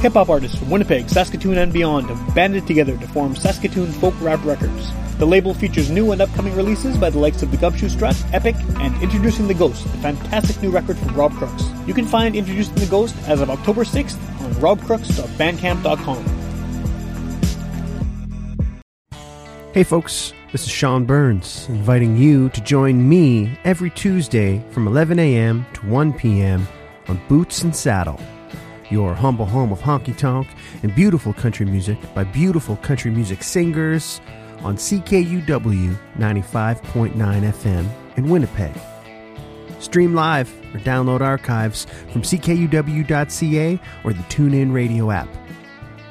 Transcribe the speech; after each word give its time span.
Hip 0.00 0.14
hop 0.14 0.30
artists 0.30 0.58
from 0.58 0.70
Winnipeg, 0.70 1.10
Saskatoon, 1.10 1.58
and 1.58 1.70
beyond 1.70 2.08
have 2.08 2.34
banded 2.34 2.66
together 2.66 2.96
to 2.96 3.06
form 3.08 3.36
Saskatoon 3.36 3.92
Folk 3.92 4.14
Rap 4.22 4.42
Records. 4.46 4.90
The 5.18 5.26
label 5.26 5.52
features 5.52 5.90
new 5.90 6.12
and 6.12 6.22
upcoming 6.22 6.56
releases 6.56 6.96
by 6.96 7.10
the 7.10 7.18
likes 7.18 7.42
of 7.42 7.50
the 7.50 7.58
Gumshoe 7.58 7.90
Strut, 7.90 8.16
Epic, 8.32 8.56
and 8.78 9.02
Introducing 9.02 9.46
the 9.46 9.52
Ghost, 9.52 9.84
a 9.84 9.88
fantastic 9.98 10.62
new 10.62 10.70
record 10.70 10.96
from 10.96 11.14
Rob 11.14 11.34
Crooks. 11.34 11.64
You 11.86 11.92
can 11.92 12.06
find 12.06 12.34
Introducing 12.34 12.76
the 12.76 12.86
Ghost 12.86 13.14
as 13.28 13.42
of 13.42 13.50
October 13.50 13.84
6th 13.84 14.16
on 14.40 14.52
robcrooks.bandcamp.com. 14.54 16.24
Hey 19.74 19.82
folks, 19.82 20.32
this 20.50 20.64
is 20.64 20.70
Sean 20.70 21.04
Burns, 21.04 21.68
inviting 21.68 22.16
you 22.16 22.48
to 22.48 22.62
join 22.62 23.06
me 23.06 23.58
every 23.64 23.90
Tuesday 23.90 24.64
from 24.70 24.86
11 24.86 25.18
a.m. 25.18 25.66
to 25.74 25.86
1 25.86 26.14
p.m. 26.14 26.66
on 27.08 27.20
Boots 27.28 27.62
and 27.62 27.76
Saddle, 27.76 28.18
your 28.90 29.14
humble 29.14 29.46
home 29.46 29.72
of 29.72 29.80
honky 29.80 30.16
tonk 30.16 30.48
and 30.82 30.94
beautiful 30.94 31.32
country 31.32 31.66
music 31.66 31.98
by 32.14 32.24
beautiful 32.24 32.76
country 32.76 33.10
music 33.10 33.42
singers 33.42 34.20
on 34.62 34.76
CKUW 34.76 35.96
95.9 36.18 37.14
FM 37.14 37.88
in 38.16 38.28
Winnipeg. 38.28 38.72
Stream 39.78 40.14
live 40.14 40.50
or 40.74 40.78
download 40.80 41.20
archives 41.20 41.86
from 42.12 42.22
ckuw.ca 42.22 43.80
or 44.04 44.12
the 44.12 44.22
TuneIn 44.24 44.72
Radio 44.72 45.10
app. 45.10 45.28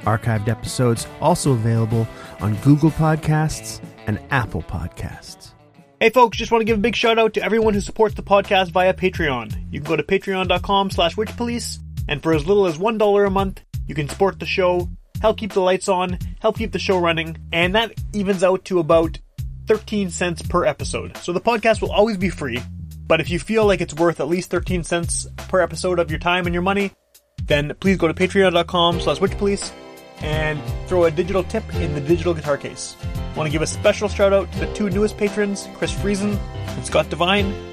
Archived 0.03 0.48
episodes 0.48 1.07
also 1.21 1.51
available 1.51 2.07
on 2.39 2.55
Google 2.57 2.91
Podcasts 2.91 3.81
and 4.07 4.20
Apple 4.31 4.63
Podcasts. 4.63 5.53
Hey 5.99 6.09
folks, 6.09 6.37
just 6.37 6.49
want 6.49 6.61
to 6.61 6.65
give 6.65 6.77
a 6.77 6.81
big 6.81 6.95
shout 6.95 7.20
out 7.20 7.34
to 7.34 7.43
everyone 7.43 7.73
who 7.73 7.81
supports 7.81 8.15
the 8.15 8.23
podcast 8.23 8.71
via 8.71 8.93
Patreon. 8.93 9.53
You 9.70 9.81
can 9.81 9.89
go 9.89 9.98
to 9.98 10.03
patreon.com 10.03 10.91
slash 10.91 11.15
witchpolice, 11.15 11.79
and 12.09 12.22
for 12.22 12.34
as 12.34 12.45
little 12.45 12.66
as 12.66 12.77
$1 12.77 13.27
a 13.27 13.30
month, 13.30 13.62
you 13.88 13.95
can 13.95 14.09
support 14.09 14.40
the 14.40 14.45
show, 14.45 14.90
help 15.22 15.38
keep 15.38 15.54
the 15.54 15.62
lights 15.62 15.88
on, 15.88 16.18
help 16.41 16.58
keep 16.58 16.72
the 16.72 16.80
show 16.80 16.98
running, 16.98 17.38
and 17.54 17.76
that 17.76 17.93
evens 18.13 18.43
out 18.43 18.66
to 18.66 18.79
about 18.79 19.20
13 19.68 20.10
cents 20.10 20.41
per 20.41 20.66
episode. 20.66 21.16
So 21.18 21.32
the 21.32 21.40
podcast 21.40 21.82
will 21.82 21.91
always 21.91 22.18
be 22.18 22.29
free, 22.29 22.60
but 23.07 23.21
if 23.21 23.29
you 23.29 23.38
feel 23.38 23.66
like 23.66 23.79
it's 23.79 23.93
worth 23.93 24.20
at 24.20 24.27
least 24.27 24.49
13 24.49 24.84
cents 24.84 25.27
per 25.38 25.62
episode 25.62 25.99
of 25.99 26.10
your 26.10 26.20
time 26.20 26.48
and 26.48 26.54
your 26.54 26.63
money, 26.63 26.91
then 27.46 27.76
please 27.79 27.98
go 27.98 28.07
to 28.07 28.13
patreon.com 28.13 29.01
slash 29.01 29.20
witchpolice 29.20 29.71
and 30.21 30.60
throw 30.88 31.05
a 31.05 31.12
digital 31.12 31.44
tip 31.44 31.63
in 31.76 31.94
the 31.94 32.01
digital 32.01 32.34
guitar 32.34 32.57
case. 32.57 32.96
Want 33.35 33.46
to 33.46 33.51
give 33.51 33.62
a 33.62 33.68
special 33.68 34.10
shout 34.10 34.34
out 34.34 34.51
to 34.54 34.60
the 34.60 34.73
two 34.73 34.90
newest 34.90 35.16
patrons, 35.16 35.68
Chris 35.76 35.94
Friesen 35.94 36.40
and 36.68 36.85
Scott 36.85 37.10
Devine. 37.10 37.68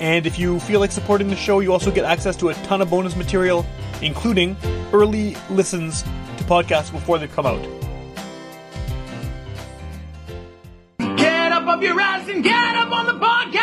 And 0.00 0.26
if 0.26 0.38
you 0.38 0.58
feel 0.60 0.80
like 0.80 0.92
supporting 0.92 1.28
the 1.28 1.36
show, 1.36 1.60
you 1.60 1.72
also 1.72 1.90
get 1.90 2.06
access 2.06 2.34
to 2.36 2.48
a 2.48 2.54
ton 2.54 2.80
of 2.80 2.88
bonus 2.88 3.14
material, 3.16 3.66
including 4.00 4.56
early 4.94 5.36
listens 5.50 6.02
to 6.02 6.44
podcasts 6.44 6.90
before 6.90 7.18
they 7.18 7.28
come 7.28 7.44
out. 7.44 7.62
Get 11.18 11.52
up 11.52 11.66
off 11.66 11.82
your 11.82 12.00
ass 12.00 12.28
and 12.28 12.42
get 12.42 12.76
up 12.76 12.90
on 12.90 13.06
the 13.06 13.24
podcast! 13.24 13.59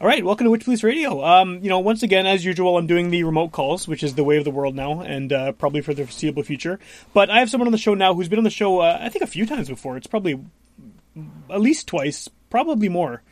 All 0.00 0.06
right, 0.06 0.24
welcome 0.24 0.44
to 0.44 0.52
Witch 0.52 0.62
Police 0.62 0.84
Radio. 0.84 1.24
Um, 1.24 1.58
you 1.60 1.68
know, 1.68 1.80
once 1.80 2.04
again, 2.04 2.24
as 2.24 2.44
usual, 2.44 2.78
I'm 2.78 2.86
doing 2.86 3.10
the 3.10 3.24
remote 3.24 3.50
calls, 3.50 3.88
which 3.88 4.04
is 4.04 4.14
the 4.14 4.22
way 4.22 4.36
of 4.36 4.44
the 4.44 4.50
world 4.52 4.76
now, 4.76 5.00
and 5.00 5.32
uh, 5.32 5.50
probably 5.50 5.80
for 5.80 5.92
the 5.92 6.04
foreseeable 6.04 6.44
future. 6.44 6.78
But 7.12 7.30
I 7.30 7.40
have 7.40 7.50
someone 7.50 7.66
on 7.66 7.72
the 7.72 7.78
show 7.78 7.94
now 7.94 8.14
who's 8.14 8.28
been 8.28 8.38
on 8.38 8.44
the 8.44 8.50
show, 8.50 8.78
uh, 8.78 8.96
I 9.00 9.08
think, 9.08 9.24
a 9.24 9.26
few 9.26 9.44
times 9.44 9.68
before. 9.68 9.96
It's 9.96 10.06
probably 10.06 10.38
at 11.50 11.60
least 11.60 11.88
twice, 11.88 12.28
probably 12.48 12.88
more. 12.88 13.22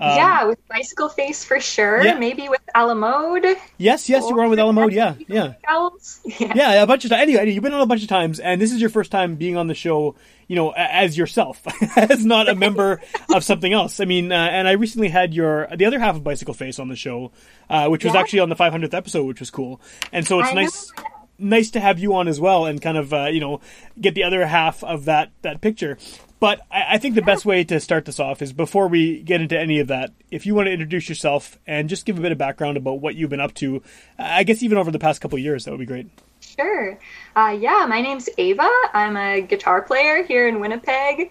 Yeah, 0.00 0.44
with 0.44 0.58
Bicycle 0.68 1.08
Face 1.08 1.44
for 1.44 1.60
sure. 1.60 2.00
Um, 2.00 2.06
yeah. 2.06 2.14
Maybe 2.18 2.48
with 2.48 2.60
Alamode. 2.74 3.56
Yes, 3.78 4.08
yes, 4.08 4.28
you 4.28 4.34
were 4.34 4.42
on 4.44 4.50
with 4.50 4.58
Alamode. 4.58 4.92
Yeah, 4.92 5.14
yeah, 5.28 5.54
Yeah. 6.40 6.52
yeah, 6.54 6.82
a 6.82 6.86
bunch 6.86 7.04
of 7.04 7.10
times. 7.10 7.22
Anyway, 7.22 7.40
anyway, 7.40 7.54
you've 7.54 7.62
been 7.62 7.74
on 7.74 7.80
a 7.80 7.86
bunch 7.86 8.02
of 8.02 8.08
times, 8.08 8.40
and 8.40 8.60
this 8.60 8.72
is 8.72 8.80
your 8.80 8.90
first 8.90 9.10
time 9.10 9.36
being 9.36 9.56
on 9.56 9.66
the 9.66 9.74
show. 9.74 10.14
You 10.48 10.56
know, 10.56 10.70
as 10.76 11.16
yourself, 11.16 11.62
as 11.96 12.24
not 12.24 12.48
a 12.48 12.54
member 12.56 13.00
of 13.34 13.44
something 13.44 13.72
else. 13.72 14.00
I 14.00 14.04
mean, 14.04 14.32
uh, 14.32 14.34
and 14.34 14.66
I 14.66 14.72
recently 14.72 15.08
had 15.08 15.32
your 15.32 15.68
the 15.76 15.84
other 15.84 16.00
half 16.00 16.16
of 16.16 16.24
Bicycle 16.24 16.54
Face 16.54 16.78
on 16.80 16.88
the 16.88 16.96
show, 16.96 17.30
uh, 17.68 17.86
which 17.88 18.04
was 18.04 18.14
Yeah. 18.14 18.20
actually 18.20 18.40
on 18.40 18.48
the 18.48 18.56
500th 18.56 18.92
episode, 18.94 19.26
which 19.26 19.38
was 19.40 19.50
cool. 19.50 19.80
And 20.12 20.26
so 20.26 20.40
it's 20.40 20.48
I 20.48 20.54
know. 20.54 20.60
nice. 20.62 20.92
nice 21.38 21.70
to 21.70 21.80
have 21.80 21.98
you 22.00 22.14
on 22.16 22.26
as 22.26 22.40
well 22.40 22.66
and 22.66 22.82
kind 22.82 22.98
of 22.98 23.12
uh, 23.14 23.26
you 23.26 23.38
know 23.40 23.60
get 24.00 24.14
the 24.14 24.24
other 24.24 24.44
half 24.44 24.82
of 24.82 25.04
that 25.04 25.30
that 25.42 25.60
picture 25.60 25.96
but 26.40 26.60
I, 26.70 26.94
I 26.94 26.98
think 26.98 27.14
the 27.14 27.22
best 27.22 27.44
way 27.44 27.62
to 27.64 27.78
start 27.78 28.04
this 28.04 28.18
off 28.18 28.42
is 28.42 28.52
before 28.52 28.88
we 28.88 29.20
get 29.22 29.40
into 29.40 29.58
any 29.58 29.78
of 29.78 29.88
that 29.88 30.12
if 30.30 30.46
you 30.46 30.54
want 30.54 30.66
to 30.66 30.72
introduce 30.72 31.08
yourself 31.08 31.58
and 31.66 31.88
just 31.88 32.04
give 32.06 32.18
a 32.18 32.20
bit 32.20 32.32
of 32.32 32.38
background 32.38 32.76
about 32.76 33.00
what 33.00 33.14
you've 33.14 33.30
been 33.30 33.40
up 33.40 33.54
to 33.54 33.82
i 34.18 34.42
guess 34.42 34.62
even 34.62 34.78
over 34.78 34.90
the 34.90 34.98
past 34.98 35.20
couple 35.20 35.38
years 35.38 35.64
that 35.64 35.70
would 35.70 35.80
be 35.80 35.86
great 35.86 36.08
Sure. 36.40 36.98
Uh, 37.36 37.56
yeah, 37.58 37.86
my 37.88 38.00
name's 38.00 38.28
Ava. 38.38 38.68
I'm 38.92 39.16
a 39.16 39.40
guitar 39.40 39.82
player 39.82 40.24
here 40.24 40.48
in 40.48 40.60
Winnipeg. 40.60 41.30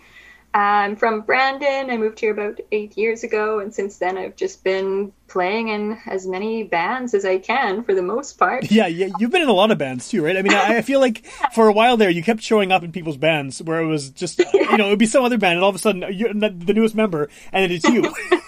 I'm 0.54 0.96
from 0.96 1.22
Brandon. 1.22 1.92
I 1.92 1.98
moved 1.98 2.20
here 2.20 2.32
about 2.34 2.60
eight 2.72 2.98
years 2.98 3.24
ago, 3.24 3.60
and 3.60 3.74
since 3.74 3.98
then 3.98 4.18
I've 4.18 4.36
just 4.36 4.64
been 4.64 5.14
playing 5.28 5.68
in 5.68 6.00
as 6.08 6.26
many 6.26 6.64
bands 6.64 7.14
as 7.14 7.24
I 7.24 7.38
can 7.38 7.84
for 7.84 7.94
the 7.94 8.02
most 8.02 8.40
part. 8.40 8.72
yeah, 8.72 8.88
yeah 8.88 9.10
you've 9.20 9.30
been 9.30 9.44
in 9.44 9.48
a 9.50 9.54
lot 9.54 9.70
of 9.70 9.78
bands 9.78 10.10
too 10.10 10.26
right 10.26 10.36
i 10.36 10.42
mean 10.42 10.54
I, 10.54 10.78
I 10.78 10.82
feel 10.82 11.00
like 11.00 11.24
for 11.54 11.68
a 11.68 11.72
while 11.72 11.98
there 11.98 12.10
you 12.10 12.24
kept 12.24 12.42
showing 12.42 12.72
up 12.72 12.84
in 12.84 12.92
people's 12.92 13.18
bands 13.18 13.62
where 13.62 13.80
it 13.80 13.86
was 13.86 14.10
just 14.10 14.40
you 14.54 14.78
know 14.78 14.88
it 14.88 14.90
would 14.90 14.98
be 14.98 15.06
some 15.06 15.24
other 15.24 15.38
band 15.38 15.56
and 15.56 15.64
all 15.64 15.70
of 15.70 15.76
a 15.76 15.80
sudden 15.80 16.04
you're 16.12 16.34
the 16.34 16.74
newest 16.74 16.96
member 16.96 17.30
and 17.52 17.72
it's 17.72 17.86
you 17.88 18.12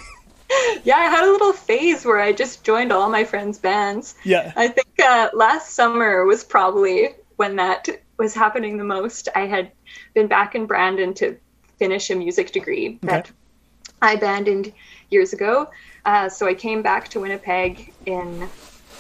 Yeah, 0.83 0.97
I 0.97 1.05
had 1.05 1.23
a 1.23 1.31
little 1.31 1.53
phase 1.53 2.03
where 2.03 2.19
I 2.19 2.33
just 2.33 2.63
joined 2.63 2.91
all 2.91 3.09
my 3.09 3.23
friends' 3.23 3.59
bands. 3.59 4.15
yeah 4.23 4.51
I 4.55 4.67
think 4.67 4.87
uh, 5.03 5.29
last 5.33 5.73
summer 5.75 6.25
was 6.25 6.43
probably 6.43 7.09
when 7.35 7.57
that 7.57 7.87
was 8.17 8.33
happening 8.33 8.77
the 8.77 8.83
most. 8.83 9.29
I 9.35 9.45
had 9.45 9.71
been 10.13 10.27
back 10.27 10.55
in 10.55 10.65
Brandon 10.65 11.13
to 11.15 11.37
finish 11.81 12.09
a 12.09 12.15
music 12.15 12.51
degree 12.51 12.99
that 13.03 13.25
Okay. 13.25 13.33
I 14.01 14.13
abandoned 14.13 14.73
years 15.09 15.33
ago. 15.33 15.67
Uh, 16.05 16.29
so 16.29 16.47
I 16.47 16.53
came 16.53 16.81
back 16.81 17.09
to 17.09 17.19
Winnipeg 17.21 17.93
in 18.05 18.49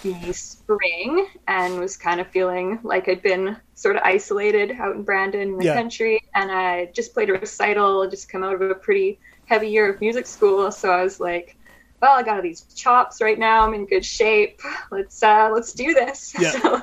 the 0.03 0.33
spring 0.33 1.27
and 1.47 1.79
was 1.79 1.97
kind 1.97 2.19
of 2.21 2.27
feeling 2.31 2.79
like 2.83 3.07
I'd 3.07 3.21
been 3.21 3.57
sort 3.75 3.95
of 3.97 4.03
isolated 4.03 4.71
out 4.79 4.95
in 4.95 5.03
Brandon 5.03 5.41
in 5.41 5.57
the 5.57 5.65
Yeah. 5.65 5.73
country. 5.73 6.19
And 6.35 6.51
I 6.51 6.91
just 6.95 7.13
played 7.13 7.29
a 7.29 7.33
recital, 7.33 8.09
just 8.09 8.29
come 8.31 8.43
out 8.43 8.55
of 8.55 8.61
a 8.61 8.75
pretty 8.75 9.19
heavy 9.45 9.69
year 9.69 9.91
of 9.93 10.01
music 10.01 10.27
school. 10.27 10.71
So 10.71 10.91
I 10.91 11.03
was 11.03 11.19
like, 11.19 11.57
well, 12.01 12.17
I 12.17 12.23
got 12.23 12.37
all 12.37 12.41
these 12.43 12.63
chops 12.75 13.21
right 13.21 13.37
now. 13.37 13.65
I'm 13.65 13.73
in 13.75 13.85
good 13.85 14.05
shape. 14.05 14.59
Let's 14.91 15.21
uh, 15.21 15.49
let's 15.53 15.73
do 15.73 15.93
this. 15.93 16.33
Yeah. 16.37 16.51
So 16.51 16.81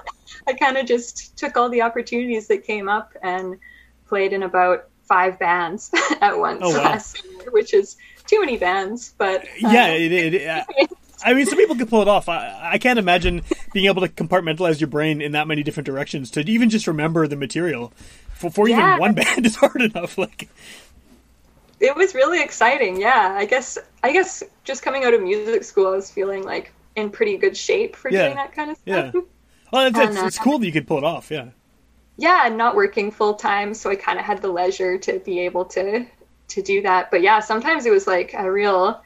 I 0.48 0.52
kind 0.54 0.76
of 0.76 0.86
just 0.86 1.36
took 1.38 1.56
all 1.56 1.68
the 1.70 1.82
opportunities 1.82 2.48
that 2.48 2.64
came 2.64 2.88
up 2.88 3.10
and 3.22 3.56
played 4.08 4.32
in 4.32 4.42
about 4.44 4.84
five 5.08 5.38
bands 5.38 5.90
at 6.20 6.38
once 6.38 6.60
Oh, 6.62 6.70
wow. 6.76 6.84
last 6.84 7.16
summer, 7.18 7.50
which 7.50 7.72
is 7.74 7.96
too 8.26 8.40
many 8.40 8.56
bands. 8.58 9.14
But 9.18 9.44
uh, 9.44 9.48
yeah, 9.58 9.88
it, 9.88 10.12
it, 10.12 10.34
it, 10.34 10.66
I 11.24 11.34
mean, 11.34 11.46
some 11.46 11.58
people 11.58 11.74
can 11.74 11.86
pull 11.88 12.02
it 12.02 12.06
off. 12.08 12.28
I, 12.28 12.74
I 12.74 12.78
can't 12.78 12.98
imagine 12.98 13.42
being 13.72 13.86
able 13.86 14.02
to 14.02 14.08
compartmentalize 14.08 14.78
your 14.80 14.86
brain 14.88 15.20
in 15.20 15.32
that 15.32 15.48
many 15.48 15.62
different 15.64 15.86
directions 15.86 16.30
to 16.32 16.40
even 16.48 16.70
just 16.70 16.86
remember 16.86 17.26
the 17.26 17.34
material. 17.36 17.92
For, 18.34 18.50
for 18.50 18.68
Yeah. 18.68 18.86
even 18.90 19.00
one 19.00 19.14
band 19.14 19.44
is 19.44 19.56
hard 19.56 19.82
enough. 19.82 20.16
Like, 20.16 20.48
it 21.80 21.96
was 21.96 22.14
really 22.14 22.40
exciting. 22.42 23.00
Yeah, 23.00 23.34
I 23.36 23.46
guess 23.46 23.78
I 24.04 24.12
guess 24.12 24.42
just 24.64 24.82
coming 24.82 25.04
out 25.04 25.14
of 25.14 25.22
music 25.22 25.64
school, 25.64 25.86
I 25.88 25.90
was 25.90 26.10
feeling 26.10 26.44
like 26.44 26.72
in 26.96 27.10
pretty 27.10 27.36
good 27.36 27.56
shape 27.56 27.96
for 27.96 28.10
Yeah. 28.10 28.24
doing 28.26 28.36
that 28.36 28.52
kind 28.52 28.70
of 28.70 28.76
stuff. 28.78 29.14
yeah, 29.14 29.20
well, 29.72 29.86
it's, 29.86 29.98
it's, 29.98 30.08
And, 30.10 30.18
uh, 30.18 30.26
it's 30.26 30.38
cool 30.38 30.58
that 30.60 30.66
you 30.66 30.72
could 30.72 30.86
pull 30.86 30.98
it 30.98 31.04
off. 31.04 31.30
Yeah, 31.30 31.48
yeah, 32.18 32.46
and 32.46 32.58
not 32.58 32.76
working 32.76 33.12
full 33.12 33.36
time, 33.36 33.74
so 33.74 33.90
I 33.90 33.96
kind 33.96 34.20
of 34.20 34.26
had 34.26 34.42
the 34.42 34.52
leisure 34.52 34.98
to 35.00 35.20
be 35.20 35.40
able 35.40 35.66
to 35.66 36.06
to 36.50 36.62
do 36.62 36.82
that. 36.82 37.10
But 37.12 37.22
yeah, 37.22 37.40
sometimes 37.40 37.86
it 37.86 37.92
was 37.92 38.08
like 38.08 38.34
a 38.34 38.50
real, 38.52 39.02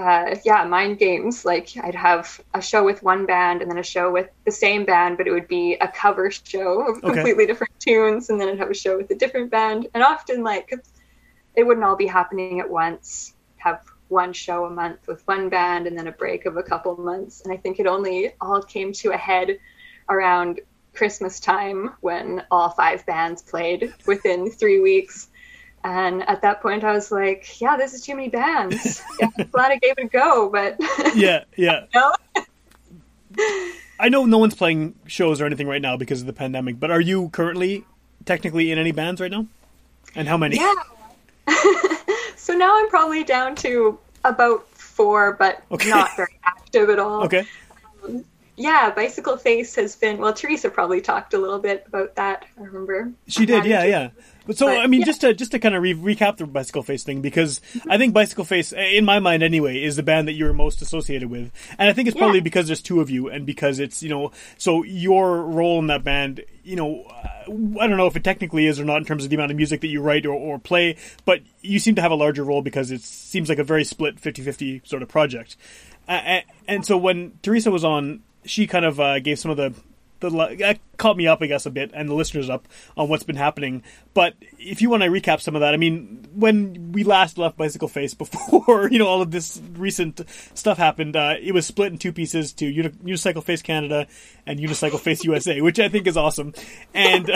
uh, 0.00 0.36
yeah, 0.44 0.64
mind 0.64 0.98
games. 0.98 1.44
Like 1.44 1.70
I'd 1.82 1.96
have 1.96 2.40
a 2.54 2.62
show 2.62 2.84
with 2.84 3.02
one 3.02 3.26
band 3.26 3.62
and 3.62 3.70
then 3.70 3.78
a 3.78 3.84
show 3.84 4.12
with 4.12 4.28
the 4.46 4.52
same 4.52 4.86
band, 4.86 5.18
but 5.18 5.28
it 5.28 5.32
would 5.32 5.48
be 5.48 5.74
a 5.80 5.88
cover 5.88 6.30
show 6.32 6.88
of 6.90 7.04
Okay. 7.04 7.06
completely 7.06 7.46
different 7.46 7.72
tunes, 7.80 8.30
and 8.30 8.40
then 8.40 8.48
I'd 8.50 8.60
have 8.60 8.70
a 8.70 8.74
show 8.74 8.98
with 8.98 9.10
a 9.12 9.16
different 9.16 9.50
band, 9.52 9.88
and 9.94 10.04
often 10.04 10.44
like 10.44 10.70
it 11.54 11.64
wouldn't 11.64 11.84
all 11.84 11.96
be 11.96 12.06
happening 12.06 12.60
at 12.60 12.70
once. 12.70 13.34
Have 13.58 13.80
one 14.08 14.32
show 14.32 14.64
a 14.64 14.70
month 14.70 15.06
with 15.06 15.22
one 15.26 15.48
band, 15.50 15.86
and 15.86 15.96
then 15.98 16.06
a 16.08 16.12
break 16.12 16.46
of 16.46 16.56
a 16.56 16.62
couple 16.62 16.96
months, 16.96 17.42
and 17.44 17.52
I 17.52 17.56
think 17.56 17.78
it 17.80 17.86
only 17.86 18.34
all 18.40 18.62
came 18.62 18.92
to 18.94 19.12
a 19.12 19.16
head 19.16 19.58
around 20.08 20.60
Christmas 20.94 21.40
time 21.40 21.90
when 22.00 22.44
all 22.50 22.70
five 22.70 23.04
bands 23.06 23.42
played 23.42 23.92
within 24.06 24.50
three 24.50 24.80
weeks. 24.80 25.28
And 25.82 26.22
at 26.28 26.42
that 26.42 26.60
point, 26.60 26.84
I 26.84 26.92
was 26.92 27.10
like, 27.10 27.60
yeah, 27.60 27.76
this 27.76 27.94
is 27.94 28.02
too 28.02 28.14
many 28.14 28.28
bands. 28.28 29.02
Yeah, 29.18 29.28
I'm 29.38 29.46
glad 29.46 29.72
I 29.72 29.76
gave 29.76 29.94
it 29.96 30.04
a 30.04 30.08
go, 30.08 30.50
but 30.50 30.76
yeah, 31.14 31.44
yeah. 31.56 31.86
I 33.98 34.08
know 34.08 34.24
no 34.26 34.38
one's 34.38 34.54
playing 34.54 34.94
shows 35.06 35.40
or 35.40 35.46
anything 35.46 35.66
right 35.66 35.80
now 35.80 35.96
because 35.96 36.20
of 36.20 36.26
the 36.26 36.32
pandemic, 36.32 36.78
but 36.80 36.90
are 36.90 37.00
you 37.00 37.28
currently 37.30 37.84
technically 38.24 38.70
in 38.70 38.78
any 38.78 38.92
bands 38.92 39.20
right 39.20 39.30
now? 39.30 39.46
And 40.14 40.26
how 40.26 40.36
many? 40.36 40.56
Yeah. 40.56 40.74
so 42.36 42.54
now 42.54 42.78
I'm 42.78 42.88
probably 42.88 43.24
down 43.24 43.54
to 43.56 43.98
about 44.24 44.66
four, 44.68 45.32
but 45.34 45.62
Okay. 45.70 45.88
not 45.88 46.14
very 46.16 46.36
active 46.44 46.90
at 46.90 46.98
all. 46.98 47.24
Okay. 47.24 47.46
Yeah, 48.60 48.90
Bicycle 48.90 49.38
Face 49.38 49.74
has 49.76 49.96
been. 49.96 50.18
Well, 50.18 50.34
Teresa 50.34 50.68
probably 50.68 51.00
talked 51.00 51.32
a 51.32 51.38
little 51.38 51.58
bit 51.60 51.84
about 51.86 52.14
that. 52.16 52.44
I 52.58 52.62
remember. 52.64 53.10
She 53.26 53.46
did, 53.46 53.64
yeah, 53.64 53.84
yeah. 53.84 54.10
But 54.46 54.58
so 54.58 54.66
But, 54.66 54.80
I 54.80 54.86
mean, 54.86 55.00
yeah. 55.00 55.06
just 55.06 55.22
to 55.22 55.32
just 55.32 55.52
to 55.52 55.58
kind 55.58 55.74
of 55.74 55.82
re- 55.82 55.94
recap 55.94 56.36
the 56.36 56.46
Bicycle 56.46 56.82
Face 56.82 57.02
thing, 57.02 57.22
because 57.22 57.62
I 57.88 57.96
think 57.96 58.12
Bicycle 58.12 58.44
Face, 58.44 58.74
in 58.74 59.06
my 59.06 59.18
mind 59.18 59.42
anyway, 59.42 59.82
is 59.82 59.96
the 59.96 60.02
band 60.02 60.28
that 60.28 60.34
you're 60.34 60.52
most 60.52 60.82
associated 60.82 61.30
with, 61.30 61.50
and 61.78 61.88
I 61.88 61.94
think 61.94 62.06
it's 62.08 62.14
Yeah. 62.16 62.20
probably 62.24 62.40
because 62.40 62.66
there's 62.66 62.82
two 62.82 63.00
of 63.00 63.08
you, 63.08 63.28
and 63.30 63.46
because 63.46 63.78
it's 63.78 64.02
you 64.02 64.10
know, 64.10 64.30
so 64.58 64.82
your 64.84 65.40
role 65.42 65.78
in 65.78 65.86
that 65.86 66.04
band, 66.04 66.42
you 66.62 66.76
know, 66.76 67.04
I 67.10 67.86
don't 67.86 67.96
know 67.96 68.08
if 68.08 68.16
it 68.16 68.24
technically 68.24 68.66
is 68.66 68.78
or 68.78 68.84
not 68.84 68.98
in 68.98 69.04
terms 69.06 69.24
of 69.24 69.30
the 69.30 69.36
amount 69.36 69.52
of 69.52 69.56
music 69.56 69.80
that 69.80 69.88
you 69.88 70.02
write 70.02 70.26
or, 70.26 70.34
or 70.34 70.58
play, 70.58 70.96
but 71.24 71.40
you 71.62 71.78
seem 71.78 71.94
to 71.94 72.02
have 72.02 72.10
a 72.12 72.14
larger 72.16 72.44
role 72.44 72.60
because 72.60 72.90
it 72.90 73.00
seems 73.00 73.48
like 73.48 73.58
a 73.58 73.64
very 73.64 73.84
split 73.84 74.20
50-50 74.20 74.86
sort 74.86 75.02
of 75.02 75.08
project, 75.08 75.56
uh, 76.08 76.12
and, 76.12 76.44
and 76.68 76.86
so 76.86 76.98
when 76.98 77.32
Teresa 77.42 77.70
was 77.70 77.84
on, 77.84 78.20
she 78.44 78.66
kind 78.66 78.84
of 78.84 79.00
uh, 79.00 79.20
gave 79.20 79.38
some 79.38 79.50
of 79.50 79.56
the 79.56 79.74
the 80.20 80.28
uh, 80.38 80.74
caught 80.96 81.16
me 81.16 81.26
up, 81.26 81.42
I 81.42 81.46
guess, 81.46 81.66
a 81.66 81.70
bit, 81.70 81.90
and 81.94 82.08
the 82.08 82.14
listeners 82.14 82.48
up 82.48 82.68
on 82.96 83.08
what's 83.08 83.22
been 83.22 83.36
happening. 83.36 83.82
But 84.14 84.34
if 84.58 84.82
you 84.82 84.90
want 84.90 85.02
to 85.02 85.08
recap 85.08 85.40
some 85.40 85.56
of 85.56 85.60
that, 85.60 85.74
I 85.74 85.76
mean, 85.76 86.26
when 86.34 86.92
we 86.92 87.04
last 87.04 87.38
left 87.38 87.56
Bicycle 87.56 87.88
Face 87.88 88.14
before 88.14 88.88
you 88.90 88.98
know 88.98 89.06
all 89.06 89.22
of 89.22 89.30
this 89.30 89.60
recent 89.72 90.20
stuff 90.54 90.78
happened, 90.78 91.16
uh, 91.16 91.34
it 91.40 91.52
was 91.52 91.66
split 91.66 91.92
in 91.92 91.98
two 91.98 92.12
pieces 92.12 92.52
to 92.54 92.66
Uni- 92.66 92.90
Unicycle 92.90 93.42
Face 93.42 93.62
Canada 93.62 94.06
and 94.46 94.60
Unicycle 94.60 95.00
Face 95.00 95.24
USA, 95.24 95.60
which 95.62 95.80
I 95.80 95.88
think 95.88 96.06
is 96.06 96.16
awesome. 96.16 96.54
And 96.94 97.30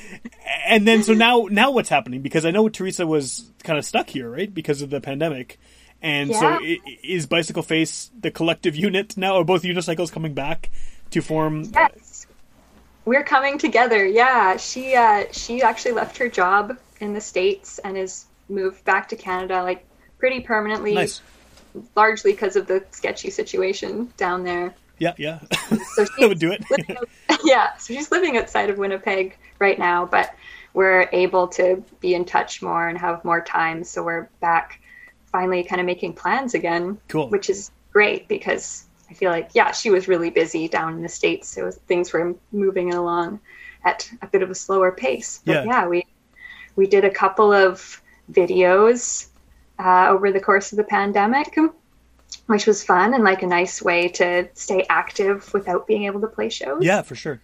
and 0.66 0.86
then 0.86 1.02
so 1.02 1.14
now 1.14 1.48
now 1.50 1.70
what's 1.70 1.88
happening? 1.88 2.22
Because 2.22 2.44
I 2.44 2.50
know 2.50 2.68
Teresa 2.68 3.06
was 3.06 3.50
kind 3.64 3.78
of 3.78 3.84
stuck 3.84 4.08
here, 4.10 4.30
right, 4.30 4.52
because 4.52 4.82
of 4.82 4.90
the 4.90 5.00
pandemic. 5.00 5.58
And 6.02 6.32
so, 6.34 6.40
Yeah. 6.40 6.58
i- 6.62 6.80
i- 6.86 6.98
is 7.02 7.26
Bicycle 7.26 7.62
Face 7.62 8.10
the 8.18 8.30
collective 8.30 8.76
unit 8.76 9.16
now? 9.16 9.36
Are 9.36 9.44
both 9.44 9.62
unicycles 9.62 10.12
coming 10.12 10.32
back 10.34 10.70
to 11.10 11.20
form? 11.20 11.64
Yes. 11.74 12.26
We're 13.04 13.24
coming 13.24 13.58
together. 13.58 14.04
Yeah, 14.06 14.56
she 14.58 14.94
uh, 14.94 15.24
she 15.32 15.62
actually 15.62 15.92
left 15.92 16.18
her 16.18 16.28
job 16.28 16.76
in 17.00 17.14
the 17.14 17.20
states 17.20 17.78
and 17.78 17.96
has 17.96 18.26
moved 18.48 18.84
back 18.84 19.08
to 19.08 19.16
Canada, 19.16 19.62
like 19.62 19.84
pretty 20.18 20.40
permanently, 20.40 20.94
Nice. 20.94 21.20
largely 21.96 22.32
because 22.32 22.56
of 22.56 22.66
the 22.66 22.84
sketchy 22.90 23.30
situation 23.30 24.12
down 24.16 24.44
there. 24.44 24.74
Yeah, 24.98 25.14
yeah. 25.16 25.38
So 25.94 26.04
that 26.18 26.28
would 26.28 26.38
do 26.38 26.52
it. 26.52 26.64
out- 26.96 27.08
yeah, 27.44 27.76
so 27.76 27.94
she's 27.94 28.10
living 28.10 28.36
outside 28.36 28.68
of 28.70 28.78
Winnipeg 28.78 29.36
right 29.58 29.78
now, 29.78 30.04
but 30.06 30.34
we're 30.74 31.08
able 31.12 31.48
to 31.48 31.82
be 32.00 32.14
in 32.14 32.24
touch 32.24 32.62
more 32.62 32.86
and 32.88 32.98
have 32.98 33.24
more 33.24 33.40
time. 33.40 33.84
So 33.84 34.02
we're 34.02 34.28
back 34.40 34.77
finally 35.30 35.62
kind 35.64 35.80
of 35.80 35.86
making 35.86 36.14
plans 36.14 36.54
again. 36.54 36.98
Cool. 37.08 37.28
Which 37.28 37.50
is 37.50 37.70
great 37.92 38.28
because 38.28 38.84
I 39.10 39.14
feel 39.14 39.30
like, 39.30 39.50
yeah, 39.54 39.72
she 39.72 39.90
was 39.90 40.08
really 40.08 40.30
busy 40.30 40.68
down 40.68 40.94
in 40.94 41.02
the 41.02 41.08
States. 41.08 41.48
So 41.48 41.70
things 41.70 42.12
were 42.12 42.34
moving 42.52 42.92
along 42.94 43.40
at 43.84 44.10
a 44.22 44.26
bit 44.26 44.42
of 44.42 44.50
a 44.50 44.54
slower 44.54 44.92
pace. 44.92 45.40
But 45.44 45.52
Yeah. 45.52 45.64
yeah, 45.64 45.86
we, 45.88 46.04
we 46.76 46.86
did 46.86 47.04
a 47.04 47.10
couple 47.10 47.52
of 47.52 48.02
videos 48.30 49.28
uh, 49.78 50.08
over 50.08 50.32
the 50.32 50.40
course 50.40 50.72
of 50.72 50.76
the 50.76 50.84
pandemic 50.84 51.56
which 52.46 52.66
was 52.66 52.82
fun 52.82 53.14
and 53.14 53.24
like 53.24 53.42
a 53.42 53.46
nice 53.46 53.82
way 53.82 54.08
to 54.08 54.48
stay 54.54 54.84
active 54.88 55.52
without 55.52 55.86
being 55.86 56.04
able 56.04 56.20
to 56.20 56.26
play 56.26 56.48
shows. 56.48 56.82
yeah, 56.82 57.02
for 57.02 57.14
sure. 57.14 57.40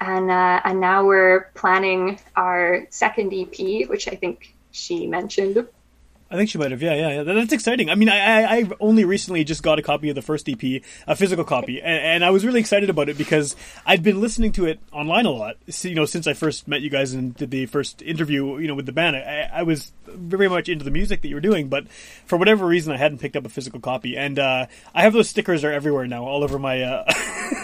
And 0.00 0.30
uh, 0.30 0.60
and 0.64 0.80
now 0.80 1.04
we're 1.04 1.50
planning 1.54 2.18
our 2.36 2.86
second 2.90 3.32
EP, 3.32 3.88
which 3.88 4.08
I 4.08 4.14
think 4.14 4.54
she 4.72 5.06
mentioned. 5.06 5.66
I 6.30 6.36
think 6.36 6.48
she 6.48 6.58
might 6.58 6.70
have. 6.70 6.82
Yeah, 6.82 6.94
yeah, 6.94 7.22
yeah. 7.22 7.22
That's 7.22 7.52
exciting. 7.52 7.90
I 7.90 7.94
mean, 7.94 8.08
I, 8.08 8.60
I, 8.60 8.70
only 8.80 9.04
recently 9.04 9.44
just 9.44 9.62
got 9.62 9.78
a 9.78 9.82
copy 9.82 10.08
of 10.08 10.14
the 10.14 10.22
first 10.22 10.48
EP, 10.48 10.82
a 11.06 11.14
physical 11.14 11.44
copy, 11.44 11.80
and, 11.82 12.00
and 12.00 12.24
I 12.24 12.30
was 12.30 12.46
really 12.46 12.60
excited 12.60 12.88
about 12.90 13.08
it 13.08 13.18
because 13.18 13.54
I'd 13.84 14.02
been 14.02 14.20
listening 14.20 14.52
to 14.52 14.64
it 14.64 14.80
online 14.90 15.26
a 15.26 15.30
lot. 15.30 15.56
You 15.66 15.94
know, 15.94 16.06
since 16.06 16.26
I 16.26 16.32
first 16.32 16.66
met 16.66 16.80
you 16.80 16.88
guys 16.88 17.12
and 17.12 17.36
did 17.36 17.50
the 17.50 17.66
first 17.66 18.00
interview, 18.00 18.58
you 18.58 18.66
know, 18.66 18.74
with 18.74 18.86
the 18.86 18.92
band, 18.92 19.16
I, 19.16 19.50
I 19.52 19.62
was 19.64 19.92
very 20.06 20.48
much 20.48 20.68
into 20.68 20.84
the 20.84 20.90
music 20.90 21.20
that 21.22 21.28
you 21.28 21.34
were 21.34 21.42
doing, 21.42 21.68
but 21.68 21.88
for 22.26 22.38
whatever 22.38 22.66
reason, 22.66 22.92
I 22.92 22.96
hadn't 22.96 23.18
picked 23.18 23.36
up 23.36 23.44
a 23.44 23.50
physical 23.50 23.80
copy, 23.80 24.16
and 24.16 24.38
uh, 24.38 24.66
I 24.94 25.02
have 25.02 25.12
those 25.12 25.28
stickers 25.28 25.62
are 25.62 25.72
everywhere 25.72 26.06
now, 26.06 26.24
all 26.24 26.42
over 26.42 26.58
my, 26.58 26.82
uh, 26.82 27.04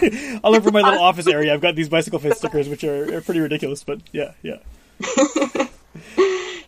all 0.43 0.55
over 0.55 0.71
my 0.71 0.81
little 0.81 1.01
office 1.01 1.27
area. 1.27 1.53
I've 1.53 1.61
got 1.61 1.75
these 1.75 1.89
bicycle 1.89 2.19
face 2.19 2.37
stickers, 2.37 2.69
which 2.69 2.83
are, 2.83 3.17
are 3.17 3.21
pretty 3.21 3.39
ridiculous, 3.39 3.83
but 3.83 4.01
yeah, 4.11 4.33
yeah. 4.43 4.57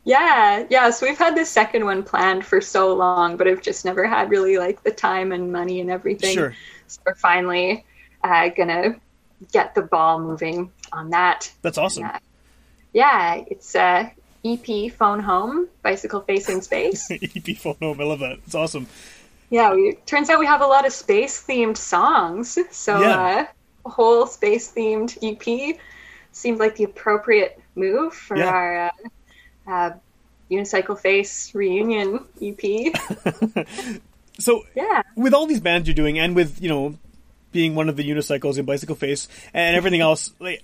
Yeah, 0.06 0.66
yeah. 0.70 0.90
So 0.90 1.06
we've 1.08 1.18
had 1.18 1.36
this 1.36 1.50
second 1.50 1.86
one 1.86 2.04
planned 2.04 2.46
for 2.46 2.60
so 2.60 2.94
long, 2.94 3.38
but 3.38 3.48
I've 3.48 3.62
just 3.62 3.86
never 3.86 4.06
had 4.06 4.30
really 4.30 4.58
like 4.58 4.84
the 4.84 4.92
time 4.92 5.32
and 5.32 5.52
money 5.52 5.80
and 5.80 5.90
everything. 5.90 6.36
Sure. 6.36 6.56
So 6.88 7.00
we're 7.06 7.16
finally 7.16 7.86
uh, 8.24 8.50
gonna 8.50 9.00
get 9.52 9.76
the 9.76 9.82
ball 9.82 10.20
moving 10.20 10.72
on 10.92 11.12
that. 11.12 11.52
That's 11.62 11.78
awesome. 11.78 12.04
Yeah, 12.04 12.20
yeah 12.94 13.44
it's 13.48 13.76
uh, 13.76 14.10
EP 14.44 14.92
Phone 14.92 15.22
Home 15.22 15.70
Bicycle 15.82 16.22
Facing 16.22 16.62
Space. 16.62 17.10
EP 17.12 17.56
phone 17.58 17.78
home, 17.82 18.02
I 18.02 18.04
love 18.04 18.20
that. 18.20 18.40
It's 18.46 18.56
awesome. 18.56 18.88
Yeah, 19.50 19.74
we 19.74 19.94
turns 20.06 20.30
out 20.30 20.40
we 20.40 20.48
have 20.48 20.62
a 20.62 20.68
lot 20.68 20.86
of 20.86 20.92
space 20.92 21.42
themed 21.46 21.78
songs. 21.78 22.58
So 22.72 23.00
Yeah. 23.00 23.46
uh, 23.46 23.46
a 23.86 23.90
whole 23.90 24.26
space 24.28 24.72
themed 24.72 25.18
EP 25.22 25.78
seemed 26.34 26.60
like 26.60 26.76
the 26.76 26.84
appropriate 26.84 27.62
move 27.76 28.14
for 28.14 28.36
Yeah. 28.36 28.50
our 28.50 28.92
uh, 29.68 29.92
Unicycle 30.52 31.00
Face 31.00 31.54
reunion 31.56 32.26
EP. 32.42 32.94
So 34.40 34.64
yeah. 34.76 35.04
with 35.16 35.34
all 35.34 35.46
these 35.46 35.60
bands 35.60 35.88
you're 35.88 35.96
doing, 35.96 36.20
and 36.20 36.36
with 36.36 36.62
you 36.62 36.70
know 36.70 36.98
being 37.52 37.76
one 37.76 37.90
of 37.90 37.96
the 37.96 38.10
unicycles 38.10 38.58
in 38.58 38.66
Bicycle 38.66 38.96
Face 38.96 39.28
and 39.54 39.76
everything 39.76 40.02
else, 40.10 40.34
like 40.40 40.64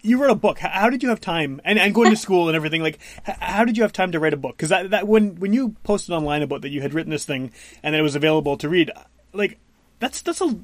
you 0.00 0.20
wrote 0.20 0.30
a 0.30 0.36
book. 0.36 0.58
How 0.58 0.90
did 0.90 1.02
you 1.02 1.08
have 1.10 1.20
time 1.20 1.60
and, 1.64 1.78
and 1.78 1.94
going 1.94 2.10
to 2.10 2.16
school 2.26 2.48
and 2.48 2.56
everything? 2.56 2.82
Like, 2.82 2.98
how 3.24 3.64
did 3.64 3.76
you 3.76 3.82
have 3.82 3.92
time 3.92 4.12
to 4.12 4.20
write 4.20 4.32
a 4.32 4.36
book? 4.36 4.56
Because 4.56 4.70
that, 4.70 4.90
that 4.90 5.06
when 5.06 5.36
when 5.36 5.52
you 5.52 5.76
posted 5.82 6.14
online 6.14 6.42
about 6.42 6.62
that 6.62 6.70
you 6.70 6.80
had 6.80 6.94
written 6.94 7.10
this 7.10 7.24
thing 7.24 7.52
and 7.82 7.94
that 7.94 7.98
it 7.98 8.02
was 8.02 8.16
available 8.16 8.56
to 8.58 8.68
read, 8.68 8.90
like 9.32 9.58
that's 9.98 10.22
that's 10.22 10.40
a 10.40 10.56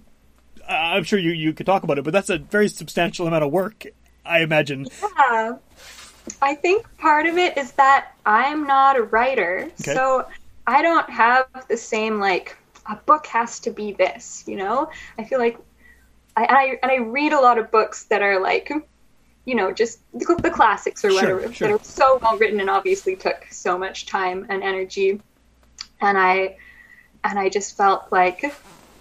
I'm 0.68 1.04
sure 1.04 1.18
you 1.18 1.32
you 1.32 1.52
could 1.52 1.66
talk 1.66 1.82
about 1.82 1.98
it, 1.98 2.04
but 2.04 2.12
that's 2.12 2.30
a 2.30 2.38
very 2.38 2.68
substantial 2.68 3.26
amount 3.26 3.44
of 3.44 3.50
work. 3.50 3.84
I 4.24 4.40
imagine. 4.40 4.86
Yeah. 5.18 5.56
I 6.42 6.54
think 6.54 6.86
part 6.98 7.26
of 7.26 7.36
it 7.36 7.56
is 7.56 7.72
that 7.72 8.12
I'm 8.26 8.66
not 8.66 8.96
a 8.96 9.02
writer. 9.02 9.70
Okay. 9.80 9.94
So 9.94 10.26
I 10.66 10.82
don't 10.82 11.08
have 11.08 11.46
the 11.68 11.76
same 11.76 12.18
like 12.18 12.56
a 12.86 12.96
book 12.96 13.26
has 13.26 13.60
to 13.60 13.70
be 13.70 13.92
this, 13.92 14.44
you 14.46 14.56
know? 14.56 14.90
I 15.18 15.24
feel 15.24 15.38
like 15.38 15.58
I 16.36 16.44
and 16.44 16.56
I 16.56 16.78
and 16.82 16.92
I 16.92 16.96
read 16.96 17.32
a 17.32 17.40
lot 17.40 17.58
of 17.58 17.70
books 17.70 18.04
that 18.04 18.22
are 18.22 18.40
like 18.40 18.70
you 19.44 19.54
know, 19.54 19.72
just 19.72 20.00
the, 20.12 20.38
the 20.42 20.50
classics 20.50 21.02
or 21.06 21.10
Sure, 21.10 21.36
whatever 21.36 21.52
sure. 21.54 21.68
that 21.68 21.74
are 21.80 21.82
so 21.82 22.18
well 22.22 22.36
written 22.36 22.60
and 22.60 22.68
obviously 22.68 23.16
took 23.16 23.46
so 23.50 23.78
much 23.78 24.04
time 24.04 24.44
and 24.50 24.62
energy. 24.62 25.22
And 26.02 26.18
I 26.18 26.58
and 27.24 27.38
I 27.38 27.48
just 27.48 27.76
felt 27.76 28.12
like 28.12 28.44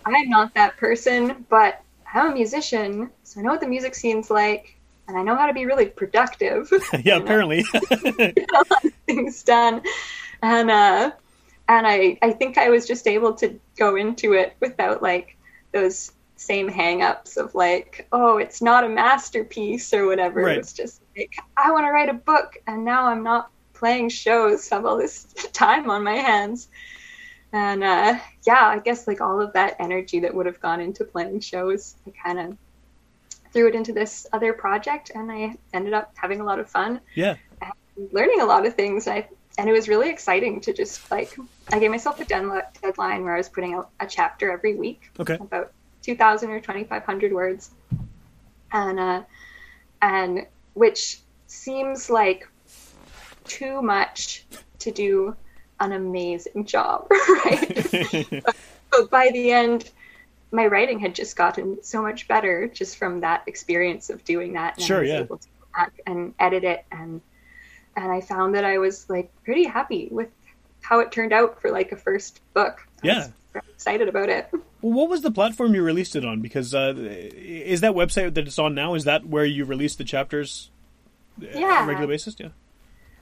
I'm 0.05 0.29
not 0.29 0.53
that 0.53 0.77
person, 0.77 1.46
but 1.50 1.81
I'm 2.13 2.31
a 2.31 2.34
musician, 2.34 3.10
so 3.24 3.39
I 3.39 3.43
know 3.43 3.51
what 3.51 3.60
the 3.60 3.67
music 3.67 3.93
scene's 3.93 4.29
like, 4.29 4.76
and 5.08 5.18
I 5.18 5.24
know 5.24 5.36
how 5.36 5.48
to 5.48 5.54
be 5.54 5.66
really 5.66 5.88
productive. 5.88 6.72
yeah, 7.04 7.18
apparently. 7.18 7.64
things 9.06 9.44
done, 9.44 9.82
and 10.42 10.70
uh, 10.72 11.12
and 11.68 11.88
I 11.88 12.18
I 12.22 12.32
think 12.32 12.58
I 12.58 12.70
was 12.70 12.86
just 12.88 13.08
able 13.08 13.34
to 13.36 13.60
go 13.78 13.96
into 13.96 14.34
it 14.34 14.56
without 14.60 15.02
like 15.02 15.38
those 15.72 16.12
same 16.38 16.68
hang-ups 16.68 17.36
of 17.36 17.56
like 17.56 18.08
oh 18.12 18.38
it's 18.38 18.62
not 18.62 18.84
a 18.84 18.90
masterpiece 18.90 19.92
or 19.92 20.06
whatever 20.06 20.42
Right. 20.42 20.58
it's 20.60 20.72
just 20.72 21.02
like 21.18 21.34
i 21.58 21.72
want 21.72 21.86
to 21.86 21.92
write 21.92 22.10
a 22.10 22.14
book 22.14 22.58
and 22.68 22.86
now 22.86 23.08
i'm 23.08 23.24
not 23.24 23.50
playing 23.74 24.10
shows 24.10 24.64
so 24.64 24.76
I 24.76 24.80
have 24.80 24.86
all 24.86 24.98
this 24.98 25.24
time 25.54 25.90
on 25.90 26.04
my 26.04 26.16
hands 26.16 26.68
and 27.54 27.84
uh, 27.84 28.20
yeah 28.46 28.68
i 28.68 28.78
guess 28.78 29.08
like 29.08 29.20
all 29.20 29.42
of 29.42 29.54
that 29.54 29.78
energy 29.80 30.20
that 30.20 30.34
would 30.34 30.46
have 30.46 30.60
gone 30.62 30.80
into 30.80 31.04
playing 31.04 31.40
shows 31.40 31.96
i 32.06 32.12
kind 32.24 32.40
of 32.40 32.58
threw 33.54 33.68
it 33.68 33.75
into 33.75 33.94
this 33.94 34.27
other 34.34 34.54
project 34.54 35.12
and 35.16 35.32
i 35.32 35.56
ended 35.74 35.94
up 35.94 36.13
having 36.16 36.39
a 36.39 36.44
lot 36.44 36.60
of 36.60 36.70
fun 36.70 37.00
yeah. 37.16 37.36
learning 38.12 38.42
a 38.42 38.46
lot 38.46 38.66
of 38.66 38.75
things. 38.75 39.08
And, 39.08 39.18
I, 39.18 39.30
and 39.58 39.70
it 39.70 39.74
was 39.74 39.88
really 39.88 40.10
exciting 40.10 40.62
to 40.62 40.74
just 40.74 41.10
like, 41.12 41.36
I 41.72 41.80
gave 41.80 41.92
myself 41.92 42.20
a 42.20 42.25
deadline 42.25 43.24
where 43.24 43.34
I 43.34 43.38
was 43.38 43.50
putting 43.50 43.74
out 43.74 43.89
a 44.00 44.08
chapter 44.08 44.51
every 44.51 44.75
week, 44.75 45.10
Okay. 45.20 45.36
about 45.36 45.72
2,000 46.04 46.50
or 46.50 46.60
2,500 46.60 47.34
words. 47.34 47.72
And, 48.72 49.00
uh, 49.00 49.24
and 50.01 50.46
which 50.74 51.22
seems 51.48 52.10
like 52.10 52.48
too 53.46 53.82
much 53.82 54.46
to 54.80 54.92
do 54.92 55.36
an 55.80 55.94
amazing 55.94 56.66
job, 56.66 57.08
right? 57.46 57.86
but 58.92 59.10
by 59.10 59.30
the 59.32 59.51
end, 59.51 59.89
my 60.51 60.66
writing 60.68 61.00
had 61.00 61.13
just 61.16 61.36
gotten 61.36 61.84
so 61.84 62.01
much 62.01 62.27
better 62.27 62.68
just 62.68 62.98
from 62.98 63.22
that 63.22 63.44
experience 63.48 64.10
of 64.10 64.24
doing 64.24 64.54
that. 64.54 64.77
And 64.77 64.86
Sure, 64.86 64.98
I 64.98 65.01
was 65.01 65.10
yeah. 65.10 65.20
able 65.20 65.38
to 65.38 65.48
go 65.48 65.66
back 65.75 66.00
and 66.06 66.34
edit 66.39 66.63
it 66.63 66.86
and 66.92 67.22
and 67.96 68.12
I 68.12 68.22
found 68.22 68.54
that 68.56 68.63
I 68.63 68.77
was 68.77 69.10
like 69.10 69.32
pretty 69.44 69.63
happy 69.66 70.08
with 70.12 70.30
how 70.82 71.00
it 71.00 71.12
turned 71.12 71.34
out 71.34 71.60
for 71.62 71.72
like 71.72 71.92
a 71.92 71.96
first 71.98 72.39
book. 72.54 72.88
I 73.04 73.08
Yeah. 73.08 73.27
excited 73.74 74.08
about 74.08 74.30
it. 74.30 74.48
Well, 74.82 74.94
what 74.94 75.10
was 75.10 75.22
the 75.22 75.32
platform 75.32 75.74
you 75.74 75.82
released 75.82 76.16
it 76.16 76.24
on? 76.24 76.39
Because 76.42 76.75
uh, 76.75 76.94
is 76.96 77.82
that 77.82 77.94
website 77.94 78.36
that 78.36 78.46
it's 78.48 78.60
on 78.60 78.75
now? 78.75 78.94
Is 78.94 79.04
that 79.06 79.25
where 79.25 79.46
you 79.46 79.66
release 79.66 79.96
the 79.96 80.04
chapters 80.04 80.70
uh, 81.42 81.48
on 81.56 81.62
Yeah. 81.62 81.84
a 81.84 81.88
regular 81.88 82.08
basis? 82.08 82.36
Yeah. 82.38 82.50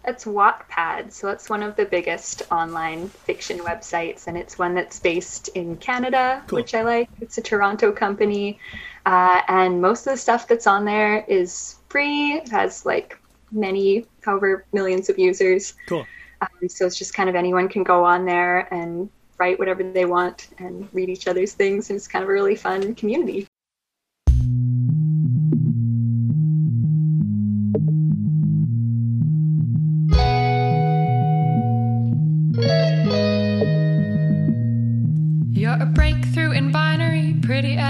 It's 0.07 0.25
Wattpad, 0.25 1.11
so 1.11 1.29
it's 1.29 1.49
one 1.49 1.63
of 1.63 1.75
the 1.75 1.85
biggest 1.85 2.43
online 2.51 3.09
fiction 3.09 3.59
websites, 3.59 4.27
and 4.27 4.37
it's 4.37 4.59
one 4.59 4.75
that's 4.75 4.99
based 4.99 5.47
in 5.49 5.77
Canada, 5.77 6.43
Cool. 6.47 6.57
which 6.57 6.75
I 6.75 6.83
like. 6.83 7.09
It's 7.21 7.37
a 7.37 7.41
Toronto 7.41 7.91
company, 7.91 8.59
uh, 9.05 9.41
and 9.47 9.81
most 9.81 10.05
of 10.05 10.13
the 10.13 10.17
stuff 10.17 10.47
that's 10.47 10.67
on 10.67 10.85
there 10.85 11.25
is 11.27 11.77
free. 11.89 12.33
It 12.33 12.49
has 12.49 12.85
like 12.85 13.17
many, 13.51 14.05
however, 14.23 14.65
millions 14.73 15.09
of 15.09 15.17
users. 15.17 15.73
Cool. 15.87 16.05
Um, 16.41 16.69
so 16.69 16.85
it's 16.85 16.97
just 16.97 17.13
kind 17.13 17.29
of 17.29 17.35
anyone 17.35 17.67
can 17.67 17.83
go 17.83 18.03
on 18.03 18.25
there 18.25 18.71
and 18.73 19.09
write 19.37 19.57
whatever 19.57 19.83
they 19.83 20.05
want 20.05 20.49
and 20.59 20.87
read 20.93 21.09
each 21.09 21.27
other's 21.27 21.53
things, 21.53 21.89
and 21.89 21.97
it's 21.97 22.07
kind 22.07 22.23
of 22.23 22.29
a 22.29 22.33
really 22.33 22.55
fun 22.55 22.93
community. 22.95 23.47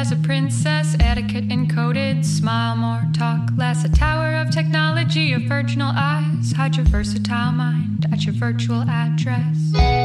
As 0.05 0.11
a 0.11 0.15
princess, 0.17 0.95
etiquette 0.99 1.47
encoded, 1.47 2.23
smile 2.23 2.75
more, 2.75 3.01
talk 3.11 3.49
less. 3.57 3.83
A 3.85 3.89
tower 3.89 4.35
of 4.35 4.51
technology, 4.51 5.33
of 5.33 5.41
virginal 5.43 5.91
eyes, 5.95 6.51
hide 6.51 6.75
your 6.75 6.85
versatile 6.85 7.51
mind 7.51 8.05
at 8.11 8.23
your 8.23 8.35
virtual 8.35 8.83
address. 8.87 10.04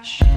Great 0.00 0.27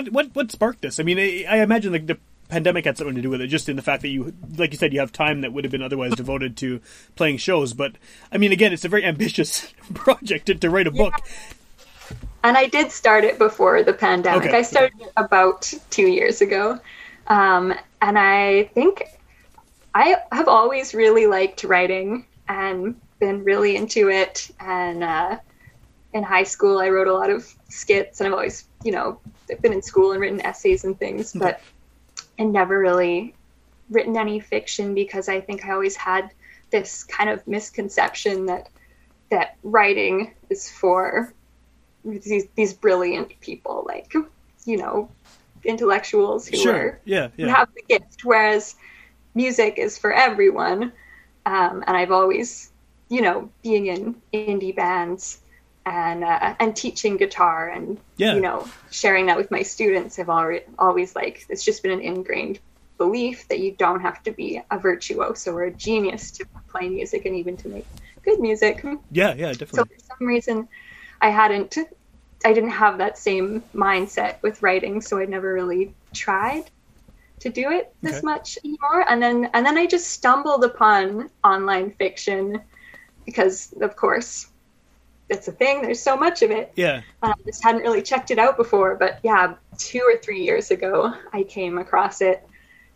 What 0.00 0.12
what 0.12 0.34
what 0.34 0.50
sparked 0.50 0.82
this? 0.82 0.98
I 0.98 1.02
mean, 1.02 1.18
I, 1.18 1.44
I 1.48 1.56
imagine 1.58 1.92
like 1.92 2.06
the 2.06 2.18
pandemic 2.48 2.84
had 2.84 2.96
something 2.96 3.14
to 3.16 3.22
do 3.22 3.30
with 3.30 3.40
it, 3.40 3.48
just 3.48 3.68
in 3.68 3.76
the 3.76 3.82
fact 3.82 4.02
that 4.02 4.08
you, 4.08 4.34
like 4.56 4.72
you 4.72 4.78
said, 4.78 4.92
you 4.92 5.00
have 5.00 5.12
time 5.12 5.42
that 5.42 5.52
would 5.52 5.64
have 5.64 5.70
been 5.70 5.82
otherwise 5.82 6.14
devoted 6.14 6.56
to 6.58 6.80
playing 7.16 7.36
shows. 7.36 7.74
But 7.74 7.92
I 8.32 8.38
mean, 8.38 8.50
again, 8.50 8.72
it's 8.72 8.84
a 8.84 8.88
very 8.88 9.04
ambitious 9.04 9.72
project 9.94 10.46
to, 10.46 10.54
to 10.54 10.70
write 10.70 10.86
a 10.86 10.90
book. 10.90 11.14
And 12.42 12.56
I 12.56 12.66
did 12.66 12.90
start 12.90 13.24
it 13.24 13.38
before 13.38 13.82
the 13.82 13.92
pandemic. 13.92 14.48
Okay. 14.48 14.58
I 14.58 14.62
started 14.62 15.00
it 15.00 15.12
about 15.16 15.72
two 15.90 16.06
years 16.06 16.40
ago. 16.40 16.80
Um, 17.26 17.74
and 18.00 18.18
I 18.18 18.64
think 18.74 19.04
I 19.94 20.16
have 20.32 20.48
always 20.48 20.94
really 20.94 21.26
liked 21.26 21.62
writing 21.64 22.24
and 22.48 22.98
been 23.18 23.44
really 23.44 23.76
into 23.76 24.08
it. 24.08 24.50
And 24.58 25.04
uh, 25.04 25.38
in 26.14 26.24
high 26.24 26.44
school, 26.44 26.78
I 26.78 26.88
wrote 26.88 27.06
a 27.06 27.12
lot 27.12 27.30
of 27.30 27.54
skits, 27.68 28.20
and 28.20 28.26
I've 28.26 28.32
always, 28.32 28.64
you 28.82 28.92
know, 28.92 29.20
I've 29.50 29.62
been 29.62 29.72
in 29.72 29.82
school 29.82 30.12
and 30.12 30.20
written 30.20 30.44
essays 30.44 30.84
and 30.84 30.98
things, 30.98 31.32
but 31.32 31.60
and 32.38 32.52
never 32.52 32.78
really 32.78 33.34
written 33.90 34.16
any 34.16 34.40
fiction 34.40 34.94
because 34.94 35.28
I 35.28 35.40
think 35.40 35.64
I 35.64 35.72
always 35.72 35.96
had 35.96 36.30
this 36.70 37.04
kind 37.04 37.30
of 37.30 37.46
misconception 37.46 38.46
that 38.46 38.68
that 39.30 39.56
writing 39.62 40.32
is 40.48 40.70
for 40.70 41.32
these 42.04 42.46
these 42.56 42.74
brilliant 42.74 43.38
people, 43.40 43.84
like 43.86 44.12
you 44.64 44.76
know, 44.76 45.10
intellectuals 45.64 46.46
who 46.46 46.56
Sure. 46.56 46.74
are 46.74 47.00
Yeah. 47.04 47.28
who 47.36 47.46
Yeah. 47.46 47.54
have 47.56 47.68
the 47.74 47.82
gift, 47.88 48.24
whereas 48.24 48.74
music 49.34 49.78
is 49.78 49.98
for 49.98 50.12
everyone. 50.12 50.92
Um, 51.46 51.82
and 51.86 51.96
I've 51.96 52.12
always, 52.12 52.70
you 53.08 53.22
know, 53.22 53.50
being 53.62 53.86
in 53.86 54.16
indie 54.32 54.76
bands 54.76 55.39
and 55.90 56.22
uh, 56.22 56.54
and 56.60 56.76
teaching 56.76 57.16
guitar 57.16 57.68
and 57.68 57.98
Yeah. 58.16 58.34
you 58.34 58.40
know 58.40 58.68
sharing 58.90 59.26
that 59.26 59.36
with 59.36 59.50
my 59.50 59.62
students, 59.62 60.18
I've 60.18 60.28
already 60.28 60.64
always 60.78 61.16
like 61.16 61.44
it's 61.48 61.64
just 61.64 61.82
been 61.82 61.90
an 61.92 62.00
ingrained 62.00 62.60
belief 62.96 63.48
that 63.48 63.58
you 63.58 63.72
don't 63.72 64.00
have 64.00 64.22
to 64.22 64.30
be 64.30 64.62
a 64.70 64.78
virtuoso 64.78 65.52
or 65.52 65.64
a 65.64 65.70
genius 65.72 66.30
to 66.32 66.44
play 66.68 66.88
music 66.88 67.24
and 67.26 67.34
even 67.34 67.56
to 67.56 67.68
make 67.68 67.86
good 68.24 68.38
music. 68.38 68.84
Yeah. 69.10 69.34
Yeah. 69.34 69.52
Definitely. 69.52 69.78
So 69.78 69.84
for 69.84 70.16
some 70.18 70.26
reason, 70.28 70.68
I 71.20 71.30
hadn't, 71.30 71.76
I 72.44 72.52
didn't 72.52 72.70
have 72.84 72.98
that 72.98 73.18
same 73.18 73.62
mindset 73.74 74.42
with 74.42 74.62
writing, 74.62 75.00
so 75.00 75.18
I 75.18 75.24
never 75.24 75.52
really 75.52 75.94
tried 76.12 76.64
to 77.40 77.48
do 77.48 77.70
it 77.70 77.92
Okay. 78.04 78.14
as 78.14 78.22
much 78.22 78.58
anymore. 78.64 79.06
And 79.08 79.20
then, 79.22 79.50
and 79.54 79.64
then 79.64 79.78
I 79.78 79.86
just 79.86 80.08
stumbled 80.08 80.62
upon 80.62 81.30
online 81.42 81.92
fiction 81.92 82.60
because, 83.24 83.72
of 83.80 83.96
course, 83.96 84.46
it's 85.30 85.46
a 85.48 85.52
thing. 85.52 85.80
There's 85.80 86.02
so 86.02 86.16
much 86.16 86.42
of 86.42 86.50
it. 86.50 86.72
Yeah. 86.74 87.02
And 87.22 87.32
I 87.32 87.34
just 87.46 87.62
hadn't 87.62 87.82
really 87.82 88.02
checked 88.02 88.30
it 88.30 88.38
out 88.38 88.56
before. 88.56 88.96
But 88.96 89.20
yeah, 89.22 89.54
two 89.78 90.00
or 90.00 90.18
three 90.18 90.42
years 90.42 90.70
ago, 90.70 91.14
I 91.32 91.44
came 91.44 91.78
across 91.78 92.20
it 92.20 92.46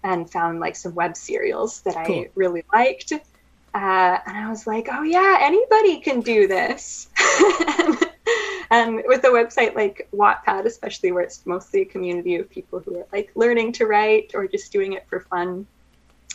and 0.02 0.30
found 0.30 0.60
like 0.60 0.76
some 0.76 0.94
web 0.94 1.16
serials 1.16 1.80
that 1.82 1.94
Cool. 2.06 2.20
I 2.20 2.30
really 2.34 2.64
liked. 2.72 3.12
Uh, 3.12 4.18
and 4.26 4.36
I 4.36 4.48
was 4.50 4.66
like, 4.66 4.88
oh 4.90 5.02
yeah, 5.02 5.38
anybody 5.40 6.00
can 6.00 6.20
do 6.20 6.46
this. 6.46 7.08
and 8.70 9.02
with 9.06 9.24
a 9.24 9.28
website 9.28 9.74
like 9.74 10.08
Wattpad, 10.12 10.64
especially 10.66 11.12
where 11.12 11.22
it's 11.22 11.46
mostly 11.46 11.82
a 11.82 11.84
community 11.84 12.36
of 12.36 12.50
people 12.50 12.80
who 12.80 12.98
are 12.98 13.06
like 13.12 13.30
learning 13.34 13.72
to 13.72 13.86
write 13.86 14.32
or 14.34 14.46
just 14.46 14.72
doing 14.72 14.92
it 14.92 15.06
for 15.08 15.20
fun, 15.20 15.66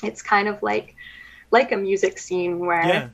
it's 0.01 0.21
kind 0.21 0.47
of 0.47 0.63
like 0.63 0.95
like 1.51 1.71
a 1.71 1.77
music 1.77 2.17
scene 2.17 2.59
where 2.59 2.85
Yeah. 2.85 3.09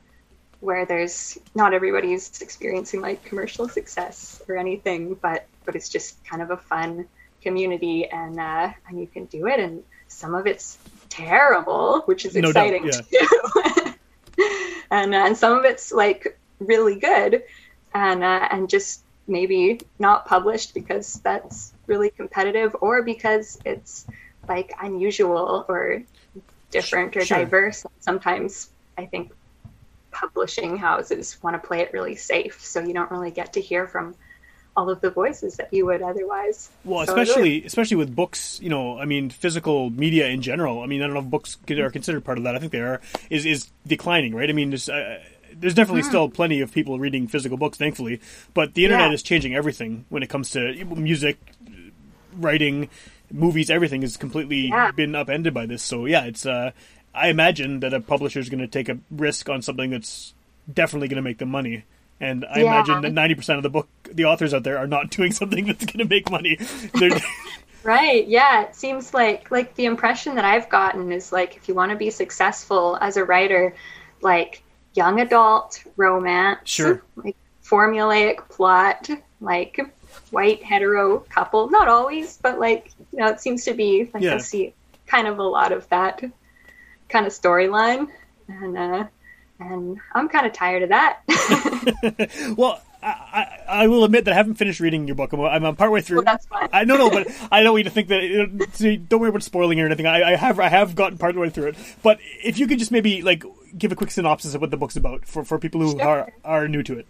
Where 0.59 0.85
there's 0.85 1.38
not 1.53 1.74
everybody's 1.74 2.41
experiencing 2.41 3.01
like 3.01 3.24
commercial 3.25 3.67
success 3.67 4.41
or 4.47 4.57
anything, 4.57 5.15
but 5.21 5.47
but 5.65 5.75
it's 5.75 5.89
just 5.89 6.24
kind 6.25 6.41
of 6.41 6.51
a 6.51 6.57
fun 6.57 7.07
community 7.41 8.07
and 8.07 8.39
uh, 8.39 8.71
and 8.88 9.00
you 9.00 9.07
can 9.07 9.25
do 9.25 9.47
it. 9.47 9.59
And 9.59 9.83
some 10.07 10.35
of 10.35 10.47
it's 10.47 10.79
terrible, 11.09 12.01
which 12.05 12.25
is 12.25 12.35
No 12.35 12.51
doubt, 12.51 12.74
exciting 12.74 12.91
too. 12.91 13.93
and 14.91 15.13
uh, 15.13 15.17
and 15.17 15.38
some 15.38 15.57
of 15.57 15.65
it's 15.65 15.91
like 15.91 16.39
really 16.59 17.00
good, 17.00 17.43
and 17.93 18.24
uh, 18.24 18.47
and 18.51 18.69
just 18.69 19.03
maybe 19.27 19.79
not 20.00 20.25
published 20.27 20.74
because 20.74 21.19
that's 21.24 21.74
really 21.88 22.12
competitive 22.12 22.75
or 22.81 23.03
because 23.03 23.59
it's 23.65 24.05
like 24.47 24.71
unusual 24.81 25.65
or 25.67 26.03
different 26.71 27.15
or 27.17 27.25
Sure. 27.25 27.39
diverse. 27.39 27.85
Sometimes 28.00 28.69
I 28.97 29.05
think 29.05 29.31
publishing 30.15 30.77
houses 30.77 31.38
want 31.43 31.62
to 31.62 31.67
play 31.67 31.81
it 31.81 31.91
really 31.91 32.15
safe, 32.15 32.63
so 32.63 32.79
you 32.79 32.93
don't 32.93 33.12
really 33.12 33.31
get 33.31 33.53
to 33.53 33.62
hear 33.62 33.86
from 33.86 34.15
all 34.77 34.89
of 34.89 35.00
the 35.01 35.10
voices 35.10 35.55
that 35.57 35.74
you 35.74 35.86
would 35.86 36.01
otherwise. 36.01 36.69
Well, 36.86 37.05
So 37.05 37.12
I 37.12 37.15
really- 37.15 37.24
especially 37.29 37.65
especially 37.65 37.98
with 37.98 38.15
books, 38.15 38.60
you 38.63 38.69
know, 38.69 38.98
I 38.98 39.05
mean, 39.05 39.29
physical 39.29 39.89
media 39.89 40.27
in 40.27 40.41
general. 40.41 40.81
I 40.81 40.85
mean, 40.85 41.01
I 41.01 41.05
don't 41.05 41.13
know 41.13 41.22
if 41.22 41.25
books 41.29 41.57
are 41.70 41.90
considered 41.92 42.24
part 42.24 42.37
of 42.37 42.46
that. 42.46 42.55
I 42.55 42.59
think 42.59 42.72
they 42.72 42.79
are. 42.81 43.01
Is 43.29 43.46
is 43.46 43.70
declining, 43.85 44.33
right? 44.35 44.50
I 44.50 44.53
mean, 44.53 44.70
there's 44.72 44.87
uh, 44.90 45.20
there's 45.53 45.74
definitely 45.74 46.03
still 46.03 46.27
plenty 46.29 46.59
of 46.61 46.72
people 46.74 46.98
reading 47.00 47.27
physical 47.27 47.57
books, 47.57 47.77
thankfully. 47.77 48.20
But 48.53 48.74
the 48.74 48.83
internet 48.85 49.09
Yeah. 49.09 49.13
is 49.16 49.24
changing 49.24 49.53
everything 49.55 50.05
when 50.09 50.24
it 50.24 50.29
comes 50.29 50.50
to 50.51 50.59
music, 50.96 51.37
writing, 52.37 52.90
movies. 53.31 53.70
Everything 53.70 54.01
has 54.01 54.18
completely 54.18 54.68
Yeah. 54.68 54.92
been 54.92 55.16
upended 55.16 55.53
by 55.53 55.66
this. 55.66 55.83
So 55.83 56.05
yeah, 56.05 56.25
it's. 56.25 56.46
Uh, 56.46 56.72
I 57.16 57.28
imagine 57.30 57.80
that 57.82 57.94
a 57.94 58.00
publisher 58.00 58.40
is 58.40 58.50
going 58.50 58.60
to 58.60 58.68
take 58.68 58.90
a 58.90 58.98
risk 59.12 59.50
on 59.50 59.62
something 59.62 59.90
that's 59.90 60.34
definitely 60.72 61.08
going 61.08 61.18
to 61.18 61.22
make 61.22 61.38
them 61.38 61.50
money. 61.50 61.84
And 62.20 62.46
I 62.46 62.60
Yeah. 62.60 62.68
imagine 62.68 63.01
that 63.01 63.12
ninety 63.14 63.36
percent 63.36 63.58
of 63.58 63.64
the 63.64 63.70
book, 63.70 63.88
the 64.12 64.25
authors 64.25 64.54
out 64.54 64.64
there, 64.64 64.78
are 64.78 64.88
not 64.88 65.10
doing 65.18 65.32
something 65.32 65.66
that's 65.66 65.86
going 65.86 66.00
to 66.00 66.06
make 66.06 66.30
money. 66.30 66.58
Right. 67.84 68.28
Yeah. 68.28 68.64
It 68.64 68.75
seems 68.75 69.14
like 69.14 69.51
like 69.51 69.75
the 69.75 69.86
impression 69.86 70.36
that 70.36 70.46
I've 70.46 70.70
gotten 70.70 71.12
is 71.12 71.32
like 71.32 71.56
if 71.56 71.68
you 71.68 71.75
want 71.75 71.92
to 71.92 71.96
be 71.96 72.10
successful 72.10 72.98
as 73.00 73.16
a 73.16 73.24
writer, 73.24 73.75
like 74.22 74.64
young 74.96 75.20
adult 75.22 75.84
romance, 75.96 76.62
Sure. 76.64 77.04
like 77.16 77.36
formulaic 77.64 78.38
plot, 78.50 79.08
like 79.40 79.80
white 80.32 80.64
hetero 80.64 81.20
couple. 81.20 81.70
Not 81.70 81.88
always, 81.88 82.38
but 82.42 82.60
like 82.60 82.90
you 83.12 83.20
know, 83.20 83.28
it 83.28 83.40
seems 83.40 83.66
to 83.66 83.75
be 83.75 84.10
like 84.16 84.24
Yeah. 84.24 84.34
I 84.34 84.38
see 84.40 84.74
kind 85.06 85.28
of 85.28 85.38
a 85.38 85.44
lot 85.44 85.72
of 85.72 85.88
that 85.90 86.24
kind 87.09 87.25
of 87.25 87.33
storyline, 87.33 88.09
and 88.48 88.77
uh, 88.77 89.05
and 89.59 90.00
I'm 90.13 90.29
kind 90.29 90.46
of 90.46 90.53
tired 90.53 90.83
of 90.83 90.89
that. 90.89 91.20
well, 92.57 92.81
I, 93.01 93.07
I, 93.07 93.63
I 93.68 93.87
will 93.87 94.03
admit 94.03 94.25
that 94.25 94.31
I 94.31 94.35
haven't 94.35 94.55
finished 94.55 94.79
reading 94.79 95.07
your 95.07 95.15
book. 95.15 95.31
I'm, 95.33 95.41
I'm, 95.41 95.75
partway 95.75 96.01
through. 96.01 96.18
Well, 96.18 96.25
that's 96.25 96.46
fine. 96.48 96.70
I 96.74 96.83
no 96.83 96.98
no, 96.98 97.09
but 97.09 97.27
I 97.51 97.61
don't 97.61 97.74
want 97.74 97.85
you 97.85 97.89
to 97.89 97.89
think 97.91 98.07
that. 98.09 98.24
It, 98.24 98.75
see, 98.75 98.98
don't 98.98 99.20
worry 99.20 99.29
about 99.29 99.44
spoiling 99.44 99.79
or 99.79 99.85
anything. 99.85 100.07
I, 100.07 100.33
I 100.33 100.35
have 100.35 100.59
I 100.59 100.70
have 100.70 100.96
gotten 100.96 101.18
partway 101.18 101.50
through 101.50 101.68
it. 101.68 101.75
But 102.01 102.20
if 102.44 102.57
you 102.57 102.68
could 102.68 102.79
just 102.79 102.91
maybe 102.91 103.22
like 103.22 103.44
give 103.77 103.91
a 103.91 103.96
quick 103.96 104.11
synopsis 104.11 104.55
of 104.55 104.61
what 104.61 104.72
the 104.72 104.77
book's 104.77 104.96
about 104.96 105.25
for, 105.25 105.44
for 105.44 105.59
people 105.59 105.81
who 105.81 105.91
Sure. 105.91 106.01
are 106.01 106.33
are 106.44 106.68
new 106.68 106.83
to 106.83 107.00
it. 107.00 107.07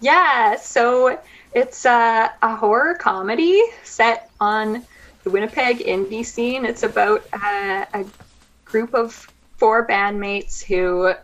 Yeah, 0.00 0.56
so 0.56 1.18
it's 1.54 1.84
a, 1.84 2.32
a 2.42 2.56
horror 2.56 2.94
comedy 2.94 3.60
set 3.82 4.30
on 4.40 4.84
the 5.24 5.30
Winnipeg 5.30 5.78
indie 5.78 6.24
scene. 6.24 6.64
It's 6.64 6.82
about 6.82 7.26
uh, 7.32 7.84
a 7.92 8.04
group 8.66 8.94
of 8.94 9.26
four 9.56 9.86
bandmates 9.86 10.62
who 10.62 11.14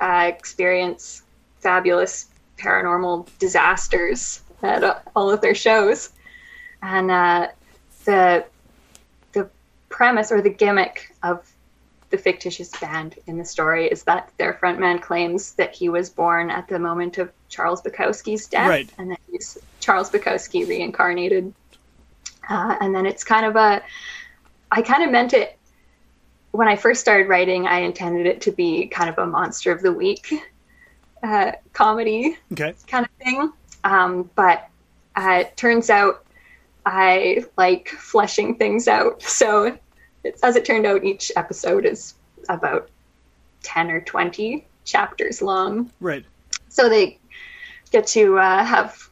uh, 0.00 0.24
experience 0.28 1.22
fabulous 1.58 2.26
paranormal 2.58 3.26
disasters 3.38 4.42
at 4.62 5.02
all 5.16 5.30
of 5.30 5.40
their 5.40 5.54
shows. 5.54 6.10
And 6.82 7.10
uh, 7.10 7.48
the 8.04 8.44
the 9.32 9.48
premise 9.88 10.30
or 10.30 10.40
the 10.40 10.50
gimmick 10.50 11.14
of 11.22 11.50
the 12.10 12.18
fictitious 12.18 12.70
band 12.80 13.16
in 13.26 13.38
the 13.38 13.44
story 13.44 13.86
is 13.86 14.02
that 14.04 14.30
their 14.36 14.54
frontman 14.54 15.00
claims 15.00 15.54
that 15.54 15.74
he 15.74 15.88
was 15.88 16.10
born 16.10 16.50
at 16.50 16.66
the 16.68 16.78
moment 16.78 17.18
of 17.18 17.30
Charles 17.48 17.82
Bukowski's 17.82 18.46
death, 18.48 18.68
Right. 18.68 18.92
and 18.98 19.10
that 19.12 19.20
he's 19.30 19.58
Charles 19.80 20.10
Bukowski 20.10 20.66
reincarnated. 20.68 21.52
Uh, 22.48 22.76
and 22.80 22.92
then 22.94 23.06
it's 23.06 23.22
kind 23.22 23.46
of 23.46 23.54
a, 23.54 23.80
I 24.72 24.82
kind 24.82 25.04
of 25.04 25.10
meant 25.12 25.34
it 25.34 25.56
when 26.52 26.68
I 26.68 26.76
first 26.76 27.00
started 27.00 27.28
writing. 27.28 27.66
I 27.66 27.80
intended 27.80 28.26
it 28.26 28.40
to 28.42 28.52
be 28.52 28.86
kind 28.86 29.08
of 29.10 29.18
a 29.18 29.26
monster 29.26 29.72
of 29.72 29.82
the 29.82 29.92
week 29.92 30.32
uh, 31.22 31.52
comedy 31.72 32.36
Okay. 32.52 32.74
kind 32.86 33.04
of 33.06 33.12
thing. 33.24 33.52
Um, 33.84 34.30
but 34.34 34.68
uh, 35.16 35.42
it 35.42 35.56
turns 35.56 35.90
out 35.90 36.24
I 36.86 37.44
like 37.56 37.88
fleshing 37.88 38.56
things 38.56 38.88
out. 38.88 39.22
So, 39.22 39.76
it's, 40.24 40.42
as 40.42 40.56
it 40.56 40.64
turned 40.64 40.86
out, 40.86 41.04
each 41.04 41.32
episode 41.36 41.84
is 41.86 42.14
about 42.48 42.88
10 43.62 43.90
or 43.90 44.00
20 44.00 44.66
chapters 44.84 45.40
long. 45.40 45.90
Right. 46.00 46.24
So 46.68 46.88
they 46.88 47.18
get 47.90 48.06
to 48.08 48.38
uh, 48.38 48.64
have 48.64 49.08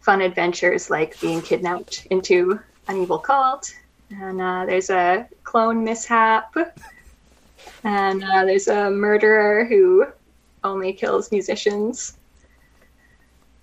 fun 0.00 0.20
adventures 0.20 0.88
like 0.88 1.18
being 1.20 1.42
kidnapped 1.42 2.06
into 2.10 2.58
an 2.88 3.02
evil 3.02 3.18
cult. 3.18 3.74
And 4.10 4.40
uh, 4.40 4.64
there's 4.66 4.90
a 4.90 5.28
clone 5.44 5.84
mishap. 5.84 6.54
And 7.84 8.22
uh, 8.22 8.44
there's 8.44 8.68
a 8.68 8.90
murderer 8.90 9.64
who 9.64 10.06
only 10.64 10.92
kills 10.92 11.30
musicians 11.30 12.16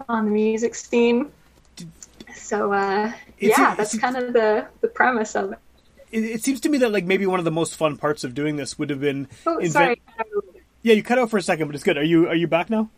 on 0.07 0.25
the 0.25 0.31
music 0.31 0.75
scene. 0.75 1.31
So 2.35 2.73
uh, 2.73 3.11
yeah, 3.39 3.75
that's 3.75 3.97
kind 3.97 4.17
of 4.17 4.33
the, 4.33 4.67
the 4.81 4.87
premise 4.87 5.35
of 5.35 5.53
it. 5.53 5.59
It, 6.11 6.23
it 6.23 6.43
seems 6.43 6.59
to 6.61 6.69
me 6.69 6.77
that 6.79 6.91
like 6.91 7.05
maybe 7.05 7.25
one 7.25 7.39
of 7.39 7.45
the 7.45 7.51
most 7.51 7.75
fun 7.75 7.97
parts 7.97 8.23
of 8.23 8.33
doing 8.33 8.55
this 8.55 8.77
would 8.77 8.89
have 8.89 8.99
been. 8.99 9.27
Oh, 9.45 9.57
invent- 9.57 9.73
sorry. 9.73 10.01
Yeah, 10.81 10.93
you 10.95 11.03
cut 11.03 11.17
out 11.17 11.29
for 11.29 11.37
a 11.37 11.41
second, 11.41 11.67
but 11.67 11.75
it's 11.75 11.83
good. 11.83 11.97
Are 11.97 12.03
you 12.03 12.27
are 12.27 12.35
you 12.35 12.47
back 12.47 12.69
now? 12.69 12.89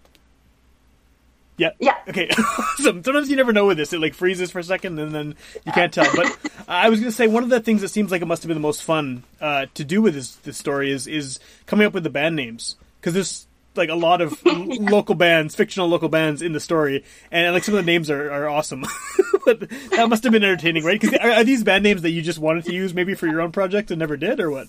Yeah. 1.57 1.71
Yeah. 1.79 1.95
Okay. 2.07 2.29
awesome. 2.59 3.03
Sometimes 3.03 3.29
you 3.29 3.35
never 3.35 3.53
know 3.53 3.65
with 3.65 3.77
this. 3.77 3.93
It 3.93 3.99
like 3.99 4.13
freezes 4.13 4.51
for 4.51 4.59
a 4.59 4.63
second 4.63 4.99
and 4.99 5.13
then 5.13 5.35
you 5.65 5.71
can't 5.71 5.93
tell. 5.93 6.07
But 6.15 6.37
I 6.67 6.89
was 6.89 6.99
going 6.99 7.11
to 7.11 7.15
say 7.15 7.27
one 7.27 7.43
of 7.43 7.49
the 7.49 7.59
things 7.59 7.81
that 7.81 7.89
seems 7.89 8.11
like 8.11 8.21
it 8.21 8.25
must 8.25 8.43
have 8.43 8.47
been 8.47 8.57
the 8.57 8.61
most 8.61 8.83
fun 8.83 9.23
uh, 9.39 9.67
to 9.75 9.83
do 9.83 10.01
with 10.01 10.13
this 10.13 10.35
this 10.35 10.57
story 10.57 10.91
is 10.91 11.07
is 11.07 11.39
coming 11.65 11.87
up 11.87 11.93
with 11.93 12.03
the 12.03 12.09
band 12.09 12.35
names 12.35 12.75
because 12.99 13.13
there's 13.13 13.47
like 13.77 13.89
a 13.89 13.95
lot 13.95 14.21
of 14.21 14.43
local 14.45 15.15
bands, 15.15 15.55
fictional 15.55 15.87
local 15.87 16.09
bands 16.09 16.41
in 16.41 16.53
the 16.53 16.59
story, 16.59 17.03
and 17.31 17.53
like 17.53 17.63
some 17.63 17.75
of 17.75 17.85
the 17.85 17.91
names 17.91 18.09
are, 18.09 18.31
are 18.31 18.49
awesome. 18.49 18.85
but 19.45 19.59
that 19.91 20.07
must 20.09 20.23
have 20.23 20.31
been 20.31 20.43
entertaining, 20.43 20.83
right? 20.83 20.99
Because 20.99 21.17
are, 21.19 21.31
are 21.31 21.43
these 21.43 21.63
band 21.63 21.83
names 21.83 22.01
that 22.01 22.11
you 22.11 22.21
just 22.21 22.39
wanted 22.39 22.65
to 22.65 22.73
use 22.73 22.93
maybe 22.93 23.13
for 23.13 23.27
your 23.27 23.41
own 23.41 23.51
project 23.51 23.91
and 23.91 23.99
never 23.99 24.17
did, 24.17 24.39
or 24.39 24.49
what? 24.49 24.67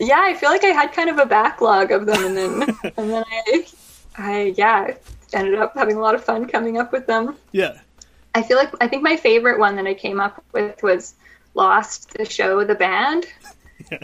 Yeah, 0.00 0.20
I 0.20 0.34
feel 0.34 0.50
like 0.50 0.64
I 0.64 0.68
had 0.68 0.92
kind 0.92 1.10
of 1.10 1.18
a 1.18 1.26
backlog 1.26 1.90
of 1.90 2.06
them, 2.06 2.24
and 2.24 2.36
then 2.36 2.76
and 2.96 3.10
then 3.10 3.24
I, 3.26 3.66
I 4.16 4.54
yeah, 4.56 4.94
ended 5.34 5.54
up 5.54 5.74
having 5.74 5.96
a 5.96 6.00
lot 6.00 6.14
of 6.14 6.24
fun 6.24 6.46
coming 6.46 6.78
up 6.78 6.92
with 6.92 7.06
them. 7.06 7.36
Yeah. 7.52 7.78
I 8.34 8.42
feel 8.42 8.56
like 8.56 8.70
I 8.80 8.88
think 8.88 9.02
my 9.02 9.16
favorite 9.16 9.58
one 9.58 9.76
that 9.76 9.86
I 9.86 9.94
came 9.94 10.20
up 10.20 10.42
with 10.52 10.82
was 10.82 11.14
Lost 11.54 12.10
the 12.14 12.24
show, 12.24 12.62
the 12.62 12.74
band, 12.74 13.26
Yeah. 13.90 13.98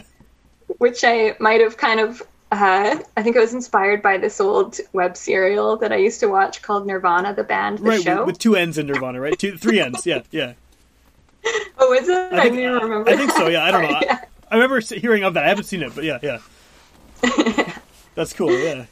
which 0.79 1.03
I 1.05 1.35
might 1.39 1.61
have 1.61 1.77
kind 1.77 1.99
of. 1.99 2.21
Uh, 2.51 2.97
I 3.17 3.23
think 3.23 3.35
it 3.35 3.39
was 3.39 3.53
inspired 3.53 4.01
by 4.01 4.17
this 4.17 4.39
old 4.41 4.77
web 4.93 5.15
serial 5.15 5.77
that 5.77 5.91
I 5.91 5.97
used 5.97 6.19
to 6.21 6.27
watch 6.27 6.61
called 6.61 6.85
Nirvanna, 6.87 7.33
the 7.35 7.43
band, 7.43 7.79
the 7.79 7.83
Right, 7.83 8.01
show. 8.01 8.17
with, 8.19 8.25
with 8.27 8.39
two 8.39 8.55
ends 8.55 8.77
in 8.77 8.87
Nirvanna, 8.87 9.19
right? 9.21 9.37
Two, 9.37 9.57
three 9.57 9.79
ends. 9.79 10.05
Yeah, 10.05 10.21
yeah. 10.31 10.53
oh, 11.79 11.93
is 11.93 12.07
it? 12.09 12.33
I, 12.33 12.41
think- 12.49 12.57
don't 12.57 12.83
remember. 12.83 13.09
I 13.09 13.15
think 13.15 13.31
so. 13.31 13.47
Yeah, 13.47 13.63
I 13.63 13.71
don't 13.71 13.83
know. 13.83 13.99
Yeah. 14.01 14.19
I, 14.21 14.27
I 14.51 14.55
remember 14.55 14.79
hearing 14.79 15.23
of 15.23 15.33
that. 15.35 15.43
I 15.45 15.49
haven't 15.49 15.65
seen 15.65 15.81
it, 15.81 15.93
but 15.95 16.03
yeah, 16.03 16.19
yeah. 16.21 16.39
That's 18.15 18.33
cool. 18.33 18.51
Yeah. 18.57 18.85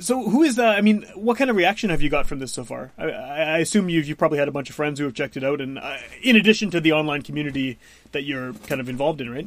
So, 0.00 0.28
who 0.28 0.42
is? 0.42 0.58
Uh, 0.58 0.64
I 0.66 0.80
mean, 0.80 1.02
what 1.14 1.36
kind 1.36 1.50
of 1.50 1.56
reaction 1.56 1.90
have 1.90 2.02
you 2.02 2.08
got 2.08 2.26
from 2.26 2.38
this 2.38 2.52
so 2.52 2.64
far? 2.64 2.90
I, 2.98 3.04
I 3.04 3.42
I 3.42 3.58
assume 3.58 3.88
you've 3.88 4.06
you 4.08 4.16
probably 4.16 4.38
had 4.38 4.48
a 4.48 4.52
bunch 4.52 4.68
of 4.70 4.76
friends 4.76 4.98
who 4.98 5.04
have 5.04 5.14
checked 5.14 5.36
it 5.36 5.44
out, 5.44 5.60
and 5.60 5.78
uh, 5.78 5.98
in 6.22 6.36
addition 6.36 6.70
to 6.70 6.80
the 6.80 6.92
online 6.92 7.22
community 7.22 7.78
that 8.12 8.22
you're 8.22 8.54
kind 8.66 8.80
of 8.80 8.88
involved 8.88 9.20
in, 9.20 9.30
right? 9.30 9.46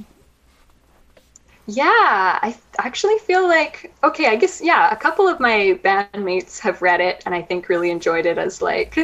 Yeah, 1.65 1.83
I 2.41 2.55
actually 2.79 3.17
feel 3.19 3.45
like 3.47 3.93
okay. 4.03 4.27
I 4.27 4.35
guess 4.37 4.61
yeah, 4.61 4.89
a 4.89 4.95
couple 4.95 5.27
of 5.27 5.39
my 5.39 5.77
bandmates 5.83 6.59
have 6.59 6.81
read 6.81 7.01
it 7.01 7.23
and 7.25 7.35
I 7.35 7.41
think 7.41 7.67
really 7.67 7.91
enjoyed 7.91 8.25
it 8.25 8.37
as 8.37 8.61
like, 8.61 8.97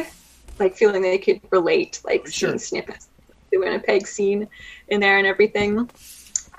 like 0.58 0.74
feeling 0.74 1.02
they 1.02 1.18
could 1.18 1.40
relate, 1.50 2.00
like 2.04 2.26
Sure. 2.26 2.56
seeing 2.56 2.58
snippets, 2.58 3.08
the 3.50 3.58
Winnipeg 3.58 4.06
scene 4.06 4.48
in 4.88 5.00
there 5.00 5.18
and 5.18 5.26
everything. 5.26 5.90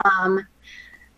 Um, 0.04 0.46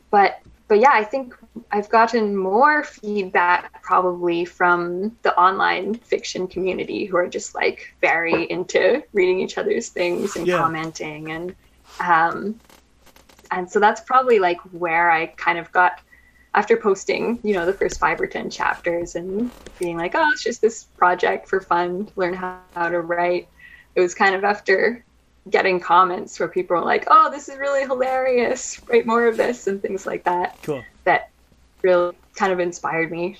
but 0.10 0.39
but 0.70 0.80
yeah, 0.80 0.92
I 0.94 1.04
think 1.04 1.36
I've 1.72 1.90
gotten 1.90 2.36
more 2.36 2.84
feedback 2.84 3.82
probably 3.84 4.46
from 4.46 5.18
the 5.24 5.38
online 5.40 6.00
fiction 6.00 6.48
community 6.48 7.06
who 7.06 7.18
are 7.18 7.30
just 7.30 7.56
like 7.56 7.82
very 8.02 8.50
into 8.52 9.04
reading 9.14 9.40
each 9.42 9.58
other's 9.58 9.90
things 9.90 10.36
and 10.36 10.48
Yeah. 10.48 10.52
commenting 10.52 11.32
and 11.32 11.56
um, 12.00 12.62
and 13.52 13.72
so 13.72 13.80
that's 13.80 14.02
probably 14.02 14.40
like 14.40 14.60
where 14.72 15.12
I 15.12 15.28
kind 15.28 15.60
of 15.60 15.72
got 15.72 15.94
after 16.56 16.78
posting, 16.78 17.40
you 17.44 17.54
know, 17.54 17.66
the 17.68 17.74
first 17.74 18.00
five 18.00 18.20
or 18.22 18.28
ten 18.28 18.50
chapters 18.50 19.16
and 19.16 19.54
being 19.80 19.98
like, 19.98 20.16
oh, 20.16 20.32
it's 20.32 20.44
just 20.44 20.62
this 20.62 20.86
project 20.98 21.50
for 21.50 21.62
fun, 21.62 22.10
learn 22.18 22.36
how, 22.36 22.64
how 22.76 22.90
to 22.90 23.02
write. 23.02 23.50
It 23.96 24.02
was 24.02 24.16
kind 24.16 24.36
of 24.36 24.46
after 24.46 25.06
getting 25.50 25.80
comments 25.80 26.40
where 26.40 26.50
people 26.50 26.78
were 26.78 26.84
like, 26.84 27.06
oh, 27.10 27.30
this 27.32 27.50
is 27.50 27.58
really 27.58 27.82
hilarious, 27.84 28.82
write 28.88 29.06
more 29.06 29.28
of 29.28 29.38
this 29.38 29.68
and 29.68 29.82
things 29.82 30.06
like 30.06 30.24
that, 30.26 30.58
Cool. 30.64 30.84
that 31.04 31.30
really 31.82 32.16
kind 32.36 32.52
of 32.54 32.60
inspired 32.60 33.12
me 33.12 33.38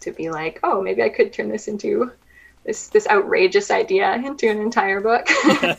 to 0.00 0.12
be 0.12 0.30
like, 0.30 0.60
oh, 0.62 0.82
maybe 0.82 1.02
I 1.02 1.08
could 1.08 1.32
turn 1.32 1.48
this 1.48 1.68
into 1.68 2.10
this 2.64 2.88
this 2.88 3.06
outrageous 3.08 3.70
idea 3.70 4.12
into 4.14 4.48
an 4.48 4.58
entire 4.60 5.00
book. 5.00 5.26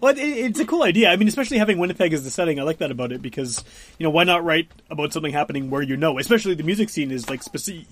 Well, 0.00 0.12
it, 0.16 0.18
it's 0.20 0.58
a 0.58 0.64
cool 0.64 0.82
idea. 0.82 1.10
I 1.10 1.16
mean, 1.16 1.28
especially 1.28 1.58
having 1.58 1.78
Winnipeg 1.78 2.12
as 2.14 2.24
the 2.24 2.30
setting, 2.30 2.58
I 2.58 2.62
like 2.62 2.78
that 2.78 2.90
about 2.90 3.12
it 3.12 3.20
because 3.20 3.62
you 3.98 4.04
know 4.04 4.10
why 4.10 4.24
not 4.24 4.42
write 4.42 4.68
about 4.90 5.12
something 5.12 5.32
happening 5.32 5.68
where 5.68 5.82
you 5.82 5.96
know, 5.98 6.18
especially 6.18 6.54
the 6.54 6.62
music 6.62 6.88
scene 6.88 7.10
is 7.10 7.28
like 7.28 7.42
specific. 7.42 7.84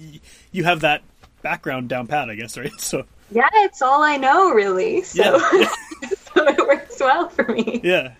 You 0.51 0.65
have 0.65 0.81
that 0.81 1.03
background 1.43 1.91
down 1.91 2.07
pat, 2.07 2.31
I 2.31 2.37
guess, 2.37 2.57
right? 2.57 2.73
So 2.79 3.05
yeah, 3.31 3.49
it's 3.57 3.83
all 3.83 4.03
I 4.03 4.17
know 4.17 4.51
really. 4.53 5.03
So, 5.03 5.23
Yeah. 5.53 5.69
it 6.59 6.67
works 6.67 6.99
well 7.01 7.29
for 7.29 7.45
me. 7.45 7.81
yeah. 7.85 8.15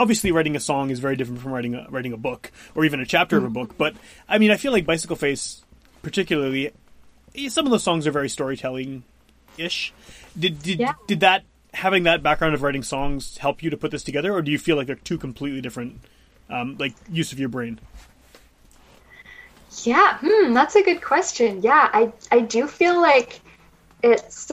Obviously 0.00 0.32
writing 0.32 0.56
a 0.56 0.60
song 0.60 0.88
is 0.90 0.98
very 0.98 1.14
different 1.14 1.42
from 1.42 1.52
writing 1.52 1.74
a 1.74 1.86
writing 1.90 2.14
a 2.14 2.16
book 2.16 2.50
or 2.74 2.86
even 2.86 3.00
a 3.00 3.06
chapter 3.06 3.36
of 3.36 3.44
a 3.44 3.50
book. 3.50 3.76
But 3.76 3.94
I 4.28 4.38
mean, 4.38 4.50
I 4.50 4.56
feel 4.56 4.72
like 4.72 4.86
Bicycle 4.86 5.14
Face, 5.16 5.62
particularly, 6.02 6.72
eh, 7.36 7.48
some 7.50 7.66
of 7.66 7.70
those 7.70 7.82
songs 7.82 8.06
are 8.06 8.10
very 8.10 8.30
storytelling 8.30 9.04
ish. 9.58 9.92
Did 10.38 10.62
did 10.62 10.80
Yeah. 10.80 10.94
did 11.06 11.20
that 11.20 11.44
having 11.74 12.04
that 12.04 12.22
background 12.22 12.54
of 12.54 12.62
writing 12.62 12.82
songs 12.82 13.36
help 13.36 13.62
you 13.62 13.70
to 13.70 13.76
put 13.76 13.90
this 13.90 14.02
together, 14.02 14.32
or 14.32 14.40
do 14.42 14.50
you 14.50 14.58
feel 14.58 14.76
like 14.76 14.86
they're 14.86 14.96
two 14.96 15.18
completely 15.18 15.60
different, 15.60 16.00
um, 16.48 16.76
like 16.78 16.94
use 17.12 17.32
of 17.32 17.38
your 17.38 17.50
brain? 17.50 17.78
Yeah, 19.84 20.18
hmm, 20.20 20.52
that's 20.54 20.74
a 20.74 20.82
good 20.82 21.02
question. 21.02 21.62
Yeah, 21.62 21.90
I 21.92 22.12
I 22.32 22.40
do 22.40 22.66
feel 22.66 23.00
like 23.00 23.40
it's 24.02 24.50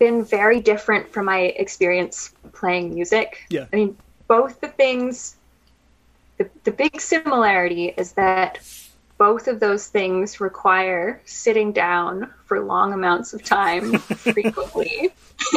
been 0.00 0.24
very 0.24 0.60
different 0.60 1.12
from 1.12 1.26
my 1.26 1.38
experience 1.38 2.34
playing 2.52 2.94
music. 2.94 3.46
Yeah. 3.48 3.66
I 3.72 3.76
mean, 3.76 3.96
both 4.30 4.60
the 4.60 4.68
things 4.68 5.34
the, 6.38 6.48
the 6.62 6.70
big 6.70 7.00
similarity 7.00 7.88
is 7.96 8.12
that 8.12 8.60
both 9.18 9.48
of 9.48 9.58
those 9.58 9.88
things 9.88 10.40
require 10.40 11.20
sitting 11.24 11.72
down 11.72 12.32
for 12.46 12.60
long 12.60 12.92
amounts 12.92 13.34
of 13.34 13.42
time 13.42 13.98
frequently 13.98 15.10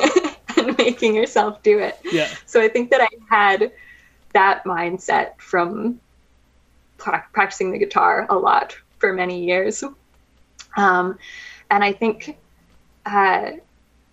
and 0.57 0.75
making 0.79 1.15
yourself 1.15 1.61
do 1.61 1.77
it. 1.77 1.99
Yeah, 2.11 2.27
So 2.47 2.59
I 2.59 2.67
think 2.67 2.89
that 2.89 2.99
I 2.99 3.07
had 3.29 3.71
that 4.33 4.65
mindset 4.65 5.37
from 5.37 5.99
pra- 6.97 7.25
practicing 7.31 7.71
the 7.71 7.77
guitar 7.77 8.25
a 8.29 8.35
lot 8.35 8.75
for 8.97 9.13
many 9.13 9.45
years. 9.45 9.83
Um, 10.75 11.19
and 11.69 11.83
I 11.83 11.93
think 11.93 12.37
uh, 13.05 13.51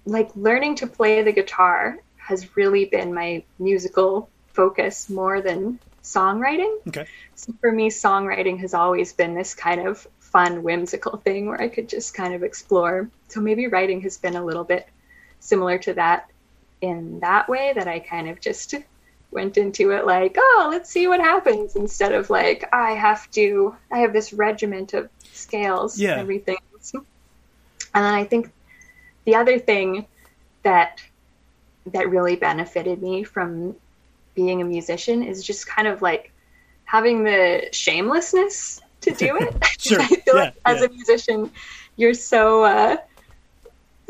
like 0.05 0.31
learning 0.37 0.75
to 0.77 0.87
play 0.87 1.23
the 1.23 1.33
guitar 1.33 1.97
has 2.19 2.57
really 2.57 2.85
been 2.85 3.15
my 3.15 3.43
musical 3.59 4.29
focus 4.61 5.09
more 5.09 5.41
than 5.41 5.79
songwriting. 6.03 6.75
okay, 6.89 7.07
So 7.35 7.55
for 7.63 7.73
me, 7.73 7.89
songwriting 7.89 8.59
has 8.61 8.75
always 8.75 9.13
been 9.21 9.35
this 9.35 9.55
kind 9.55 9.81
of 9.89 10.07
fun, 10.19 10.63
whimsical 10.63 11.17
thing 11.17 11.47
where 11.47 11.61
I 11.61 11.69
could 11.69 11.89
just 11.89 12.13
kind 12.13 12.35
of 12.35 12.43
explore. 12.43 13.09
So 13.29 13.41
maybe 13.41 13.69
writing 13.69 14.01
has 14.03 14.19
been 14.19 14.37
a 14.37 14.45
little 14.45 14.65
bit 14.65 14.87
similar 15.41 15.79
to 15.87 15.95
that 15.95 16.29
in 16.83 17.21
that 17.21 17.49
way, 17.49 17.73
that 17.75 17.89
I 17.89 18.01
kind 18.01 18.29
of 18.29 18.41
just 18.41 18.75
went 19.31 19.57
into 19.57 19.93
it 19.93 20.05
like, 20.07 20.35
oh, 20.39 20.69
let's 20.71 20.91
see 20.91 21.07
what 21.07 21.21
happens, 21.21 21.77
instead 21.77 22.13
of 22.13 22.29
like, 22.29 22.69
I 22.73 22.91
have 22.93 23.31
to, 23.33 23.75
I 23.91 23.99
have 23.99 24.13
this 24.13 24.33
regiment 24.35 24.93
of 24.93 25.09
scales 25.33 25.99
Yeah. 25.99 26.13
and 26.13 26.21
everything. 26.21 26.57
And 27.95 28.05
then 28.05 28.15
I 28.15 28.25
think 28.25 28.51
the 29.25 29.37
other 29.37 29.59
thing 29.59 30.07
that 30.65 31.01
that 31.87 32.11
really 32.11 32.37
benefited 32.37 33.01
me 33.03 33.25
from 33.25 33.75
being 34.35 34.61
a 34.63 34.65
musician 34.65 35.23
is 35.23 35.45
just 35.45 35.67
kind 35.67 35.89
of 35.89 36.03
like 36.03 36.33
having 36.85 37.25
the 37.25 37.69
shamelessness 37.73 38.81
to 39.03 39.13
do 39.13 39.37
it. 39.37 39.55
Sure. 39.81 39.99
I 39.99 40.07
feel 40.09 40.35
like 40.35 40.55
as 40.67 40.81
yeah. 40.81 40.87
a 40.87 40.89
musician, 40.91 41.51
you're 41.97 42.13
so. 42.13 42.65
Uh, 42.65 42.97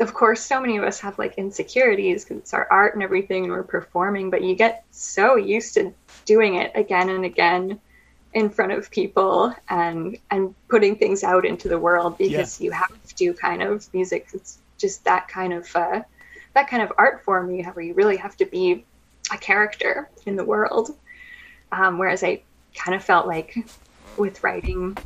of 0.01 0.13
course, 0.13 0.41
so 0.41 0.59
many 0.59 0.77
of 0.77 0.83
us 0.83 0.99
have 0.99 1.17
like 1.17 1.35
insecurities 1.35 2.25
because 2.25 2.39
it's 2.39 2.53
our 2.53 2.67
art 2.69 2.95
and 2.95 3.01
everything, 3.01 3.45
and 3.45 3.53
we're 3.53 3.63
performing. 3.63 4.29
But 4.29 4.43
you 4.43 4.53
get 4.53 4.83
so 4.91 5.37
used 5.37 5.75
to 5.75 5.93
doing 6.25 6.55
it 6.55 6.73
again 6.75 7.09
and 7.09 7.23
again 7.23 7.79
in 8.33 8.49
front 8.49 8.73
of 8.73 8.91
people 8.91 9.55
and 9.69 10.17
and 10.29 10.55
putting 10.67 10.97
things 10.97 11.23
out 11.23 11.45
into 11.45 11.69
the 11.69 11.79
world 11.79 12.17
because 12.17 12.59
you 12.59 12.71
have 12.71 12.91
to 13.15 13.33
kind 13.33 13.63
of 13.63 13.93
music. 13.93 14.27
It's 14.33 14.59
just 14.77 15.05
that 15.05 15.29
kind 15.29 15.53
of 15.53 15.73
uh, 15.73 16.01
that 16.53 16.67
kind 16.67 16.83
of 16.83 16.91
art 16.97 17.23
form 17.23 17.49
you 17.51 17.63
have 17.63 17.75
where 17.75 17.85
you 17.85 17.93
really 17.93 18.17
have 18.17 18.35
to 18.37 18.45
be 18.45 18.83
a 19.31 19.37
character 19.37 20.09
in 20.25 20.35
the 20.35 20.43
world. 20.43 20.95
Um, 21.71 21.97
whereas 21.97 22.23
I 22.23 22.41
kind 22.75 22.95
of 22.95 23.03
felt 23.03 23.27
like 23.27 23.55
with 24.17 24.43
writing, 24.43 24.97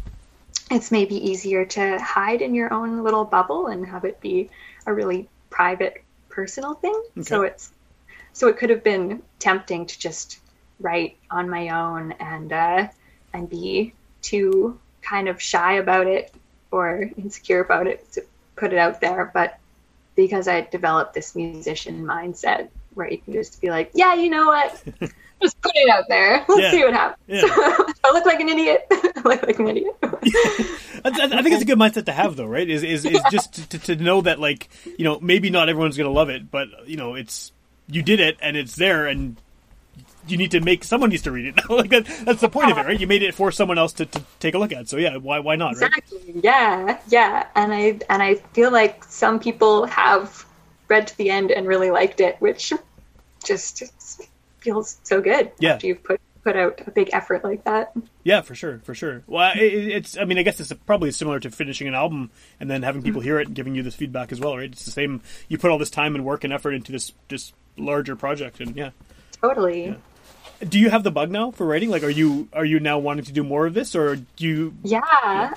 it's 0.72 0.92
maybe 0.92 1.16
easier 1.16 1.66
to 1.66 2.00
hide 2.00 2.42
in 2.42 2.56
your 2.56 2.74
own 2.74 3.04
little 3.04 3.26
bubble 3.26 3.68
and 3.68 3.86
have 3.86 4.06
it 4.06 4.20
be 4.20 4.50
a 4.86 4.94
really 4.94 5.30
private, 5.50 6.04
personal 6.30 6.74
thing. 6.74 7.04
So 7.22 7.44
it's 7.44 7.72
so 8.34 8.48
it 8.50 8.58
could 8.58 8.70
have 8.70 8.84
been 8.84 9.22
tempting 9.40 9.86
to 9.86 10.00
just 10.00 10.40
write 10.80 11.18
on 11.32 11.50
my 11.50 11.70
own 11.70 12.12
and 12.14 12.52
uh, 12.52 12.88
and 13.34 13.50
be 13.50 13.94
too 14.22 14.80
kind 15.02 15.30
of 15.30 15.42
shy 15.42 15.74
about 15.74 16.08
it 16.08 16.34
or 16.72 17.10
insecure 17.18 17.62
about 17.62 17.88
it 17.88 18.12
to 18.14 18.24
put 18.56 18.74
it 18.74 18.80
out 18.80 19.00
there. 19.00 19.32
But 19.34 19.60
because 20.16 20.48
I 20.48 20.62
developed 20.62 21.14
this 21.14 21.36
musician 21.36 22.04
mindset 22.04 22.70
where 22.96 23.10
you 23.12 23.20
can 23.20 23.34
just 23.34 23.62
be 23.62 23.70
like, 23.70 23.92
yeah, 23.94 24.16
you 24.16 24.30
know 24.30 24.48
what? 24.48 24.84
Just 25.42 25.62
put 25.62 25.74
it 25.76 25.90
out 25.90 26.06
there. 26.08 26.46
Let's 26.48 26.62
Yeah. 26.62 26.72
see 26.72 26.84
what 26.86 26.94
happens. 26.94 27.20
Yeah. 27.28 27.42
I 28.06 28.12
look 28.14 28.26
like 28.26 28.40
an 28.40 28.48
idiot, 28.48 28.86
I 28.92 29.22
look 29.26 29.44
like 29.44 29.60
an 29.60 29.68
idiot. 29.68 29.94
I, 30.02 30.10
I 31.04 31.12
think 31.44 31.48
it's 31.54 31.62
a 31.62 31.66
good 31.66 31.78
mindset 31.78 32.06
to 32.06 32.14
have, 32.14 32.38
though, 32.38 32.46
right? 32.46 32.68
Is 32.68 32.84
is, 32.84 33.04
is 33.06 33.20
just 33.30 33.70
to, 33.72 33.78
to 33.80 33.96
know 33.98 34.22
that, 34.22 34.40
like, 34.40 34.70
you 34.98 35.04
know, 35.04 35.20
maybe 35.20 35.50
not 35.50 35.68
everyone's 35.68 35.98
gonna 35.98 36.10
love 36.10 36.30
it, 36.30 36.50
but 36.50 36.70
you 36.88 36.96
know, 36.96 37.16
it's 37.16 37.52
you 37.90 38.02
did 38.02 38.22
it 38.22 38.38
and 38.42 38.56
it's 38.56 38.78
there, 38.78 39.08
and 39.08 39.36
you 40.26 40.38
need 40.38 40.52
to 40.52 40.62
make 40.62 40.86
someone 40.86 41.10
needs 41.10 41.24
to 41.24 41.32
read 41.34 41.48
it. 41.48 41.70
like 41.70 41.90
that, 41.90 42.06
that's 42.24 42.40
the 42.42 42.50
point 42.50 42.72
of 42.72 42.78
it, 42.78 42.86
right? 42.86 43.00
You 43.00 43.06
made 43.06 43.22
it 43.22 43.36
for 43.36 43.52
someone 43.52 43.78
else 43.78 43.92
to, 43.94 44.06
to 44.06 44.24
take 44.40 44.56
a 44.56 44.58
look 44.58 44.72
at. 44.72 44.88
So 44.88 44.96
yeah, 44.96 45.18
why 45.18 45.40
why 45.40 45.58
not, 45.58 45.76
right? 45.76 45.92
Exactly. 45.98 46.40
Yeah, 46.42 46.98
yeah. 47.10 47.48
And 47.56 47.74
I 47.74 48.00
and 48.10 48.24
I 48.24 48.36
feel 48.54 48.72
like 48.72 49.04
some 49.04 49.38
people 49.40 49.86
have 49.86 50.46
read 50.88 51.08
to 51.08 51.18
the 51.18 51.30
end 51.30 51.52
and 51.52 51.68
really 51.68 51.92
liked 51.92 52.20
it, 52.20 52.36
which 52.40 52.74
just 53.44 53.84
feels 54.60 54.98
so 55.04 55.22
good 55.22 55.52
Yeah. 55.60 55.74
after 55.74 55.88
you've 55.88 56.04
put 56.04 56.20
put 56.46 56.56
out 56.56 56.80
a 56.86 56.92
big 56.92 57.10
effort 57.12 57.44
like 57.44 57.64
that. 57.64 57.92
Yeah, 58.24 58.42
for 58.42 58.54
sure, 58.54 58.80
for 58.84 58.94
sure. 58.94 59.24
Well, 59.28 59.52
it, 59.56 59.62
it's. 59.62 60.18
I 60.18 60.26
mean, 60.26 60.38
I 60.38 60.44
guess 60.44 60.60
it's 60.60 60.72
probably 60.86 61.12
similar 61.12 61.40
to 61.40 61.50
finishing 61.50 61.88
an 61.88 61.96
album 61.96 62.30
and 62.60 62.70
then 62.70 62.84
having 62.84 63.02
people 63.02 63.20
mm-hmm. 63.20 63.28
hear 63.28 63.40
it 63.40 63.48
and 63.48 63.56
giving 63.56 63.76
you 63.76 63.84
this 63.84 63.96
feedback 63.96 64.32
as 64.32 64.40
well, 64.40 64.56
right? 64.56 64.72
It's 64.72 64.86
the 64.86 64.92
same. 64.92 65.22
You 65.50 65.58
put 65.58 65.72
all 65.72 65.80
this 65.80 65.90
time 65.90 66.16
and 66.16 66.24
work 66.24 66.44
and 66.44 66.54
effort 66.54 66.72
into 66.72 66.92
this 66.92 67.12
this 67.28 67.52
larger 67.78 68.16
project, 68.16 68.60
and 68.62 68.76
yeah. 68.78 68.92
Totally. 69.42 69.98
Do 70.68 70.80
you 70.80 70.90
have 70.90 71.04
the 71.04 71.12
bug 71.12 71.32
now 71.32 71.52
for 71.52 71.66
writing? 71.66 71.90
Like, 71.90 72.04
are 72.04 72.10
you 72.10 72.48
are 72.54 72.64
you 72.64 72.80
now 72.80 73.00
wanting 73.00 73.26
to 73.26 73.34
do 73.34 73.44
more 73.44 73.66
of 73.66 73.74
this, 73.74 73.96
or 73.96 74.16
do 74.16 74.46
you? 74.46 74.76
Yeah. 74.84 75.54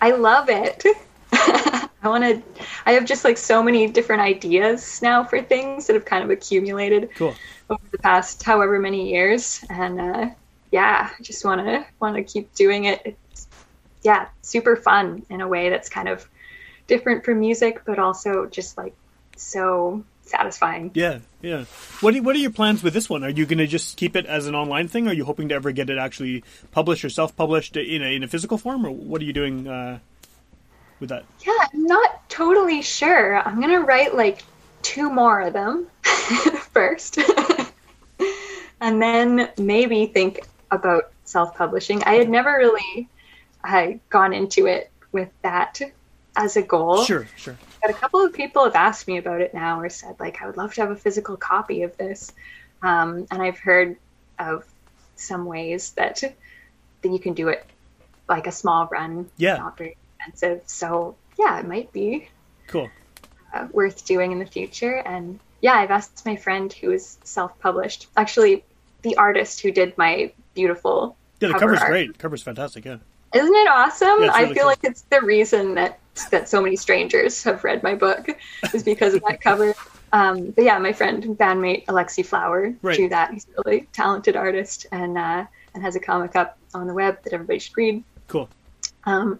I 0.00 0.10
love 0.10 0.48
it. 0.50 0.84
I 2.06 2.08
want 2.08 2.24
to 2.24 2.62
I 2.86 2.92
have 2.92 3.04
just 3.04 3.24
like 3.24 3.36
so 3.36 3.62
many 3.62 3.88
different 3.88 4.22
ideas 4.22 5.02
now 5.02 5.24
for 5.24 5.42
things 5.42 5.86
that 5.86 5.94
have 5.94 6.04
kind 6.04 6.22
of 6.22 6.30
accumulated 6.30 7.10
Cool. 7.16 7.34
over 7.68 7.82
the 7.90 7.98
past 7.98 8.42
however 8.42 8.78
many 8.78 9.10
years 9.10 9.64
and 9.68 10.00
uh 10.00 10.30
yeah, 10.70 11.10
I 11.18 11.22
just 11.22 11.44
want 11.44 11.60
to 11.60 11.86
want 12.00 12.16
to 12.16 12.22
keep 12.22 12.54
doing 12.54 12.84
it. 12.84 13.00
It's 13.04 13.48
yeah, 14.02 14.28
super 14.42 14.76
fun 14.76 15.24
in 15.30 15.40
a 15.40 15.48
way 15.48 15.70
that's 15.70 15.88
kind 15.88 16.08
of 16.08 16.28
different 16.86 17.24
from 17.24 17.40
music 17.40 17.82
but 17.84 17.98
also 17.98 18.46
just 18.46 18.78
like 18.78 18.94
so 19.36 20.04
satisfying. 20.22 20.90
Yeah, 20.94 21.20
yeah. 21.40 21.64
What 22.00 22.14
are, 22.14 22.22
what 22.22 22.36
are 22.36 22.38
your 22.38 22.50
plans 22.50 22.82
with 22.82 22.94
this 22.94 23.08
one? 23.08 23.24
Are 23.24 23.30
you 23.30 23.46
going 23.46 23.58
to 23.58 23.66
just 23.66 23.96
keep 23.96 24.16
it 24.16 24.26
as 24.26 24.46
an 24.46 24.54
online 24.54 24.88
thing? 24.88 25.08
Are 25.08 25.12
you 25.12 25.24
hoping 25.24 25.48
to 25.48 25.54
ever 25.54 25.72
get 25.72 25.88
it 25.88 25.98
actually 25.98 26.44
published 26.72 27.04
or 27.04 27.10
self-published 27.10 27.76
in 27.76 28.02
a 28.02 28.14
in 28.14 28.22
a 28.22 28.28
physical 28.28 28.58
form, 28.58 28.84
or 28.84 28.90
what 28.90 29.20
are 29.20 29.24
you 29.24 29.32
doing 29.32 29.68
uh, 29.68 29.98
with 31.00 31.10
that? 31.10 31.24
Yeah, 31.46 31.52
I'm 31.72 31.86
not 31.86 32.28
totally 32.28 32.82
sure. 32.82 33.38
I'm 33.38 33.60
gonna 33.60 33.80
write 33.80 34.14
like 34.14 34.42
two 34.82 35.10
more 35.10 35.40
of 35.40 35.52
them 35.52 35.86
first, 36.72 37.18
and 38.80 39.02
then 39.02 39.50
maybe 39.58 40.06
think 40.06 40.46
about 40.70 41.10
self-publishing. 41.24 42.02
I 42.04 42.14
had 42.14 42.28
never 42.28 42.50
really 42.56 43.08
uh, 43.64 43.92
gone 44.10 44.32
into 44.32 44.66
it 44.66 44.90
with 45.12 45.28
that 45.42 45.80
as 46.36 46.56
a 46.56 46.62
goal. 46.62 47.04
Sure, 47.04 47.26
sure. 47.36 47.56
But 47.80 47.90
a 47.90 47.94
couple 47.94 48.24
of 48.24 48.32
people 48.32 48.64
have 48.64 48.74
asked 48.74 49.06
me 49.08 49.18
about 49.18 49.40
it 49.40 49.54
now, 49.54 49.80
or 49.80 49.88
said 49.88 50.16
like, 50.18 50.42
I 50.42 50.46
would 50.46 50.56
love 50.56 50.74
to 50.74 50.80
have 50.82 50.90
a 50.90 50.96
physical 50.96 51.36
copy 51.36 51.82
of 51.82 51.96
this. 51.96 52.32
Um, 52.82 53.26
and 53.30 53.42
I've 53.42 53.58
heard 53.58 53.96
of 54.38 54.64
some 55.16 55.46
ways 55.46 55.92
that 55.92 56.20
that 56.20 57.08
you 57.08 57.18
can 57.18 57.34
do 57.34 57.48
it 57.48 57.64
like 58.28 58.46
a 58.46 58.52
small 58.52 58.86
run, 58.86 59.30
Yeah. 59.36 59.56
not 59.56 59.78
very 59.78 59.96
expensive. 60.26 60.62
So 60.66 61.16
yeah, 61.38 61.58
it 61.58 61.66
might 61.66 61.92
be 61.92 62.28
Cool. 62.66 62.90
uh, 63.54 63.68
worth 63.72 64.04
doing 64.04 64.32
in 64.32 64.38
the 64.38 64.46
future. 64.46 64.96
And 64.96 65.38
yeah, 65.60 65.74
I've 65.74 65.90
asked 65.90 66.24
my 66.26 66.36
friend 66.36 66.72
who 66.72 66.90
is 66.90 67.18
self-published, 67.24 68.08
actually 68.16 68.64
the 69.02 69.16
artist 69.16 69.60
who 69.60 69.70
did 69.70 69.96
my 69.98 70.32
beautiful. 70.54 71.16
Yeah, 71.40 71.48
the 71.48 71.54
cover 71.54 71.66
cover's 71.66 71.80
art. 71.80 71.90
great. 71.90 72.12
The 72.14 72.18
cover's 72.18 72.42
fantastic. 72.42 72.84
Yeah. 72.84 72.96
Isn't 73.34 73.54
it 73.54 73.68
awesome? 73.68 74.20
Yeah, 74.20 74.26
it's 74.28 74.36
I 74.36 74.44
feel 74.46 74.54
cool. 74.54 74.66
like 74.66 74.78
it's 74.82 75.02
the 75.02 75.20
reason 75.20 75.74
that 75.74 75.98
that 76.30 76.48
so 76.48 76.62
many 76.62 76.76
strangers 76.76 77.42
have 77.42 77.62
read 77.62 77.82
my 77.82 77.94
book 77.94 78.26
is 78.74 78.82
because 78.82 79.12
of 79.14 79.22
that 79.28 79.40
cover. 79.42 79.74
Um, 80.12 80.50
but 80.52 80.64
yeah, 80.64 80.78
my 80.78 80.94
friend 80.94 81.22
and 81.24 81.36
bandmate 81.36 81.84
Alexi 81.86 82.24
Flower 82.24 82.74
Right. 82.80 82.96
drew 82.96 83.08
that. 83.10 83.32
He's 83.34 83.46
a 83.58 83.62
really 83.66 83.86
talented 83.92 84.34
artist 84.34 84.86
and 84.92 85.18
uh, 85.18 85.44
and 85.74 85.82
has 85.82 85.94
a 85.94 86.00
comic 86.00 86.34
up 86.36 86.56
on 86.74 86.86
the 86.86 86.94
web 86.94 87.22
that 87.24 87.34
everybody 87.34 87.58
should 87.58 87.76
read. 87.76 88.02
Cool. 88.28 88.48
Um, 89.04 89.38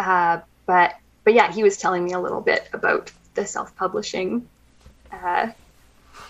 uh, 0.00 0.40
but 0.66 0.94
but 1.24 1.34
yeah, 1.34 1.52
he 1.52 1.62
was 1.62 1.76
telling 1.76 2.04
me 2.04 2.12
a 2.12 2.20
little 2.20 2.40
bit 2.40 2.68
about 2.72 3.12
the 3.34 3.44
self-publishing 3.46 4.48
uh, 5.12 5.50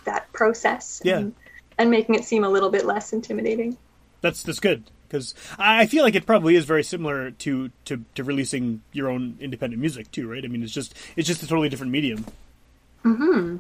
that 0.05 0.33
process. 0.33 1.01
Yeah. 1.05 1.19
And, 1.19 1.35
and 1.79 1.91
making 1.91 2.17
it 2.17 2.25
seem 2.25 2.45
a 2.45 2.49
little 2.49 2.71
bit 2.71 2.85
less 2.85 3.13
intimidating. 3.13 3.79
That's 4.21 4.43
that's 4.43 4.61
good 4.61 4.83
because 5.09 5.35
I 5.59 5.87
feel 5.87 6.05
like 6.05 6.15
it 6.15 6.27
probably 6.27 6.57
is 6.57 6.65
very 6.65 6.85
similar 6.85 7.31
to, 7.31 7.71
to 7.87 8.05
to 8.17 8.25
releasing 8.25 8.83
your 8.93 9.09
own 9.09 9.39
independent 9.41 9.81
music 9.81 10.11
too, 10.11 10.29
right? 10.29 10.45
I 10.45 10.49
mean, 10.49 10.63
it's 10.63 10.75
just 10.75 10.95
it's 11.17 11.27
just 11.29 11.43
a 11.43 11.47
totally 11.47 11.69
different 11.69 11.93
medium. 11.93 12.27
Hmm. 13.03 13.57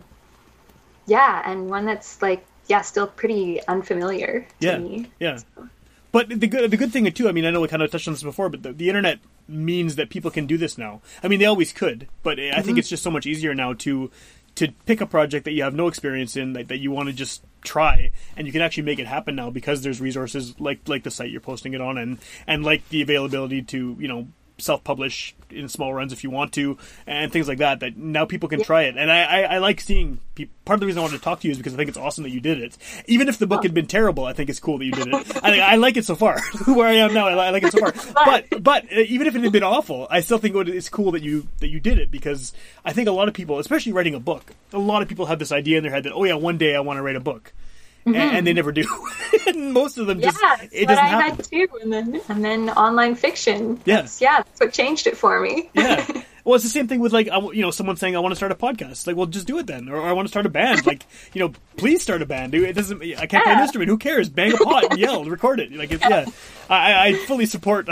Yeah, 1.06 1.42
and 1.44 1.70
one 1.70 1.86
that's 1.86 2.20
like 2.20 2.44
yeah, 2.66 2.82
still 2.82 3.06
pretty 3.06 3.60
unfamiliar 3.66 4.46
to 4.60 4.66
Yeah, 4.66 4.78
me. 4.78 5.10
yeah. 5.18 5.38
But 6.12 6.28
the 6.28 6.46
good 6.46 6.70
the 6.70 6.76
good 6.76 6.92
thing 6.92 7.10
too, 7.12 7.28
I 7.28 7.32
mean, 7.32 7.44
I 7.46 7.50
know 7.50 7.60
we 7.60 7.68
kind 7.68 7.82
of 7.82 7.90
touched 7.90 8.06
on 8.08 8.14
this 8.14 8.22
before, 8.22 8.48
but 8.48 8.62
the, 8.62 8.72
the 8.72 8.88
internet 8.88 9.18
means 9.50 9.96
that 9.96 10.10
people 10.10 10.30
can 10.30 10.46
do 10.46 10.56
this 10.56 10.78
now. 10.78 11.00
I 11.22 11.28
mean, 11.28 11.38
they 11.38 11.46
always 11.46 11.72
could, 11.72 12.08
but 12.22 12.38
I 12.38 12.52
think 12.52 12.66
mm-hmm. 12.66 12.78
it's 12.78 12.88
just 12.88 13.02
so 13.02 13.10
much 13.10 13.26
easier 13.26 13.54
now 13.54 13.72
to 13.74 14.10
to 14.56 14.72
pick 14.84 15.00
a 15.00 15.06
project 15.06 15.44
that 15.44 15.52
you 15.52 15.62
have 15.62 15.74
no 15.74 15.86
experience 15.86 16.36
in 16.36 16.52
that, 16.54 16.68
that 16.68 16.78
you 16.78 16.90
want 16.90 17.08
to 17.08 17.12
just 17.12 17.42
try 17.62 18.10
and 18.36 18.46
you 18.46 18.52
can 18.52 18.62
actually 18.62 18.82
make 18.82 18.98
it 18.98 19.06
happen 19.06 19.36
now 19.36 19.50
because 19.50 19.82
there's 19.82 20.00
resources 20.00 20.58
like 20.58 20.80
like 20.88 21.02
the 21.02 21.10
site 21.10 21.30
you're 21.30 21.40
posting 21.40 21.74
it 21.74 21.80
on 21.80 21.98
and 21.98 22.18
and 22.46 22.64
like 22.64 22.86
the 22.88 23.02
availability 23.02 23.62
to 23.62 23.96
you 24.00 24.08
know 24.08 24.26
self-publish 24.60 25.34
in 25.50 25.68
small 25.68 25.92
runs 25.92 26.12
if 26.12 26.22
you 26.22 26.30
want 26.30 26.52
to 26.52 26.78
and 27.06 27.32
things 27.32 27.48
like 27.48 27.58
that 27.58 27.80
that 27.80 27.96
now 27.96 28.24
people 28.24 28.48
can 28.48 28.62
try 28.62 28.82
it. 28.82 28.96
And 28.96 29.10
I, 29.10 29.22
I, 29.22 29.40
I 29.54 29.58
like 29.58 29.80
seeing 29.80 30.20
people 30.34 30.54
part 30.64 30.76
of 30.76 30.80
the 30.80 30.86
reason 30.86 31.00
I 31.00 31.02
wanted 31.02 31.16
to 31.16 31.22
talk 31.22 31.40
to 31.40 31.48
you 31.48 31.52
is 31.52 31.58
because 31.58 31.74
I 31.74 31.76
think 31.76 31.88
it's 31.88 31.98
awesome 31.98 32.22
that 32.24 32.30
you 32.30 32.40
did 32.40 32.60
it. 32.60 32.76
Even 33.06 33.28
if 33.28 33.38
the 33.38 33.46
book 33.46 33.62
had 33.62 33.74
been 33.74 33.86
terrible 33.86 34.24
I 34.24 34.32
think 34.32 34.50
it's 34.50 34.60
cool 34.60 34.78
that 34.78 34.84
you 34.84 34.92
did 34.92 35.08
it. 35.08 35.36
I, 35.44 35.60
I 35.60 35.76
like 35.76 35.96
it 35.96 36.04
so 36.04 36.14
far 36.14 36.40
where 36.66 36.86
I 36.86 36.94
am 36.94 37.12
now 37.12 37.28
I, 37.28 37.46
I 37.46 37.50
like 37.50 37.64
it 37.64 37.72
so 37.72 37.78
far. 37.78 37.94
But 38.24 38.62
but 38.62 38.84
uh, 38.92 39.00
even 39.00 39.26
if 39.26 39.34
it 39.34 39.42
had 39.42 39.52
been 39.52 39.62
awful 39.62 40.06
I 40.10 40.20
still 40.20 40.38
think 40.38 40.54
it's 40.68 40.88
cool 40.88 41.12
that 41.12 41.22
you 41.22 41.48
that 41.58 41.68
you 41.68 41.80
did 41.80 41.98
it 41.98 42.10
because 42.10 42.52
I 42.84 42.92
think 42.92 43.08
a 43.08 43.12
lot 43.12 43.28
of 43.28 43.34
people 43.34 43.58
especially 43.58 43.92
writing 43.92 44.14
a 44.14 44.20
book 44.20 44.52
a 44.72 44.78
lot 44.78 45.02
of 45.02 45.08
people 45.08 45.26
have 45.26 45.38
this 45.38 45.52
idea 45.52 45.78
in 45.78 45.82
their 45.82 45.92
head 45.92 46.04
that 46.04 46.12
oh 46.12 46.24
yeah 46.24 46.34
one 46.34 46.58
day 46.58 46.74
I 46.76 46.80
want 46.80 46.98
to 46.98 47.02
write 47.02 47.16
a 47.16 47.20
book 47.20 47.52
and, 48.06 48.16
and 48.16 48.46
they 48.46 48.50
mm-hmm. 48.52 48.56
never 48.56 48.72
do 48.72 48.84
most 49.56 49.98
of 49.98 50.06
them 50.06 50.20
Yeah, 50.20 50.30
just 50.30 50.72
it 50.72 50.86
doesn't 50.86 51.04
I 51.04 51.08
happen 51.08 51.36
had 51.36 51.44
too, 51.44 51.68
and 51.82 51.92
then 51.92 52.20
and 52.28 52.44
then 52.44 52.70
online 52.70 53.14
fiction. 53.14 53.80
Yeah. 53.84 54.02
That's, 54.02 54.20
yeah, 54.20 54.38
that's 54.38 54.60
what 54.60 54.72
changed 54.72 55.06
it 55.06 55.16
for 55.16 55.40
me. 55.40 55.70
yeah. 55.74 56.22
Well, 56.44 56.54
it's 56.54 56.64
the 56.64 56.70
same 56.70 56.88
thing 56.88 57.00
with 57.00 57.12
like 57.12 57.26
you 57.26 57.60
know 57.62 57.70
someone 57.70 57.96
saying 57.96 58.16
I 58.16 58.20
want 58.20 58.32
to 58.32 58.36
start 58.36 58.50
a 58.50 58.54
podcast. 58.54 59.06
Like, 59.06 59.14
well, 59.14 59.26
just 59.26 59.46
do 59.46 59.58
it 59.58 59.66
then, 59.66 59.88
or, 59.88 60.02
I 60.02 60.12
want 60.12 60.26
to 60.26 60.30
start 60.30 60.46
a 60.46 60.48
band. 60.48 60.86
Like, 60.86 61.04
you 61.34 61.40
know, 61.40 61.52
please 61.76 62.02
start 62.02 62.22
a 62.22 62.26
band. 62.26 62.54
It 62.54 62.72
doesn't. 62.72 63.02
I 63.02 63.26
can't 63.26 63.44
play 63.44 63.52
an 63.52 63.60
instrument. 63.60 63.90
Who 63.90 63.98
cares? 63.98 64.28
Bang 64.28 64.54
a 64.54 64.56
pot 64.56 64.90
and 64.90 64.98
yell, 64.98 65.24
record 65.24 65.60
it. 65.60 65.70
Like, 65.72 65.92
it's, 65.92 66.02
yeah. 66.02 66.24
I, 66.70 67.08
I 67.08 67.14
fully 67.26 67.46
support 67.46 67.88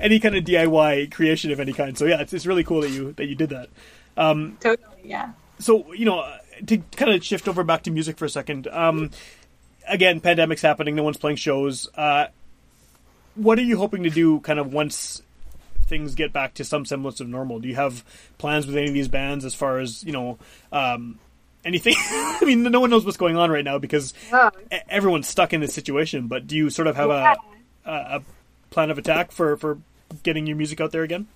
any 0.00 0.20
kind 0.20 0.36
of 0.36 0.44
DIY 0.44 1.12
creation 1.12 1.52
of 1.52 1.60
any 1.60 1.72
kind. 1.72 1.98
So 1.98 2.06
yeah, 2.06 2.20
it's, 2.20 2.32
it's 2.32 2.46
really 2.46 2.64
cool 2.64 2.80
that 2.80 2.90
you 2.90 3.12
that 3.12 3.26
you 3.26 3.34
did 3.34 3.50
that. 3.50 3.68
Um, 4.16 4.56
totally. 4.60 4.88
Yeah. 5.04 5.32
so 5.58 5.92
you 5.92 6.06
know 6.06 6.26
to 6.66 6.78
kind 6.96 7.12
of 7.12 7.24
shift 7.24 7.48
over 7.48 7.62
back 7.64 7.82
to 7.84 7.90
music 7.90 8.16
for 8.18 8.24
a 8.24 8.28
second 8.28 8.66
um 8.68 9.10
again 9.88 10.20
pandemic's 10.20 10.62
happening 10.62 10.94
no 10.94 11.02
one's 11.02 11.16
playing 11.16 11.36
shows 11.36 11.88
uh 11.96 12.26
what 13.34 13.58
are 13.58 13.62
you 13.62 13.76
hoping 13.76 14.02
to 14.04 14.10
do 14.10 14.40
kind 14.40 14.58
of 14.58 14.72
once 14.72 15.22
things 15.86 16.14
get 16.14 16.32
back 16.32 16.54
to 16.54 16.64
some 16.64 16.84
semblance 16.86 17.20
of 17.20 17.28
normal 17.28 17.58
do 17.60 17.68
you 17.68 17.74
have 17.74 18.04
plans 18.38 18.66
with 18.66 18.76
any 18.76 18.88
of 18.88 18.94
these 18.94 19.08
bands 19.08 19.44
as 19.44 19.54
far 19.54 19.78
as 19.78 20.02
you 20.04 20.12
know 20.12 20.38
um 20.72 21.18
anything 21.64 21.94
i 21.98 22.42
mean 22.44 22.62
no 22.62 22.80
one 22.80 22.90
knows 22.90 23.04
what's 23.04 23.16
going 23.16 23.36
on 23.36 23.50
right 23.50 23.64
now 23.64 23.78
because 23.78 24.14
Oh, 24.32 24.50
everyone's 24.88 25.28
stuck 25.28 25.52
in 25.52 25.60
this 25.60 25.74
situation 25.74 26.26
but 26.28 26.46
do 26.46 26.56
you 26.56 26.70
sort 26.70 26.88
of 26.88 26.96
have 26.96 27.08
Yeah. 27.10 27.34
a, 27.84 27.90
a 27.90 27.94
a 28.18 28.22
plan 28.70 28.90
of 28.90 28.98
attack 28.98 29.30
for 29.32 29.56
for 29.56 29.78
getting 30.22 30.46
your 30.46 30.56
music 30.56 30.80
out 30.80 30.92
there 30.92 31.02
again 31.02 31.26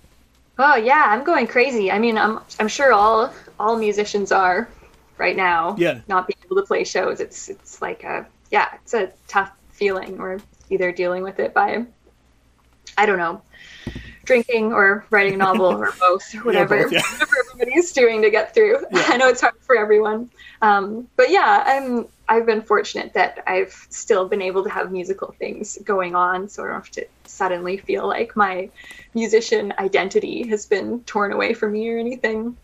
Oh 0.61 0.75
yeah, 0.75 1.05
I'm 1.07 1.23
going 1.23 1.47
crazy. 1.47 1.89
I 1.89 1.99
mean, 1.99 2.17
I'm 2.17 2.41
I'm 2.59 2.67
sure 2.67 2.91
all 2.91 3.33
all 3.57 3.77
musicians 3.77 4.29
are 4.33 4.67
right 5.19 5.35
now. 5.35 5.75
Yeah. 5.77 5.99
Not 6.07 6.27
being 6.27 6.37
able 6.45 6.55
to 6.55 6.63
play 6.63 6.83
shows. 6.83 7.19
It's 7.19 7.49
it's 7.49 7.81
like 7.81 8.03
a 8.03 8.25
yeah, 8.49 8.69
it's 8.75 8.93
a 8.93 9.11
tough 9.27 9.51
feeling. 9.69 10.17
We're 10.17 10.39
either 10.69 10.91
dealing 10.91 11.21
with 11.21 11.39
it 11.39 11.53
by 11.53 11.85
I 12.97 13.05
don't 13.05 13.17
know, 13.17 13.41
drinking 14.25 14.73
or 14.73 15.05
writing 15.09 15.35
a 15.35 15.37
novel 15.37 15.65
or 15.67 15.93
both, 15.99 16.33
or 16.35 16.39
whatever, 16.39 16.83
both, 16.83 16.91
yeah. 16.91 17.01
whatever 17.11 17.35
everybody's 17.45 17.91
doing 17.91 18.21
to 18.21 18.29
get 18.29 18.53
through. 18.53 18.77
I 18.93 19.17
know 19.17 19.27
it's 19.27 19.41
hard 19.41 19.55
for 19.61 19.77
everyone. 19.77 20.29
Um, 20.61 21.07
but 21.15 21.29
yeah, 21.29 21.63
I'm 21.65 22.07
I've 22.27 22.45
been 22.45 22.61
fortunate 22.61 23.13
that 23.13 23.43
I've 23.47 23.87
still 23.89 24.27
been 24.27 24.41
able 24.41 24.63
to 24.63 24.69
have 24.69 24.91
musical 24.91 25.33
things 25.39 25.77
going 25.83 26.15
on, 26.15 26.49
so 26.49 26.63
I 26.63 26.67
don't 26.67 26.75
have 26.75 26.91
to 26.91 27.07
suddenly 27.25 27.77
feel 27.77 28.07
like 28.07 28.35
my 28.35 28.69
musician 29.13 29.73
identity 29.79 30.47
has 30.49 30.65
been 30.65 31.03
torn 31.03 31.31
away 31.31 31.53
from 31.53 31.71
me 31.73 31.89
or 31.89 31.97
anything. 31.97 32.55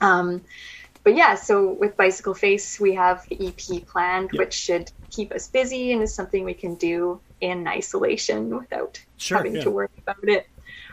Um, 0.00 0.42
but 1.04 1.14
yeah, 1.16 1.34
so 1.34 1.72
with 1.72 1.96
Bicycle 1.96 2.34
Face, 2.34 2.78
we 2.80 2.94
have 2.94 3.26
the 3.28 3.48
EP 3.48 3.86
planned, 3.86 4.30
Yep. 4.32 4.38
which 4.38 4.54
should 4.54 4.90
keep 5.10 5.32
us 5.32 5.48
busy 5.48 5.92
and 5.92 6.02
is 6.02 6.14
something 6.14 6.44
we 6.44 6.54
can 6.54 6.74
do 6.76 7.20
in 7.40 7.66
isolation 7.66 8.56
without 8.56 9.00
Sure, 9.16 9.38
having 9.38 9.56
yeah. 9.56 9.62
to 9.64 9.70
worry 9.70 9.88
about 9.98 10.28
it. 10.28 10.46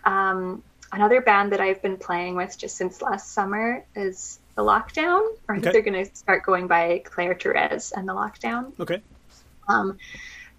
Um, 0.04 0.64
another 0.92 1.22
band 1.22 1.52
that 1.52 1.62
I've 1.62 1.82
been 1.82 1.98
playing 1.98 2.36
with 2.36 2.58
just 2.58 2.76
since 2.78 3.02
last 3.02 3.32
summer 3.34 3.86
is 3.96 4.40
The 4.56 4.64
Lockdown, 4.64 5.22
or 5.48 5.56
I 5.56 5.60
think 5.60 5.74
they're 5.74 5.82
going 5.82 6.06
to 6.06 6.16
start 6.16 6.44
going 6.46 6.68
by 6.68 7.02
Claire 7.06 7.36
Therese 7.36 7.92
and 7.92 8.08
The 8.08 8.14
Lockdown 8.14 8.74
okay 8.80 9.02
um, 9.70 9.98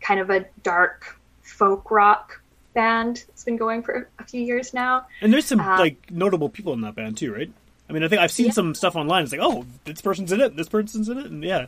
kind 0.01 0.21
of 0.21 0.31
a 0.31 0.47
dark 0.63 1.19
folk 1.43 1.91
rock 1.91 2.41
band. 2.75 3.25
It's 3.31 3.45
been 3.45 3.57
going 3.57 3.83
for 3.83 4.09
a 4.21 4.25
few 4.25 4.41
years 4.41 4.73
now. 4.73 5.07
And 5.21 5.33
there's 5.33 5.47
some 5.47 5.61
Uh, 5.61 5.79
like 5.79 6.11
notable 6.11 6.49
people 6.49 6.73
in 6.73 6.81
that 6.83 6.95
band 6.95 7.17
too, 7.19 7.35
right? 7.35 7.51
I 7.91 7.93
mean, 7.93 8.05
I 8.05 8.09
think 8.09 8.21
I've 8.23 8.31
seen 8.31 8.47
Yeah. 8.47 8.53
some 8.53 8.75
stuff 8.77 8.95
online. 8.95 9.25
It's 9.25 9.33
like, 9.33 9.41
oh, 9.43 9.67
this 9.85 10.01
person's 10.01 10.31
in 10.31 10.41
it, 10.41 10.57
this 10.57 10.69
person's 10.69 11.09
in 11.09 11.19
it, 11.19 11.27
and 11.27 11.43
yeah, 11.43 11.67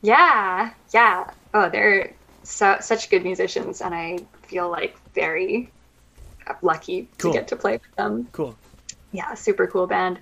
Yeah, 0.00 0.70
yeah. 0.94 1.30
Oh, 1.52 1.68
they're 1.68 2.14
so, 2.44 2.76
such 2.80 3.10
good 3.10 3.24
musicians, 3.24 3.80
and 3.80 3.92
I 3.94 4.20
feel 4.44 4.70
like 4.70 4.96
very 5.12 5.70
lucky 6.62 7.08
Cool. 7.18 7.32
to 7.32 7.38
get 7.38 7.48
to 7.48 7.56
play 7.56 7.72
with 7.72 7.96
them. 7.96 8.28
cool. 8.32 8.56
Yeah, 9.12 9.34
super 9.34 9.66
cool 9.66 9.88
band. 9.88 10.20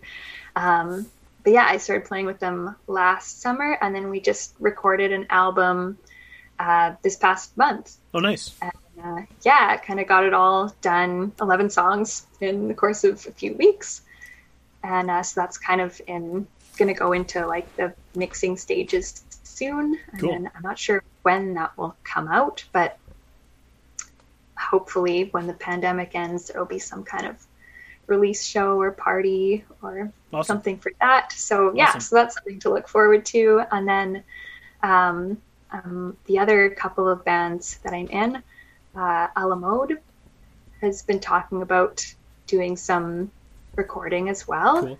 Um, 0.56 1.06
but 1.44 1.52
yeah, 1.52 1.66
I 1.66 1.76
started 1.76 2.06
playing 2.08 2.24
with 2.26 2.40
them 2.40 2.74
last 2.86 3.42
summer, 3.42 3.76
and 3.80 3.94
then 3.94 4.08
we 4.08 4.20
just 4.20 4.54
recorded 4.58 5.12
an 5.12 5.26
album 5.30 5.98
uh, 6.58 6.94
this 7.02 7.16
past 7.16 7.54
month. 7.56 7.96
Oh, 8.14 8.18
nice. 8.20 8.54
uh, 8.62 9.20
yeah, 9.42 9.76
kind 9.76 10.00
of 10.00 10.08
got 10.08 10.24
it 10.24 10.32
all 10.34 10.74
done 10.80 11.32
11 11.40 11.70
songs 11.70 12.26
in 12.40 12.66
the 12.68 12.74
course 12.74 13.04
of 13.04 13.24
a 13.26 13.32
few 13.32 13.52
weeks. 13.54 14.00
And 14.82 15.10
uh, 15.10 15.22
so 15.22 15.40
that's 15.40 15.58
kind 15.58 15.80
of 15.80 16.00
in 16.06 16.46
going 16.76 16.88
to 16.88 16.98
go 16.98 17.12
into 17.12 17.44
like 17.46 17.74
the 17.76 17.92
mixing 18.14 18.56
stages 18.56 19.22
soon. 19.42 19.98
And 20.12 20.20
Cool. 20.20 20.30
then 20.30 20.50
I'm 20.54 20.62
not 20.62 20.78
sure 20.78 21.02
when 21.22 21.54
that 21.54 21.76
will 21.76 21.96
come 22.04 22.28
out, 22.28 22.64
but 22.72 22.98
hopefully 24.56 25.28
when 25.32 25.46
the 25.46 25.54
pandemic 25.54 26.14
ends, 26.14 26.48
there 26.48 26.60
will 26.60 26.66
be 26.68 26.78
some 26.78 27.02
kind 27.04 27.26
of 27.26 27.44
release 28.06 28.44
show 28.44 28.80
or 28.80 28.90
party 28.92 29.64
or 29.82 30.10
Awesome. 30.32 30.44
something 30.56 30.78
for 30.78 30.92
that. 31.00 31.32
So 31.32 31.72
yeah, 31.74 31.88
Awesome. 31.88 32.00
so 32.00 32.16
that's 32.16 32.34
something 32.34 32.58
to 32.60 32.70
look 32.70 32.88
forward 32.88 33.26
to. 33.26 33.62
And 33.72 33.86
then 33.86 34.22
um, 34.82 35.38
um, 35.72 36.16
the 36.26 36.38
other 36.38 36.70
couple 36.70 37.08
of 37.08 37.24
bands 37.24 37.78
that 37.82 37.92
I'm 37.92 38.08
in, 38.08 38.42
uh, 38.96 39.28
a 39.36 39.46
la 39.46 39.54
mode 39.56 39.98
has 40.80 41.02
been 41.02 41.20
talking 41.20 41.62
about 41.62 42.04
doing 42.46 42.76
some 42.76 43.30
recording 43.78 44.28
as 44.28 44.46
well. 44.46 44.80
Cool. 44.82 44.98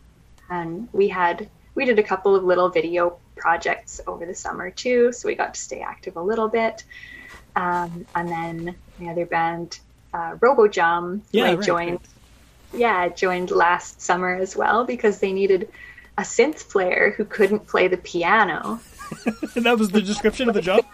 And 0.49 0.89
we 0.93 1.09
had 1.09 1.49
we 1.75 1.85
did 1.85 1.99
a 1.99 2.03
couple 2.03 2.35
of 2.35 2.45
little 2.45 2.71
video 2.71 3.19
projects 3.37 4.01
over 4.07 4.25
the 4.25 4.35
summer 4.35 4.71
too, 4.71 5.13
so 5.13 5.29
we 5.29 5.35
got 5.35 5.55
to 5.55 5.61
stay 5.61 5.81
active 5.81 6.17
a 6.17 6.23
little 6.23 6.49
bit. 6.49 6.85
Um, 7.55 8.07
and 8.15 8.29
then 8.29 8.75
the 8.99 9.11
other 9.11 9.27
band, 9.27 9.79
uh, 10.15 10.33
RoboJam, 10.37 11.21
Yeah, 11.31 11.45
I 11.45 11.55
right, 11.55 11.65
joined. 11.67 11.91
right. 12.73 12.81
Yeah, 12.81 13.09
joined 13.09 13.51
last 13.51 14.01
summer 14.01 14.35
as 14.35 14.57
well 14.57 14.85
because 14.85 15.21
they 15.21 15.33
needed 15.33 15.69
a 16.17 16.23
synth 16.23 16.69
player 16.69 17.15
who 17.17 17.25
couldn't 17.25 17.67
play 17.67 17.89
the 17.89 17.97
piano. 17.97 18.81
And 19.55 19.65
that 19.67 19.79
was 19.79 19.91
the 19.91 20.03
description 20.03 20.49
of 20.49 20.55
the 20.55 20.61
job. 20.63 20.85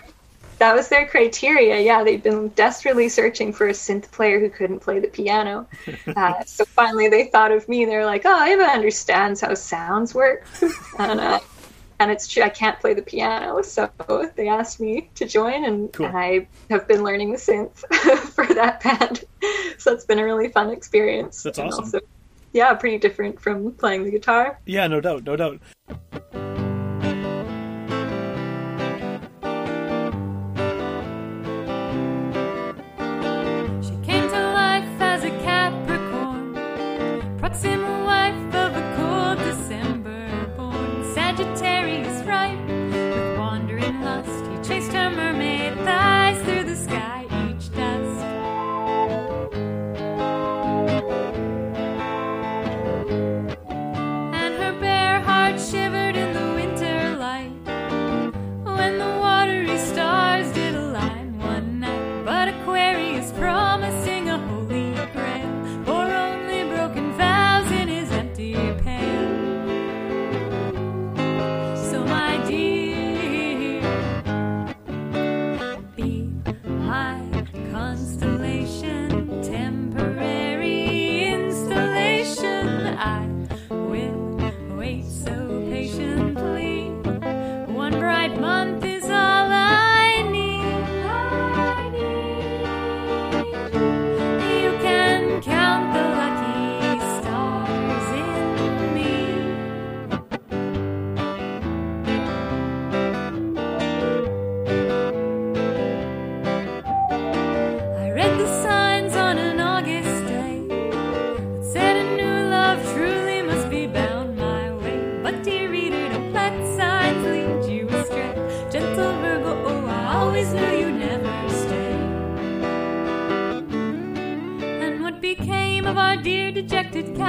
That 0.58 0.74
was 0.74 0.88
their 0.88 1.06
criteria. 1.06 1.80
Yeah, 1.80 2.04
they'd 2.04 2.22
been 2.22 2.48
desperately 2.50 3.08
searching 3.08 3.52
for 3.52 3.68
a 3.68 3.72
synth 3.72 4.10
player 4.10 4.38
who 4.40 4.48
couldn't 4.48 4.80
play 4.80 5.00
the 5.00 5.08
piano. 5.08 5.66
Uh, 6.16 6.44
so 6.44 6.64
finally, 6.64 7.08
they 7.08 7.24
thought 7.24 7.50
of 7.50 7.68
me. 7.68 7.84
They're 7.84 8.06
like, 8.06 8.22
"Oh, 8.24 8.44
Ava 8.44 8.62
understands 8.64 9.40
how 9.40 9.52
sounds 9.54 10.14
work," 10.14 10.46
and 10.98 11.18
uh, 11.18 11.40
and 11.98 12.10
it's 12.10 12.28
true. 12.28 12.42
I 12.42 12.48
can't 12.50 12.78
play 12.78 12.94
the 12.94 13.02
piano, 13.02 13.62
so 13.62 13.90
they 14.36 14.48
asked 14.48 14.80
me 14.80 15.10
to 15.16 15.26
join, 15.26 15.64
and, 15.64 15.92
Cool. 15.92 16.06
and 16.06 16.16
I 16.16 16.46
have 16.70 16.86
been 16.86 17.02
learning 17.02 17.32
the 17.32 17.38
synth 17.38 17.78
for 18.34 18.46
that 18.46 18.82
band. 18.82 19.24
So 19.78 19.92
it's 19.92 20.04
been 20.04 20.18
a 20.18 20.24
really 20.24 20.48
fun 20.48 20.70
experience. 20.70 21.42
That's 21.42 21.58
awesome. 21.58 21.84
Also, 21.84 22.00
yeah, 22.52 22.72
pretty 22.74 22.98
different 22.98 23.40
from 23.40 23.72
playing 23.72 24.04
the 24.04 24.10
guitar. 24.10 24.58
Yeah, 24.66 24.86
no 24.86 25.00
doubt, 25.00 25.24
no 25.24 25.36
doubt. 25.36 25.60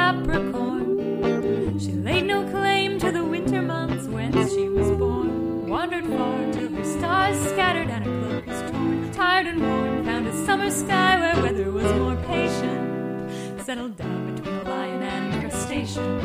Capricorn. 0.05 1.79
She 1.79 1.93
laid 1.93 2.25
no 2.27 2.47
claim 2.51 2.99
to 2.99 3.11
the 3.11 3.23
winter 3.23 3.63
months 3.63 4.05
whence 4.05 4.53
she 4.53 4.69
was 4.69 4.91
born. 4.99 5.67
Wandered 5.67 6.05
far 6.05 6.53
till 6.53 6.69
her 6.69 6.83
stars 6.83 7.37
scattered 7.49 7.89
and 7.89 8.05
her 8.05 8.15
cloak 8.21 8.45
was 8.45 8.61
torn. 8.69 9.11
Tired 9.13 9.47
and 9.47 9.59
worn, 9.59 10.05
found 10.05 10.27
a 10.27 10.45
summer 10.45 10.69
sky 10.69 11.19
where 11.19 11.41
weather 11.41 11.71
was 11.71 11.91
more 11.93 12.17
patient. 12.27 13.63
Settled 13.65 13.97
down 13.97 14.35
between 14.35 14.53
a 14.53 14.63
lion 14.69 15.01
and 15.01 15.33
a 15.33 15.39
crustacean. 15.41 16.19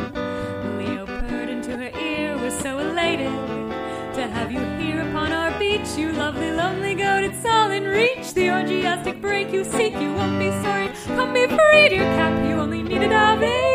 Leo 0.78 1.06
purred 1.06 1.48
into 1.48 1.74
her 1.74 1.90
ear, 1.98 2.36
was 2.36 2.52
so 2.58 2.78
elated 2.80 3.32
to 4.14 4.28
have 4.28 4.52
you 4.52 4.62
here 4.78 5.00
upon 5.08 5.32
our 5.32 5.58
beach. 5.58 5.88
You 5.96 6.12
lovely, 6.12 6.50
lonely 6.52 6.94
goat, 6.96 7.24
it's 7.24 7.46
all 7.46 7.70
in 7.70 7.84
reach. 7.84 8.34
The 8.34 8.50
orgiastic 8.50 9.22
break 9.22 9.50
you 9.54 9.64
seek, 9.64 9.94
you 9.94 10.12
won't 10.12 10.38
be 10.38 10.50
sorry. 10.64 10.90
Come 11.16 11.32
be 11.32 11.46
free, 11.46 11.88
dear 11.88 12.08
cap, 12.18 12.46
you 12.46 12.56
only 12.56 12.82
needed 12.82 13.12
a 13.12 13.38
vacation. 13.38 13.69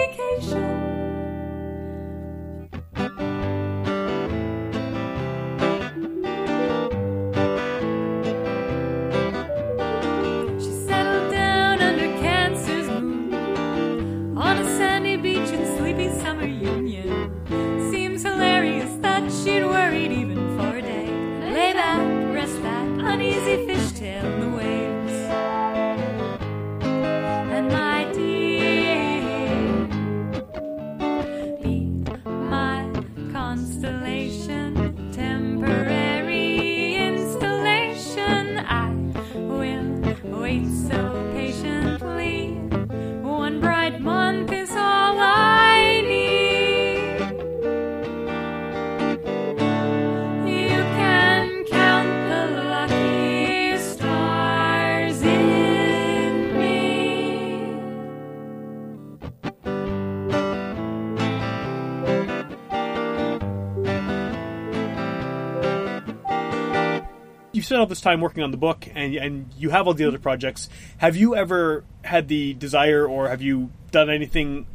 You've 67.56 67.66
spent 67.66 67.80
all 67.80 67.86
this 67.86 68.02
time 68.02 68.20
working 68.20 68.44
on 68.44 68.52
the 68.52 68.58
book, 68.58 68.86
and 68.94 69.16
and 69.16 69.50
you 69.58 69.70
have 69.70 69.88
all 69.88 69.94
the 69.94 70.06
other 70.06 70.20
projects. 70.20 70.68
Have 70.98 71.16
you 71.16 71.36
ever 71.36 71.86
had 72.04 72.28
the 72.28 72.54
desire, 72.54 73.08
or 73.08 73.30
have 73.30 73.42
you 73.42 73.72
done 73.92 74.10
anything 74.10 74.68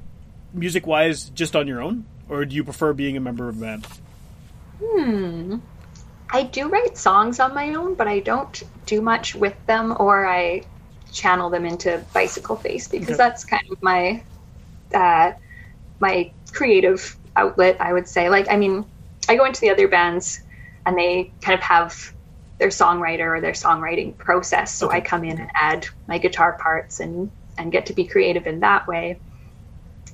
music 0.55 0.87
wise 0.87 1.29
just 1.31 1.55
on 1.55 1.67
your 1.69 1.83
own, 1.83 2.07
or 2.29 2.45
do 2.47 2.57
you 2.57 2.65
prefer 2.65 2.95
being 2.95 3.17
a 3.19 3.21
member 3.21 3.51
of 3.51 3.59
a 3.59 3.61
band? 3.61 3.87
Hmm. 4.83 5.57
I 6.31 6.45
do 6.45 6.69
write 6.69 6.97
songs 6.97 7.39
on 7.39 7.55
my 7.55 7.75
own, 7.75 7.97
but 7.97 8.09
I 8.09 8.21
don't 8.21 8.63
do 8.87 9.03
much 9.03 9.35
with 9.35 9.55
them, 9.67 9.95
or 9.99 10.27
I 10.27 10.63
channel 11.13 11.51
them 11.51 11.67
into 11.67 12.03
Bicycle 12.15 12.57
Face 12.57 12.89
because 12.89 13.09
Okay. 13.09 13.17
that's 13.17 13.45
kind 13.45 13.65
of 13.71 13.83
my 13.83 14.23
uh, 14.95 15.33
my 15.99 16.31
creative 16.53 17.15
outlet. 17.37 17.77
I 17.79 17.93
would 17.93 18.09
say, 18.09 18.31
like, 18.31 18.47
I 18.51 18.57
mean, 18.57 18.87
I 19.29 19.37
go 19.37 19.45
into 19.45 19.61
the 19.61 19.69
other 19.71 19.87
bands, 19.87 20.41
and 20.87 20.97
they 20.97 21.31
kind 21.43 21.59
of 21.59 21.63
have 21.63 22.15
their 22.61 22.69
songwriter 22.69 23.27
or 23.37 23.41
their 23.41 23.53
songwriting 23.53 24.17
process. 24.17 24.73
So 24.73 24.87
Okay. 24.87 24.99
I 24.99 25.01
come 25.01 25.25
in 25.25 25.39
and 25.41 25.51
add 25.55 25.89
my 26.07 26.19
guitar 26.19 26.53
parts 26.53 27.01
and 27.01 27.31
and 27.59 27.73
get 27.73 27.87
to 27.87 27.93
be 27.93 28.05
creative 28.05 28.47
in 28.47 28.61
that 28.61 28.87
way. 28.87 29.19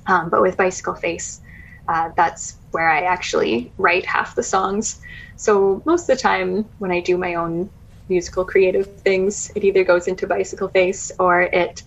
Um, 0.07 0.29
but 0.29 0.41
with 0.41 0.57
Bicycle 0.57 0.95
Face, 0.95 1.41
uh, 1.87 2.09
that's 2.17 2.57
where 2.71 2.89
I 2.89 3.01
actually 3.01 3.71
write 3.77 4.05
half 4.05 4.35
the 4.35 4.43
songs. 4.43 4.99
So 5.35 5.81
most 5.85 6.09
of 6.09 6.17
the 6.17 6.21
time, 6.21 6.65
when 6.79 6.91
I 6.91 6.99
do 7.01 7.17
my 7.17 7.35
own 7.35 7.69
musical 8.09 8.43
creative 8.45 8.87
things, 9.01 9.51
it 9.55 9.63
either 9.63 9.83
goes 9.83 10.07
into 10.07 10.27
Bicycle 10.27 10.69
Face 10.69 11.11
or 11.19 11.41
it 11.43 11.83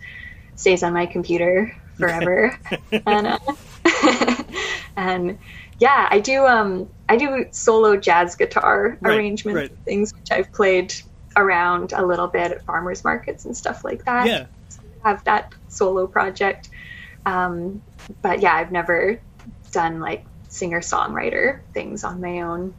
stays 0.56 0.82
on 0.82 0.92
my 0.92 1.06
computer 1.06 1.74
forever. 1.98 2.58
and 3.06 3.26
uh, 3.26 3.38
and 4.96 5.38
yeah, 5.81 6.09
I 6.11 6.20
do 6.20 6.47
um 6.47 6.89
I 7.09 7.16
do 7.16 7.47
solo 7.51 7.97
jazz 7.97 8.37
guitar 8.37 8.99
Right, 9.01 9.16
arrangements 9.16 9.70
right. 9.70 9.78
things 9.85 10.12
which 10.14 10.31
I've 10.31 10.53
played 10.53 10.95
around 11.37 11.93
a 11.93 12.05
little 12.05 12.26
bit 12.28 12.53
at 12.53 12.64
farmers 12.64 13.05
markets 13.05 13.45
and 13.45 13.57
stuff 13.57 13.85
like 13.85 14.05
that 14.05 14.26
Yeah, 14.26 14.47
have 15.03 15.24
that 15.24 15.53
solo 15.68 16.07
project. 16.07 16.70
Um, 17.26 17.83
but 18.22 18.41
yeah, 18.41 18.55
I've 18.55 18.72
never 18.72 19.20
done 19.72 20.01
like 20.01 20.24
singer 20.49 20.81
songwriter 20.81 21.61
things 21.72 22.05
on 22.05 22.20
my 22.20 22.41
own. 22.41 22.74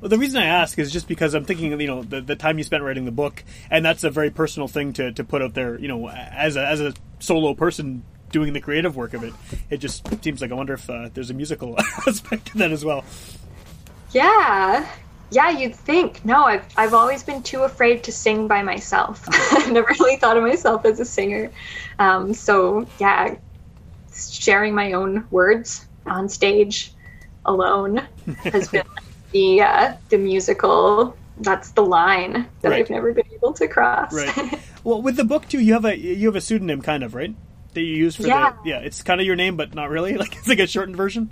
Well, 0.00 0.10
the 0.10 0.18
reason 0.18 0.42
I 0.42 0.46
ask 0.46 0.78
is 0.78 0.92
just 0.92 1.08
because 1.08 1.34
I'm 1.34 1.44
thinking 1.44 1.78
you 1.80 1.86
know 1.86 2.02
the, 2.02 2.20
the 2.20 2.36
time 2.36 2.58
you 2.58 2.64
spent 2.64 2.82
writing 2.82 3.04
the 3.04 3.12
book, 3.12 3.44
and 3.70 3.84
that's 3.84 4.04
a 4.04 4.10
very 4.10 4.30
personal 4.30 4.68
thing 4.68 4.92
to, 4.94 5.12
to 5.12 5.24
put 5.24 5.42
out 5.42 5.54
there. 5.54 5.78
You 5.78 5.88
know, 5.88 6.08
as 6.08 6.56
a 6.56 6.66
as 6.66 6.80
a 6.80 6.92
solo 7.18 7.54
person 7.54 8.02
doing 8.30 8.52
the 8.52 8.60
creative 8.60 8.96
work 8.96 9.14
of 9.14 9.22
it, 9.24 9.32
it 9.70 9.78
just 9.78 10.06
seems 10.22 10.40
like 10.40 10.50
I 10.50 10.54
wonder 10.54 10.74
if 10.74 10.88
uh, 10.90 11.08
there's 11.14 11.30
a 11.30 11.34
musical 11.34 11.76
aspect 12.06 12.46
to 12.48 12.58
that 12.58 12.72
as 12.72 12.84
well. 12.84 13.04
Yeah. 14.12 14.86
Yeah, 15.30 15.50
you'd 15.50 15.74
think. 15.74 16.24
No, 16.24 16.44
I've 16.44 16.64
I've 16.76 16.94
always 16.94 17.22
been 17.24 17.42
too 17.42 17.62
afraid 17.62 18.04
to 18.04 18.12
sing 18.12 18.46
by 18.46 18.62
myself. 18.62 19.24
I've 19.52 19.72
never 19.72 19.88
really 19.98 20.16
thought 20.16 20.36
of 20.36 20.44
myself 20.44 20.84
as 20.84 21.00
a 21.00 21.04
singer. 21.04 21.50
Um, 21.98 22.32
so 22.32 22.86
yeah, 23.00 23.34
sharing 24.14 24.74
my 24.74 24.92
own 24.92 25.26
words 25.30 25.86
on 26.06 26.28
stage 26.28 26.92
alone 27.44 28.06
has 28.44 28.68
been 28.68 28.86
the 29.32 29.62
uh, 29.62 29.94
the 30.10 30.18
musical. 30.18 31.16
That's 31.38 31.72
the 31.72 31.84
line 31.84 32.46
that 32.62 32.70
Right. 32.70 32.80
I've 32.80 32.88
never 32.90 33.12
been 33.12 33.26
able 33.34 33.52
to 33.54 33.68
cross. 33.68 34.14
Right. 34.14 34.58
well, 34.84 35.02
with 35.02 35.16
the 35.16 35.24
book 35.24 35.48
too, 35.48 35.60
you 35.60 35.72
have 35.74 35.84
a 35.84 35.98
you 35.98 36.28
have 36.28 36.36
a 36.36 36.40
pseudonym, 36.40 36.82
kind 36.82 37.02
of, 37.02 37.14
right? 37.14 37.34
That 37.76 37.82
you 37.82 37.94
use 37.94 38.16
for 38.16 38.26
Yeah. 38.26 38.54
the 38.64 38.68
yeah. 38.70 38.78
It's 38.80 39.02
kind 39.02 39.20
of 39.20 39.26
your 39.26 39.36
name, 39.36 39.56
but 39.56 39.74
not 39.74 39.90
really. 39.90 40.16
Like 40.18 40.34
it's 40.34 40.48
like 40.48 40.58
a 40.60 40.66
shortened 40.66 40.96
version. 40.96 41.30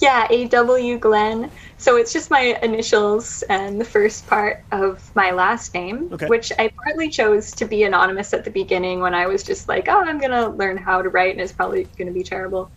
Yeah, 0.00 0.26
A.W. 0.30 0.98
Glenn. 0.98 1.50
So 1.78 1.96
it's 1.96 2.12
just 2.12 2.30
my 2.30 2.58
initials 2.62 3.42
and 3.42 3.78
the 3.80 3.84
first 3.84 4.26
part 4.26 4.62
of 4.72 5.14
my 5.14 5.30
last 5.32 5.72
name, 5.74 6.10
Okay. 6.12 6.26
which 6.26 6.50
I 6.58 6.68
partly 6.68 7.08
chose 7.08 7.52
to 7.52 7.64
be 7.66 7.82
anonymous 7.84 8.34
at 8.34 8.44
the 8.44 8.50
beginning 8.50 9.00
when 9.00 9.14
I 9.14 9.26
was 9.26 9.42
just 9.42 9.68
like, 9.68 9.88
oh, 9.88 9.98
I'm 10.04 10.18
going 10.18 10.32
to 10.32 10.48
learn 10.48 10.76
how 10.78 11.00
to 11.02 11.08
write 11.08 11.32
and 11.32 11.40
it's 11.40 11.52
probably 11.52 11.84
going 11.96 12.08
to 12.08 12.12
be 12.12 12.22
terrible. 12.22 12.70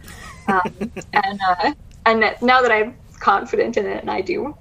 Um, 0.47 0.61
and 1.13 1.39
uh, 1.47 1.73
and 2.05 2.21
that- 2.23 2.41
now 2.41 2.61
that 2.61 2.71
I'm 2.71 2.95
confident 3.19 3.75
in 3.77 3.85
it 3.85 4.01
and 4.01 4.09
I 4.11 4.21
do 4.21 4.55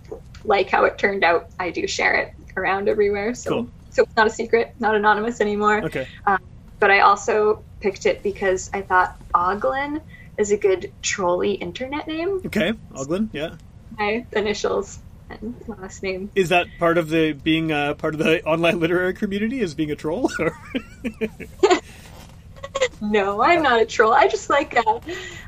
like 0.45 0.69
how 0.71 0.85
it 0.85 0.97
turned 0.99 1.23
out, 1.25 1.49
I 1.61 1.71
do 1.71 1.87
share 1.87 2.15
it 2.15 2.35
around 2.57 2.89
everywhere. 2.89 3.35
So, 3.35 3.51
Cool. 3.51 3.69
so 3.91 4.03
it's 4.05 4.17
not 4.17 4.27
a 4.27 4.31
secret, 4.31 4.75
not 4.81 4.95
anonymous 4.97 5.41
anymore. 5.41 5.85
Okay. 5.85 6.07
Um, 6.27 6.39
but 6.79 6.91
I 6.91 7.01
also 7.01 7.63
picked 7.81 8.07
it 8.07 8.23
because 8.23 8.71
I 8.73 8.83
thought 8.83 9.17
Oglin 9.35 10.01
is 10.37 10.51
a 10.53 10.57
good 10.57 10.93
trolley 11.03 11.53
internet 11.55 12.07
name 12.07 12.41
Okay. 12.47 12.73
Oglin. 12.95 13.29
Yeah. 13.33 13.55
my 13.99 14.25
initials 14.33 14.99
and 15.31 15.55
last 15.67 16.03
name. 16.03 16.31
Is 16.35 16.49
that 16.51 16.67
part 16.79 16.97
of 16.99 17.09
the 17.11 17.33
being 17.33 17.71
uh, 17.73 17.95
part 17.95 18.15
of 18.15 18.19
the 18.21 18.43
online 18.45 18.81
literary 18.81 19.13
community? 19.15 19.61
Is 19.61 19.75
being 19.75 19.91
a 19.91 19.97
troll? 19.97 20.31
No, 23.01 23.43
I'm 23.43 23.63
not 23.63 23.81
a 23.81 23.87
troll. 23.87 24.13
I 24.13 24.27
just 24.29 24.51
like 24.51 24.77
uh, 24.77 25.01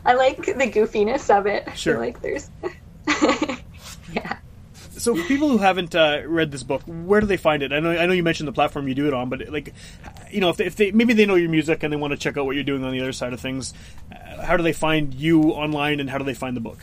I 0.04 0.14
like 0.14 0.36
the 0.44 0.52
goofiness 0.70 1.36
of 1.36 1.46
it. 1.46 1.64
I 1.66 1.74
Sure. 1.74 1.94
feel 1.94 2.00
like 2.00 2.22
there's 2.22 2.48
yeah. 4.12 4.38
So 5.00 5.14
for 5.14 5.22
people 5.24 5.48
who 5.48 5.58
haven't 5.58 5.94
uh, 5.94 6.22
read 6.26 6.50
this 6.52 6.62
book, 6.62 6.82
where 6.86 7.20
do 7.20 7.26
they 7.26 7.36
find 7.36 7.62
it? 7.62 7.72
I 7.72 7.80
know 7.80 7.90
I 7.90 8.06
know 8.06 8.12
you 8.12 8.22
mentioned 8.22 8.48
the 8.48 8.52
platform 8.52 8.88
you 8.88 8.94
do 8.94 9.06
it 9.06 9.14
on, 9.14 9.28
but 9.28 9.48
like, 9.48 9.74
you 10.30 10.40
know, 10.40 10.50
if 10.50 10.56
they, 10.56 10.66
if 10.66 10.76
they 10.76 10.90
maybe 10.92 11.12
they 11.14 11.26
know 11.26 11.34
your 11.34 11.50
music 11.50 11.82
and 11.82 11.92
they 11.92 11.96
want 11.96 12.12
to 12.12 12.16
check 12.16 12.36
out 12.36 12.46
what 12.46 12.54
you're 12.54 12.64
doing 12.64 12.84
on 12.84 12.92
the 12.92 13.00
other 13.00 13.12
side 13.12 13.32
of 13.32 13.40
things, 13.40 13.74
uh, 14.12 14.42
how 14.42 14.56
do 14.56 14.62
they 14.62 14.72
find 14.72 15.14
you 15.14 15.50
online 15.50 16.00
and 16.00 16.10
how 16.10 16.18
do 16.18 16.24
they 16.24 16.34
find 16.34 16.56
the 16.56 16.60
book? 16.60 16.78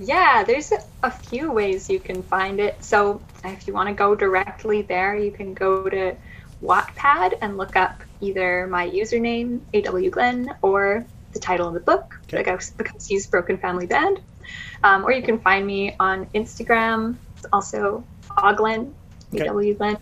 Yeah, 0.00 0.42
there's 0.42 0.72
a, 1.02 1.10
few 1.10 1.52
ways 1.52 1.88
you 1.88 2.00
can 2.00 2.22
find 2.22 2.58
it. 2.58 2.82
So 2.82 3.22
if 3.44 3.66
you 3.66 3.72
want 3.72 3.88
to 3.88 3.94
go 3.94 4.14
directly 4.14 4.82
there, 4.82 5.16
you 5.16 5.30
can 5.30 5.54
go 5.54 5.88
to 5.88 6.16
Wattpad 6.62 7.38
and 7.40 7.56
look 7.56 7.76
up 7.76 8.02
either 8.20 8.66
my 8.66 8.88
username, 8.90 9.60
AW 9.72 10.10
Glenn, 10.10 10.54
or 10.62 11.04
the 11.32 11.38
title 11.38 11.68
of 11.68 11.74
the 11.74 11.80
book, 11.80 12.18
Okay. 12.24 12.38
The 12.38 12.42
Ghost- 12.42 12.76
The 12.76 13.26
Broken 13.30 13.58
Family 13.58 13.86
Band. 13.86 14.20
Um, 14.82 15.04
or 15.04 15.12
you 15.12 15.22
can 15.22 15.38
find 15.38 15.66
me 15.66 15.94
on 16.00 16.26
Instagram, 16.26 17.16
also 17.52 18.04
Oglen, 18.30 18.92
Okay. 19.34 19.96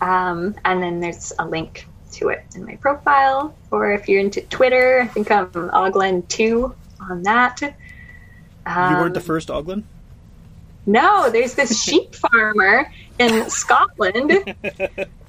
Um, 0.00 0.54
and 0.64 0.82
then 0.82 1.00
there's 1.00 1.32
a 1.38 1.46
link 1.46 1.86
to 2.12 2.28
it 2.28 2.44
in 2.54 2.64
my 2.64 2.76
profile. 2.76 3.54
Or 3.70 3.92
if 3.92 4.08
you're 4.08 4.20
into 4.20 4.40
Twitter, 4.42 5.00
I 5.02 5.06
think 5.06 5.30
I'm 5.30 5.48
Oglen2 5.50 6.74
on 7.00 7.22
that. 7.22 7.60
you 7.60 7.72
Um, 8.66 8.94
weren't 8.94 9.14
the 9.14 9.20
first 9.20 9.48
Oglin. 9.48 9.84
No, 10.86 11.30
there's 11.30 11.54
this 11.54 11.82
sheep 11.84 12.14
farmer 12.14 12.92
in 13.18 13.48
Scotland 13.48 14.30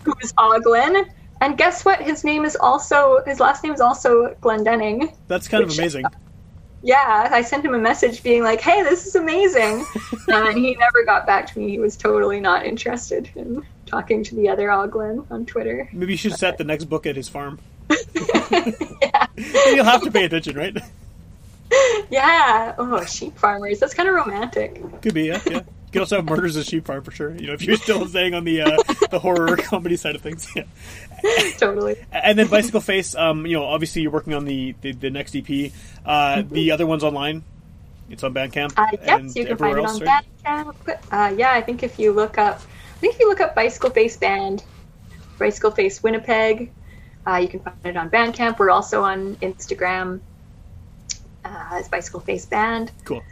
who's 0.03 0.33
Oglen. 0.33 1.09
And 1.41 1.57
guess 1.57 1.83
what? 1.83 2.01
His 2.01 2.23
name 2.23 2.45
is 2.45 2.55
also, 2.55 3.21
his 3.25 3.39
last 3.39 3.63
name 3.63 3.73
is 3.73 3.81
also 3.81 4.35
Glendenning. 4.41 5.13
That's 5.27 5.47
kind 5.47 5.63
of 5.63 5.71
amazing. 5.71 6.05
Yeah, 6.86 7.29
I 7.31 7.41
sent 7.41 7.65
him 7.65 7.73
a 7.73 7.79
message 7.79 8.21
being 8.21 8.43
like, 8.43 8.61
hey, 8.61 8.83
this 8.83 9.07
is 9.07 9.15
amazing. 9.15 9.83
and 10.27 10.55
he 10.55 10.75
never 10.75 11.03
got 11.03 11.25
back 11.25 11.51
to 11.51 11.57
me. 11.59 11.67
He 11.67 11.79
was 11.79 11.97
totally 11.97 12.39
not 12.39 12.63
interested 12.63 13.27
in 13.33 13.65
talking 13.88 14.23
to 14.23 14.36
the 14.36 14.49
other 14.49 14.67
Oglen 14.67 15.25
on 15.31 15.47
Twitter. 15.47 15.89
Maybe 15.91 16.13
you 16.13 16.17
should 16.17 16.33
set 16.33 16.59
the 16.59 16.63
next 16.63 16.83
book 16.83 17.07
at 17.07 17.15
his 17.15 17.27
farm. 17.27 17.57
Yeah, 17.89 19.25
you'll 19.36 19.83
have 19.83 20.03
to 20.03 20.11
pay 20.11 20.25
attention, 20.25 20.55
right? 20.55 20.77
Yeah. 22.11 22.75
Oh, 22.77 23.03
sheep 23.05 23.36
farmers. 23.36 23.79
That's 23.79 23.95
kind 23.95 24.07
of 24.07 24.13
romantic. 24.13 24.79
Could 25.01 25.15
be, 25.15 25.23
yeah, 25.23 25.41
yeah. 25.47 25.53
You 25.53 25.91
could 25.91 26.01
also 26.01 26.17
have 26.17 26.25
murders 26.25 26.55
of 26.55 26.65
sheep 26.65 26.86
farm 26.86 27.03
for 27.03 27.09
sure. 27.09 27.36
You 27.36 27.47
know, 27.47 27.53
if 27.53 27.63
you're 27.63 27.77
still 27.77 28.05
staying 28.05 28.36
on 28.36 28.43
the 28.43 28.61
uh, 28.61 28.83
the 29.09 29.17
horror 29.17 29.57
comedy 29.57 29.95
side 29.95 30.15
of 30.15 30.21
things. 30.21 30.47
Yeah. 30.55 30.65
Totally. 31.57 31.95
And 32.11 32.38
then 32.38 32.47
Bicycle 32.47 32.82
Face, 32.82 33.16
um, 33.16 33.45
you 33.45 33.53
know, 33.53 33.63
obviously 33.66 34.01
you're 34.01 34.11
working 34.11 34.34
on 34.34 34.45
the 34.45 34.76
the, 34.82 34.91
the 34.93 35.09
next 35.09 35.36
EP. 35.36 35.72
Uh, 36.05 36.43
The 36.49 36.72
other 36.72 36.86
one's 36.86 37.03
online. 37.03 37.43
It's 38.09 38.24
on 38.24 38.34
Bandcamp. 38.34 38.74
Uh, 38.78 38.86
yes, 38.93 39.20
and 39.20 39.36
you 39.36 39.45
can 39.45 39.57
find 39.57 39.78
it 39.78 39.84
else, 39.84 39.99
on 39.99 40.05
right? 40.07 40.26
Bandcamp. 40.45 40.97
Uh, 41.11 41.36
yeah, 41.36 41.51
I 41.53 41.61
think 41.61 41.82
if 41.84 41.97
you 41.97 42.11
look 42.13 42.38
up, 42.38 42.55
I 42.57 42.99
think 42.99 43.16
if 43.16 43.20
you 43.20 43.28
look 43.30 43.41
up 43.41 43.55
Bicycle 43.55 43.89
Face 43.89 44.16
Band, 44.18 44.63
Bicycle 45.39 45.72
Face 45.72 46.03
Winnipeg, 46.03 46.72
uh, 47.26 47.38
you 47.38 47.47
can 47.47 47.61
find 47.61 47.76
it 47.84 47.97
on 47.97 48.09
Bandcamp. 48.11 48.59
We're 48.59 48.70
also 48.70 49.03
on 49.03 49.36
Instagram 49.38 50.20
uh, 51.43 51.68
as 51.72 51.88
Bicycle 51.89 52.20
Face 52.20 52.45
Band. 52.45 52.91
Cool. 53.05 53.24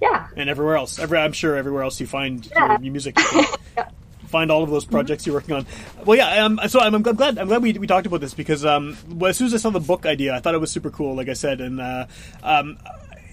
Yeah, 0.00 0.26
And 0.36 0.50
everywhere 0.50 0.76
else. 0.76 0.98
Every, 0.98 1.18
I'm 1.18 1.32
sure 1.32 1.54
everywhere 1.54 1.84
else 1.84 2.00
you 2.00 2.06
find 2.08 2.44
Yeah. 2.44 2.72
your, 2.72 2.82
your 2.82 2.92
music. 2.92 3.14
can 3.76 3.84
Find 4.32 4.50
all 4.50 4.62
of 4.62 4.70
those 4.70 4.86
projects 4.86 5.26
you're 5.26 5.34
working 5.34 5.54
on. 5.54 5.66
Well, 6.06 6.16
yeah. 6.16 6.46
Um, 6.46 6.58
so 6.66 6.80
I'm, 6.80 6.94
I'm 6.94 7.02
glad. 7.02 7.38
I'm 7.38 7.48
glad 7.48 7.62
we, 7.62 7.74
we 7.74 7.86
talked 7.86 8.06
about 8.06 8.22
this 8.22 8.32
because 8.32 8.64
um, 8.64 8.96
well, 9.10 9.28
as 9.28 9.36
soon 9.36 9.48
as 9.48 9.54
I 9.54 9.58
saw 9.58 9.68
the 9.68 9.78
book 9.78 10.06
idea, 10.06 10.34
I 10.34 10.40
thought 10.40 10.54
it 10.54 10.60
was 10.60 10.72
super 10.72 10.90
cool. 10.90 11.14
Like 11.14 11.28
I 11.28 11.34
said, 11.34 11.60
and 11.60 11.78
uh, 11.80 12.06
um, 12.42 12.78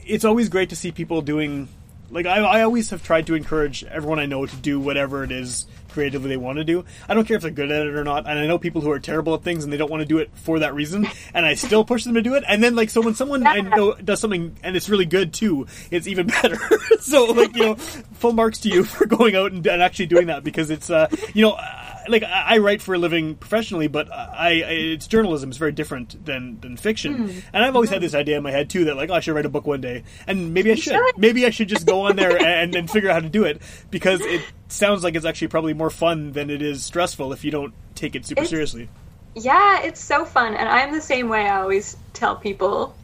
it's 0.05 0.25
always 0.25 0.49
great 0.49 0.69
to 0.71 0.75
see 0.75 0.91
people 0.91 1.21
doing. 1.21 1.69
Like 2.11 2.25
I, 2.25 2.39
I 2.39 2.61
always 2.63 2.89
have 2.89 3.01
tried 3.01 3.27
to 3.27 3.35
encourage 3.35 3.83
everyone 3.85 4.19
I 4.19 4.25
know 4.25 4.45
to 4.45 4.55
do 4.57 4.79
whatever 4.79 5.23
it 5.23 5.31
is 5.31 5.67
creatively 5.89 6.29
they 6.29 6.37
want 6.37 6.57
to 6.57 6.63
do. 6.63 6.85
I 7.07 7.13
don't 7.13 7.27
care 7.27 7.37
if 7.37 7.41
they're 7.41 7.51
good 7.51 7.71
at 7.71 7.85
it 7.85 7.95
or 7.95 8.03
not. 8.03 8.27
And 8.27 8.39
I 8.39 8.47
know 8.47 8.57
people 8.57 8.81
who 8.81 8.91
are 8.91 8.99
terrible 8.99 9.33
at 9.35 9.43
things 9.43 9.63
and 9.63 9.73
they 9.73 9.77
don't 9.77 9.89
want 9.89 10.01
to 10.01 10.07
do 10.07 10.19
it 10.19 10.29
for 10.33 10.59
that 10.59 10.73
reason. 10.73 11.07
And 11.31 11.45
I 11.45 11.53
still 11.53 11.85
push 11.85 12.05
them 12.05 12.15
to 12.15 12.21
do 12.21 12.35
it. 12.35 12.43
And 12.47 12.63
then 12.63 12.75
like 12.75 12.89
so 12.89 13.01
when 13.01 13.13
someone 13.13 13.45
I 13.45 13.59
know 13.59 13.93
does 13.93 14.19
something 14.19 14.55
and 14.63 14.75
it's 14.75 14.89
really 14.89 15.05
good 15.05 15.33
too, 15.33 15.67
it's 15.91 16.07
even 16.07 16.27
better. 16.27 16.59
so 16.99 17.25
like 17.25 17.55
you 17.55 17.63
know, 17.63 17.75
full 17.75 18.33
marks 18.33 18.59
to 18.61 18.69
you 18.69 18.83
for 18.85 19.05
going 19.05 19.35
out 19.35 19.51
and, 19.51 19.65
and 19.67 19.81
actually 19.81 20.07
doing 20.07 20.27
that 20.27 20.43
because 20.43 20.69
it's 20.69 20.89
uh 20.89 21.07
you 21.33 21.43
know. 21.43 21.51
Uh, 21.51 21.85
like 22.09 22.23
I 22.23 22.57
write 22.57 22.81
for 22.81 22.93
a 22.93 22.97
living 22.97 23.35
professionally, 23.35 23.87
but 23.87 24.11
I, 24.11 24.61
I 24.61 24.71
it's 24.71 25.07
journalism. 25.07 25.49
It's 25.49 25.57
very 25.57 25.71
different 25.71 26.23
than 26.25 26.59
than 26.61 26.77
fiction. 26.77 27.13
Hmm. 27.29 27.39
And 27.53 27.65
I've 27.65 27.75
always 27.75 27.89
had 27.89 28.01
this 28.01 28.13
idea 28.13 28.37
in 28.37 28.43
my 28.43 28.51
head 28.51 28.69
too 28.69 28.85
that 28.85 28.97
like 28.97 29.09
oh, 29.09 29.13
I 29.13 29.19
should 29.19 29.35
write 29.35 29.45
a 29.45 29.49
book 29.49 29.65
one 29.67 29.81
day, 29.81 30.03
and 30.27 30.53
maybe 30.53 30.71
I 30.71 30.75
should. 30.75 30.93
should. 30.93 31.17
Maybe 31.17 31.45
I 31.45 31.49
should 31.49 31.67
just 31.69 31.85
go 31.85 32.01
on 32.01 32.15
there 32.15 32.37
and 32.45 32.75
and 32.75 32.89
figure 32.89 33.09
out 33.09 33.13
how 33.13 33.19
to 33.21 33.29
do 33.29 33.43
it 33.45 33.61
because 33.91 34.21
it 34.21 34.41
sounds 34.67 35.03
like 35.03 35.15
it's 35.15 35.25
actually 35.25 35.47
probably 35.49 35.73
more 35.73 35.89
fun 35.89 36.31
than 36.33 36.49
it 36.49 36.61
is 36.61 36.83
stressful 36.83 37.33
if 37.33 37.43
you 37.43 37.51
don't 37.51 37.73
take 37.95 38.15
it 38.15 38.25
super 38.25 38.41
It's- 38.41 38.49
seriously. 38.49 38.89
yeah, 39.35 39.81
it's 39.83 40.03
so 40.03 40.25
fun, 40.25 40.55
and 40.55 40.67
I'm 40.67 40.91
the 40.93 41.01
same 41.01 41.29
way. 41.29 41.47
I 41.47 41.61
always 41.61 41.95
tell 42.13 42.35
people, 42.35 42.95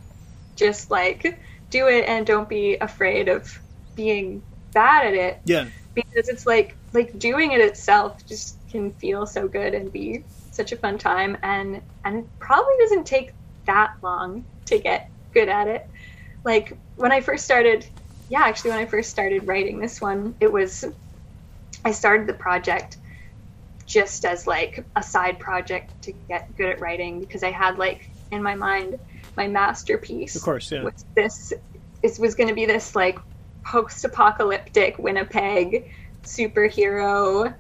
just 0.56 0.90
like 0.92 1.38
do 1.70 1.88
it 1.88 2.06
and 2.08 2.26
don't 2.26 2.48
be 2.50 2.76
afraid 2.78 3.28
of 3.28 3.60
being 3.96 4.42
bad 4.74 5.08
at 5.08 5.14
it. 5.14 5.40
Yeah, 5.46 5.68
because 5.94 6.30
it's 6.30 6.46
like 6.46 6.76
like 6.94 7.18
doing 7.20 7.52
it 7.52 7.60
itself 7.62 8.26
just 8.26 8.58
can 8.76 8.92
feel 8.94 9.26
so 9.26 9.48
good 9.48 9.74
and 9.74 9.92
be 9.92 10.24
such 10.52 10.72
a 10.72 10.76
fun 10.76 10.98
time 10.98 11.38
and 11.44 11.82
and 12.04 12.28
probably 12.40 12.74
doesn't 12.80 13.06
take 13.06 13.32
that 13.66 13.94
long 14.02 14.44
to 14.66 14.78
get 14.78 15.10
good 15.34 15.50
at 15.50 15.68
it 15.68 15.90
like 16.44 16.78
when 16.98 17.12
i 17.12 17.22
first 17.22 17.46
started 17.46 17.86
yeah 18.30 18.42
actually 18.44 18.72
when 18.72 18.80
i 18.80 18.86
first 18.86 19.10
started 19.10 19.48
writing 19.48 19.80
this 19.80 20.02
one 20.02 20.36
it 20.40 20.52
was 20.52 20.86
i 21.84 21.92
started 21.92 22.28
the 22.28 22.34
project 22.34 22.98
just 23.86 24.26
as 24.26 24.48
like 24.48 24.84
a 24.96 25.04
side 25.04 25.40
project 25.40 25.90
to 26.02 26.12
get 26.28 26.56
good 26.58 26.70
at 26.70 26.80
writing 26.80 27.20
because 27.20 27.44
i 27.44 27.52
had 27.52 27.78
like 27.78 28.10
in 28.32 28.44
my 28.44 28.56
mind 28.56 29.00
my 29.38 29.48
masterpiece 29.48 30.36
of 30.36 30.42
course. 30.42 30.72
Yeah, 30.72 30.84
was 30.84 31.06
this 31.16 31.54
it 32.02 32.20
was 32.20 32.36
going 32.36 32.50
to 32.50 32.56
be 32.56 32.66
this 32.66 32.96
like 32.96 33.20
post-apocalyptic 33.64 34.98
winnipeg 35.00 35.92
superhero 36.24 37.54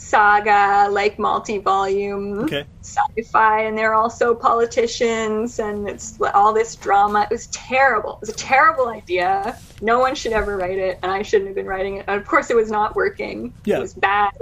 saga 0.00 0.88
like 0.90 1.18
multi-volume 1.18 2.40
okay. 2.40 2.64
sci-fi 2.80 3.64
and 3.64 3.76
they're 3.76 3.92
also 3.92 4.34
politicians 4.34 5.58
and 5.58 5.86
it's 5.86 6.18
all 6.32 6.54
this 6.54 6.74
drama. 6.74 7.24
It 7.24 7.30
was 7.30 7.48
terrible. 7.48 8.14
It 8.14 8.20
was 8.20 8.28
a 8.30 8.34
terrible 8.34 8.88
idea. 8.88 9.58
No 9.82 9.98
one 9.98 10.14
should 10.14 10.32
ever 10.32 10.56
write 10.56 10.78
it 10.78 10.98
and 11.02 11.12
i 11.12 11.20
shouldn't 11.20 11.48
have 11.48 11.54
been 11.54 11.66
writing 11.66 11.98
it. 11.98 12.06
And 12.08 12.18
of 12.18 12.26
course 12.26 12.50
it 12.50 12.56
was 12.56 12.70
not 12.70 12.96
working. 12.96 13.52
Yeah. 13.66 13.76
it 13.76 13.80
was 13.80 13.92
bad. 13.92 14.32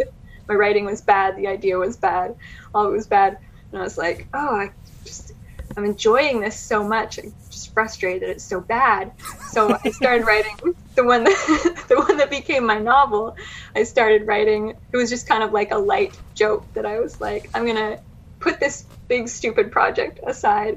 My 0.46 0.54
writing 0.54 0.84
was 0.84 1.02
bad. 1.02 1.36
The 1.36 1.48
idea 1.48 1.76
was 1.76 1.96
bad. 1.96 2.36
All 2.72 2.86
of 2.86 2.92
it 2.92 2.96
was 2.96 3.08
bad. 3.08 3.38
And 3.72 3.80
i 3.80 3.82
was 3.82 3.98
like 3.98 4.28
oh 4.32 4.54
i 4.54 4.70
just 5.04 5.32
i'm 5.76 5.84
enjoying 5.84 6.40
this 6.40 6.58
so 6.58 6.86
much. 6.86 7.18
I'm 7.18 7.34
just 7.50 7.74
frustrated. 7.74 8.28
It's 8.30 8.44
so 8.44 8.60
bad. 8.60 9.10
So 9.50 9.76
i 9.84 9.90
started 9.90 10.24
writing 10.30 10.76
the 10.98 11.04
one 11.04 11.24
that 11.24 11.84
the 11.88 11.96
one 11.96 12.16
that 12.16 12.28
became 12.28 12.66
my 12.66 12.78
novel 12.78 13.34
i 13.76 13.82
started 13.84 14.26
writing 14.26 14.74
it 14.92 14.96
was 14.96 15.08
just 15.08 15.28
kind 15.28 15.42
of 15.44 15.52
like 15.52 15.70
a 15.70 15.78
light 15.78 16.12
joke 16.34 16.66
that 16.74 16.84
i 16.84 16.98
was 16.98 17.20
like 17.20 17.48
i'm 17.54 17.64
gonna 17.66 17.96
put 18.40 18.58
this 18.60 18.84
big 19.08 19.28
stupid 19.28 19.70
project 19.72 20.18
aside 20.26 20.74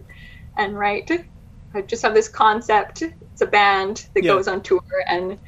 and 0.57 0.77
write 0.77 1.09
i 1.73 1.81
just 1.81 2.03
have 2.03 2.13
this 2.13 2.29
concept 2.29 3.01
it's 3.01 3.41
a 3.41 3.47
band 3.47 4.05
that 4.15 4.23
Yeah. 4.23 4.33
goes 4.35 4.47
on 4.47 4.61
tour 4.61 4.81
and 5.09 5.39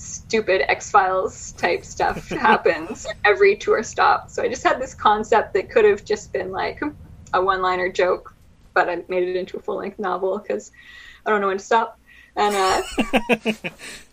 stupid 0.00 0.62
X 0.70 0.90
Files 0.90 1.54
type 1.58 1.84
stuff 1.84 2.28
happens 2.40 3.04
every 3.24 3.56
tour 3.56 3.82
stop. 3.82 4.26
So 4.28 4.42
I 4.44 4.48
just 4.48 4.62
had 4.62 4.80
this 4.80 4.94
concept 4.94 5.54
that 5.54 5.70
could 5.70 5.84
have 5.84 6.04
just 6.04 6.32
been 6.32 6.52
like 6.52 6.78
a 7.32 7.42
one 7.42 7.62
liner 7.62 7.90
joke, 7.90 8.30
but 8.76 8.88
I 8.88 8.98
made 9.08 9.28
it 9.28 9.36
into 9.36 9.56
a 9.56 9.60
full 9.60 9.78
length 9.78 9.98
novel 9.98 10.38
because 10.38 10.70
I 11.26 11.30
don't 11.30 11.40
know 11.40 11.48
when 11.48 11.58
to 11.58 11.64
stop. 11.64 11.96
And 12.36 12.54
uh, 12.54 12.82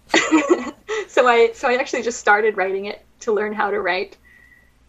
so 1.08 1.28
I 1.28 1.52
so 1.54 1.68
I 1.68 1.76
actually 1.76 2.04
just 2.04 2.20
started 2.20 2.58
writing 2.58 2.86
it 2.86 3.06
to 3.22 3.34
learn 3.34 3.54
how 3.54 3.72
to 3.72 3.82
write, 3.82 4.18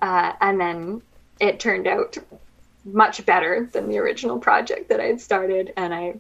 uh, 0.03 0.33
and 0.41 0.61
then 0.61 1.03
it 1.41 1.61
turned 1.61 1.87
out 1.87 2.17
much 2.85 3.25
better 3.27 3.69
than 3.73 3.89
the 3.89 3.99
original 3.99 4.39
project 4.39 4.89
that 4.89 5.01
I 5.01 5.05
had 5.05 5.21
started, 5.21 5.73
and 5.77 5.95
I 5.95 6.15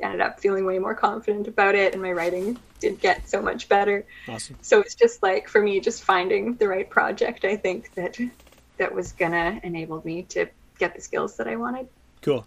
ended 0.00 0.20
up 0.20 0.40
feeling 0.40 0.64
way 0.64 0.78
more 0.78 0.94
confident 0.94 1.48
about 1.48 1.74
it, 1.74 1.92
and 1.92 2.02
my 2.02 2.12
writing 2.12 2.58
did 2.82 3.00
get 3.00 3.28
so 3.28 3.40
much 3.40 3.68
better 3.68 4.04
Awesome. 4.26 4.56
so 4.60 4.80
it's 4.80 4.96
just 4.96 5.22
like 5.22 5.48
for 5.48 5.62
me 5.62 5.78
just 5.78 6.02
finding 6.02 6.56
the 6.56 6.66
right 6.66 6.90
project 6.90 7.44
i 7.44 7.56
think 7.56 7.94
that 7.94 8.18
that 8.76 8.92
was 8.92 9.12
gonna 9.12 9.60
enable 9.62 10.02
me 10.04 10.22
to 10.24 10.48
get 10.78 10.94
the 10.96 11.00
skills 11.00 11.36
that 11.36 11.46
i 11.46 11.54
wanted 11.54 11.88
Cool. 12.20 12.46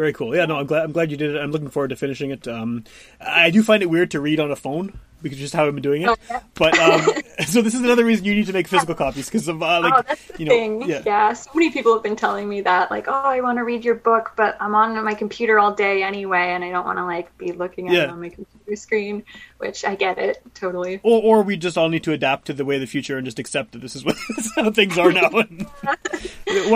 Very 0.00 0.14
cool. 0.14 0.34
Yeah, 0.34 0.46
no, 0.46 0.56
I'm 0.56 0.64
glad. 0.64 0.84
I'm 0.84 0.92
glad 0.92 1.10
you 1.10 1.18
did 1.18 1.34
it. 1.34 1.38
I'm 1.38 1.50
looking 1.52 1.68
forward 1.68 1.88
to 1.88 1.96
finishing 1.96 2.30
it. 2.30 2.48
Um, 2.48 2.84
I 3.20 3.50
do 3.50 3.62
find 3.62 3.82
it 3.82 3.90
weird 3.90 4.12
to 4.12 4.20
read 4.20 4.40
on 4.40 4.50
a 4.50 4.56
phone 4.56 4.98
because 5.20 5.36
just 5.36 5.52
how 5.52 5.66
I've 5.66 5.74
been 5.74 5.82
doing 5.82 6.00
it. 6.00 6.08
Oh, 6.08 6.16
yeah. 6.30 6.40
But 6.54 6.78
um, 6.78 7.00
so 7.46 7.60
this 7.60 7.74
is 7.74 7.82
another 7.82 8.06
reason 8.06 8.24
you 8.24 8.34
need 8.34 8.46
to 8.46 8.54
make 8.54 8.66
physical 8.66 8.94
copies 8.94 9.26
because 9.26 9.46
of 9.48 9.62
uh, 9.62 9.80
like 9.82 9.92
oh 9.94 10.02
that's 10.08 10.24
the 10.28 10.38
you 10.38 10.44
know 10.46 10.52
thing 10.52 10.82
yeah 10.88 11.02
yeah. 11.04 11.32
so 11.34 11.50
many 11.54 11.70
people 11.70 11.92
have 11.92 12.02
been 12.02 12.16
telling 12.16 12.48
me 12.48 12.62
that 12.62 12.90
like 12.90 13.08
oh 13.08 13.12
i 13.12 13.40
want 13.42 13.58
to 13.58 13.64
read 13.64 13.84
your 13.84 13.94
book 13.94 14.32
but 14.36 14.56
i'm 14.60 14.74
on 14.74 15.02
my 15.04 15.12
computer 15.14 15.58
all 15.58 15.74
day 15.74 16.02
anyway 16.02 16.52
and 16.52 16.64
i 16.64 16.70
don't 16.70 16.86
want 16.86 16.96
to 16.98 17.04
like 17.04 17.36
be 17.36 17.52
looking 17.52 17.88
at 17.88 17.94
Yeah. 17.94 18.02
it 18.04 18.10
on 18.10 18.20
my 18.20 18.28
computer 18.30 18.76
screen 18.76 19.22
which 19.58 19.84
i 19.84 19.94
get 19.94 20.16
it 20.18 20.42
totally 20.54 21.00
Or, 21.02 21.22
or 21.40 21.42
we 21.42 21.56
just 21.58 21.76
all 21.76 21.88
need 21.90 22.04
to 22.04 22.12
adapt 22.12 22.46
to 22.46 22.52
the 22.54 22.64
way 22.64 22.76
of 22.76 22.80
the 22.80 22.86
future 22.86 23.18
and 23.18 23.26
just 23.26 23.38
accept 23.38 23.72
that 23.72 23.80
this 23.82 23.94
is 23.96 24.04
what 24.04 24.16
this 24.36 24.46
is 24.46 24.52
how 24.54 24.70
things 24.70 24.96
are 24.96 25.12
now. 25.12 25.28
One 25.30 25.66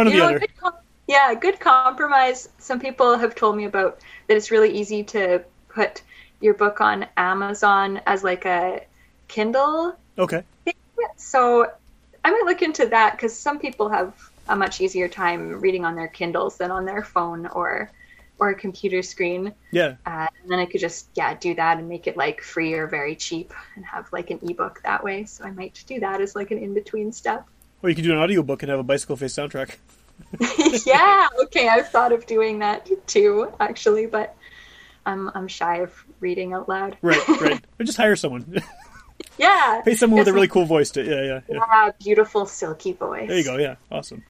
or 0.08 0.10
You 0.10 0.10
the 0.10 0.10
know, 0.18 0.24
other. 0.26 0.42
Yeah, 1.06 1.34
good 1.34 1.60
compromise. 1.60 2.48
Some 2.58 2.80
people 2.80 3.18
have 3.18 3.34
told 3.34 3.56
me 3.56 3.64
about 3.64 4.00
that 4.26 4.36
it's 4.36 4.50
really 4.50 4.70
easy 4.70 5.04
to 5.04 5.44
put 5.68 6.02
your 6.40 6.54
book 6.54 6.80
on 6.80 7.06
Amazon 7.16 8.00
as 8.06 8.24
like 8.24 8.44
a 8.44 8.84
Kindle. 9.28 9.96
Okay. 10.18 10.44
So 11.16 11.70
I 12.24 12.30
might 12.30 12.44
look 12.44 12.62
into 12.62 12.86
that 12.86 13.12
because 13.12 13.36
some 13.36 13.58
people 13.58 13.88
have 13.88 14.14
a 14.48 14.56
much 14.56 14.80
easier 14.80 15.08
time 15.08 15.60
reading 15.60 15.84
on 15.84 15.94
their 15.94 16.08
Kindles 16.08 16.56
than 16.56 16.70
on 16.70 16.84
their 16.84 17.02
phone 17.02 17.46
or 17.46 17.90
or 18.40 18.50
a 18.50 18.54
computer 18.54 19.00
screen. 19.02 19.54
Yeah. 19.70 19.94
Uh, 20.04 20.26
and 20.42 20.50
then 20.50 20.58
I 20.58 20.66
could 20.66 20.80
just 20.80 21.08
yeah 21.14 21.34
do 21.34 21.54
that 21.54 21.78
and 21.78 21.88
make 21.88 22.06
it 22.06 22.16
like 22.16 22.40
free 22.40 22.74
or 22.74 22.86
very 22.86 23.14
cheap 23.14 23.52
and 23.76 23.84
have 23.84 24.12
like 24.12 24.30
an 24.30 24.38
ebook 24.42 24.80
that 24.84 25.04
way. 25.04 25.24
So 25.24 25.44
I 25.44 25.50
might 25.50 25.82
do 25.86 26.00
that 26.00 26.20
as 26.20 26.34
like 26.34 26.50
an 26.50 26.58
in 26.58 26.74
between 26.74 27.12
step. 27.12 27.46
Or 27.82 27.90
you 27.90 27.94
could 27.94 28.04
do 28.04 28.12
an 28.12 28.18
audiobook 28.18 28.62
and 28.62 28.70
have 28.70 28.80
a 28.80 28.84
bicycle 28.84 29.16
face 29.16 29.34
soundtrack. 29.34 29.76
yeah, 30.86 31.28
okay, 31.44 31.68
I've 31.68 31.88
thought 31.88 32.12
of 32.12 32.26
doing 32.26 32.58
that 32.60 32.88
too, 33.06 33.52
actually, 33.60 34.06
but 34.06 34.34
I'm 35.06 35.30
I'm 35.34 35.48
shy 35.48 35.76
of 35.78 35.92
reading 36.20 36.52
out 36.52 36.68
loud. 36.68 36.96
Right, 37.02 37.26
right. 37.40 37.64
Or 37.78 37.84
just 37.84 37.98
hire 37.98 38.16
someone. 38.16 38.62
Yeah. 39.38 39.82
Pay 39.84 39.94
someone 39.94 40.18
with 40.18 40.28
a 40.28 40.32
really 40.32 40.48
cool 40.48 40.64
voice 40.64 40.90
to. 40.92 41.04
Yeah, 41.04 41.22
yeah, 41.22 41.40
yeah. 41.48 41.60
yeah, 41.72 41.90
beautiful 42.02 42.46
silky 42.46 42.92
voice. 42.92 43.28
There 43.28 43.38
you 43.38 43.44
go. 43.44 43.56
Yeah, 43.56 43.76
awesome. 43.90 44.24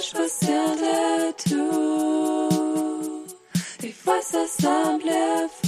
Je 0.00 0.16
me 0.16 0.28
sers 0.28 0.76
de 0.76 1.32
tout, 1.48 3.24
des 3.80 3.92
fois 3.92 4.20
ça 4.22 4.46
semble 4.46 5.10
fou, 5.64 5.67